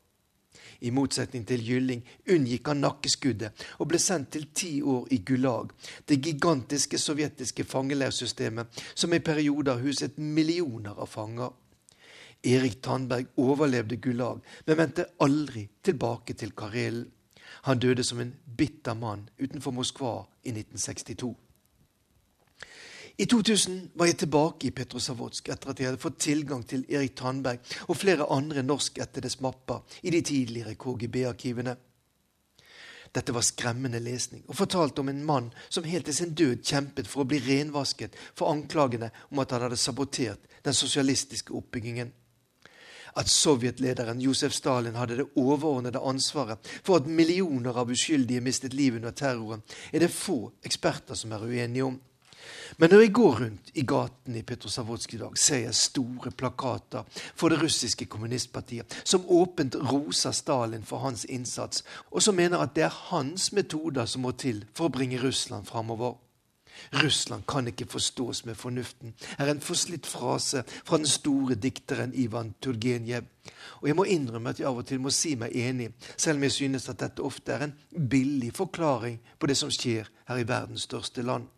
I 0.81 0.93
motsetning 0.95 1.45
til 1.47 1.63
Gylling 1.67 2.05
unngikk 2.31 2.69
han 2.71 2.83
nakkeskuddet 2.85 3.65
og 3.79 3.89
ble 3.91 3.99
sendt 4.03 4.31
til 4.37 4.47
ti 4.55 4.73
år 4.83 5.09
i 5.15 5.19
Gulag, 5.27 5.73
det 6.07 6.21
gigantiske 6.23 7.01
sovjetiske 7.03 7.67
fangeleirsystemet 7.67 8.83
som 8.95 9.15
i 9.15 9.23
perioder 9.25 9.83
huset 9.83 10.19
millioner 10.19 10.95
av 10.95 11.11
fanger. 11.11 11.51
Erik 12.47 12.79
Tandberg 12.83 13.33
overlevde 13.43 13.99
Gulag, 13.99 14.45
men 14.67 14.79
vendte 14.79 15.09
aldri 15.25 15.67
tilbake 15.83 16.39
til 16.39 16.55
Karelen. 16.55 17.09
Han 17.67 17.81
døde 17.83 18.05
som 18.05 18.21
en 18.23 18.35
bitter 18.57 18.95
mann 18.95 19.27
utenfor 19.41 19.75
Moskva 19.75 20.15
i 20.45 20.53
1962. 20.55 21.35
I 23.19 23.27
2000 23.27 23.91
var 23.99 24.07
jeg 24.07 24.17
tilbake 24.21 24.69
i 24.69 24.71
Petrosavodsk 24.71 25.49
etter 25.51 25.73
at 25.73 25.81
jeg 25.81 25.89
hadde 25.89 25.99
fått 25.99 26.21
tilgang 26.23 26.61
til 26.63 26.85
Erik 26.87 27.17
Tandberg 27.19 27.73
og 27.91 27.99
flere 27.99 28.29
andre 28.31 28.63
norskættedes 28.63 29.41
mapper 29.43 29.81
i 30.07 30.13
de 30.15 30.21
tidligere 30.23 30.77
KGB-arkivene. 30.79 31.75
Dette 33.11 33.35
var 33.35 33.43
skremmende 33.43 33.99
lesning 33.99 34.45
og 34.47 34.61
fortalte 34.61 35.03
om 35.03 35.11
en 35.11 35.25
mann 35.27 35.51
som 35.67 35.89
helt 35.91 36.07
til 36.07 36.15
sin 36.15 36.37
død 36.39 36.63
kjempet 36.63 37.11
for 37.11 37.25
å 37.25 37.27
bli 37.27 37.43
renvasket 37.43 38.15
for 38.39 38.53
anklagene 38.53 39.11
om 39.33 39.43
at 39.43 39.51
han 39.51 39.67
hadde 39.67 39.83
sabotert 39.83 40.47
den 40.63 40.79
sosialistiske 40.79 41.51
oppbyggingen. 41.59 42.15
At 43.19 43.35
sovjetlederen 43.35 44.23
Josef 44.23 44.55
Stalin 44.55 44.95
hadde 44.95 45.25
det 45.25 45.31
overordnede 45.35 46.07
ansvaret 46.07 46.71
for 46.87 47.01
at 47.01 47.11
millioner 47.11 47.83
av 47.83 47.91
uskyldige 47.91 48.47
mistet 48.47 48.79
livet 48.79 49.03
under 49.03 49.11
terroren, 49.11 49.67
er 49.91 50.07
det 50.07 50.15
få 50.15 50.53
eksperter 50.63 51.19
som 51.19 51.35
er 51.35 51.43
uenige 51.43 51.89
om. 51.89 51.99
Men 52.77 52.91
når 52.91 53.01
jeg 53.01 53.13
går 53.17 53.41
rundt 53.41 53.71
i 53.75 53.85
gaten 53.89 54.37
i 54.37 54.43
Petrosavodsk 54.43 55.15
i 55.15 55.21
dag, 55.23 55.39
ser 55.39 55.65
jeg 55.65 55.75
store 55.75 56.31
plakater 56.31 57.09
for 57.35 57.49
det 57.49 57.63
russiske 57.63 58.07
kommunistpartiet, 58.07 59.01
som 59.05 59.27
åpent 59.29 59.79
roser 59.91 60.37
Stalin 60.37 60.85
for 60.85 61.05
hans 61.07 61.25
innsats, 61.25 61.85
og 62.11 62.23
som 62.23 62.37
mener 62.37 62.61
at 62.61 62.77
det 62.77 62.85
er 62.87 63.03
hans 63.11 63.53
metoder 63.53 64.07
som 64.07 64.27
må 64.27 64.35
til 64.37 64.65
for 64.75 64.89
å 64.89 64.95
bringe 64.95 65.21
Russland 65.23 65.67
framover. 65.67 66.19
Russland 66.93 67.43
kan 67.49 67.67
ikke 67.67 67.87
forstås 67.87 68.45
med 68.45 68.55
fornuften, 68.55 69.15
er 69.39 69.51
en 69.51 69.61
forslitt 69.61 70.07
frase 70.07 70.63
fra 70.69 70.97
den 70.97 71.07
store 71.07 71.55
dikteren 71.55 72.15
Ivan 72.15 72.55
Turgenev. 72.63 73.27
Og 73.81 73.89
jeg 73.89 73.97
må 73.97 74.05
innrømme 74.05 74.51
at 74.51 74.61
jeg 74.61 74.69
av 74.69 74.79
og 74.79 74.87
til 74.87 75.01
må 75.03 75.11
si 75.11 75.35
meg 75.41 75.57
enig, 75.57 75.91
selv 76.17 76.39
om 76.39 76.47
jeg 76.47 76.57
synes 76.61 76.89
at 76.89 77.01
dette 77.01 77.25
ofte 77.25 77.55
er 77.55 77.67
en 77.67 77.77
billig 78.09 78.53
forklaring 78.55 79.19
på 79.39 79.51
det 79.51 79.57
som 79.59 79.73
skjer 79.73 80.11
her 80.29 80.39
i 80.39 80.49
verdens 80.49 80.87
største 80.87 81.25
land. 81.27 81.49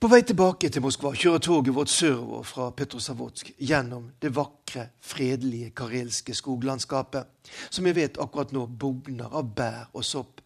På 0.00 0.08
vei 0.08 0.22
tilbake 0.24 0.70
til 0.72 0.80
Moskva 0.80 1.10
kjører 1.12 1.42
toget 1.44 1.74
vårt 1.76 1.90
sørover 1.92 2.46
fra 2.48 2.70
Petrosavodsk 2.72 3.50
gjennom 3.68 4.06
det 4.24 4.30
vakre, 4.32 4.86
fredelige 5.04 5.74
karelske 5.76 6.32
skoglandskapet, 6.38 7.28
som 7.68 7.84
jeg 7.84 7.98
vet 7.98 8.20
akkurat 8.24 8.54
nå 8.56 8.62
bugner 8.80 9.28
av 9.28 9.50
bær 9.58 9.90
og 9.92 10.06
sopp. 10.08 10.40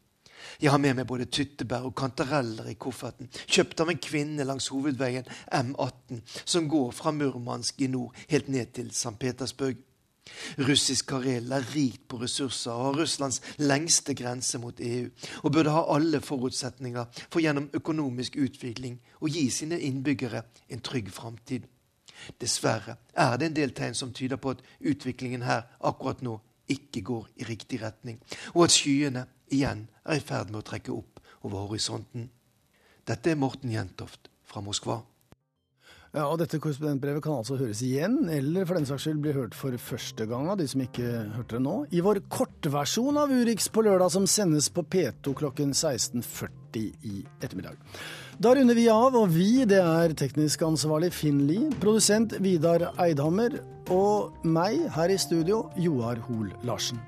Jeg 0.59 0.75
har 0.75 0.83
med 0.83 0.99
meg 0.99 1.07
både 1.07 1.29
tyttebær 1.31 1.87
og 1.87 1.95
kantareller 1.95 2.67
i 2.73 2.75
kofferten, 2.75 3.31
kjøpt 3.47 3.85
av 3.85 3.95
en 3.95 4.03
kvinne 4.03 4.43
langs 4.51 4.67
hovedveien 4.75 5.31
M18, 5.55 6.25
som 6.43 6.67
går 6.67 6.91
fra 6.91 7.15
Murmansk 7.15 7.87
i 7.87 7.93
nord 7.95 8.27
helt 8.35 8.51
ned 8.51 8.75
til 8.75 8.91
St. 8.91 9.15
Petersburg. 9.23 9.79
Russisk 10.59 11.09
Karel 11.11 11.53
er 11.53 11.67
rikt 11.75 12.07
på 12.09 12.21
ressurser 12.23 12.73
og 12.73 12.89
har 12.89 12.99
Russlands 13.03 13.41
lengste 13.63 14.15
grense 14.19 14.59
mot 14.59 14.81
EU, 14.81 15.09
og 15.43 15.53
burde 15.53 15.75
ha 15.75 15.85
alle 15.95 16.21
forutsetninger 16.25 17.23
for 17.29 17.43
gjennom 17.45 17.71
økonomisk 17.75 18.39
utvikling 18.41 18.99
å 19.21 19.31
gi 19.31 19.47
sine 19.51 19.81
innbyggere 19.81 20.45
en 20.69 20.85
trygg 20.85 21.13
framtid. 21.15 21.69
Dessverre 22.41 22.97
er 23.15 23.37
det 23.39 23.51
en 23.51 23.57
del 23.57 23.75
tegn 23.77 23.97
som 23.99 24.13
tyder 24.15 24.41
på 24.41 24.55
at 24.55 24.63
utviklingen 24.81 25.45
her 25.45 25.67
akkurat 25.81 26.23
nå 26.25 26.39
ikke 26.71 27.03
går 27.05 27.27
i 27.43 27.49
riktig 27.49 27.83
retning, 27.83 28.21
og 28.55 28.67
at 28.67 28.77
skyene 28.77 29.27
igjen 29.53 29.87
er 30.05 30.19
i 30.19 30.25
ferd 30.25 30.53
med 30.53 30.63
å 30.63 30.69
trekke 30.69 30.95
opp 30.95 31.21
over 31.45 31.67
horisonten. 31.69 32.31
Dette 33.05 33.35
er 33.35 33.41
Morten 33.41 33.73
Jentoft 33.73 34.31
fra 34.49 34.63
Moskva. 34.65 35.03
Ja, 36.15 36.29
og 36.31 36.37
Dette 36.39 36.61
korrespondentbrevet 36.63 37.25
kan 37.25 37.41
altså 37.41 37.57
høres 37.59 37.81
igjen, 37.83 38.29
eller 38.31 38.69
for 38.69 38.79
den 38.79 38.85
saks 38.87 39.03
skyld 39.03 39.19
bli 39.25 39.33
hørt 39.35 39.57
for 39.59 39.75
første 39.83 40.29
gang 40.31 40.47
av 40.53 40.61
de 40.61 40.67
som 40.71 40.85
ikke 40.85 41.09
hørte 41.35 41.57
det 41.57 41.63
nå, 41.65 41.73
i 41.91 42.03
vår 42.07 42.21
kortversjon 42.31 43.19
av 43.19 43.33
Urix 43.35 43.67
på 43.75 43.83
lørdag, 43.83 44.13
som 44.15 44.29
sendes 44.31 44.69
på 44.71 44.85
P2 44.87 45.35
klokken 45.41 45.75
16.40 45.75 46.85
i 47.11 47.25
ettermiddag. 47.43 47.81
Da 48.39 48.55
runder 48.55 48.79
vi 48.79 48.87
av, 48.93 49.19
og 49.19 49.35
vi, 49.35 49.65
det 49.67 49.83
er 49.83 50.15
teknisk 50.19 50.63
ansvarlig 50.67 51.11
Finn 51.15 51.43
Lie, 51.49 51.73
produsent 51.83 52.39
Vidar 52.47 52.93
Eidhammer 52.95 53.59
og 53.91 54.39
meg 54.47 54.87
her 54.95 55.11
i 55.11 55.19
studio, 55.19 55.65
Joar 55.83 56.23
Hoel 56.29 56.55
Larsen. 56.63 57.03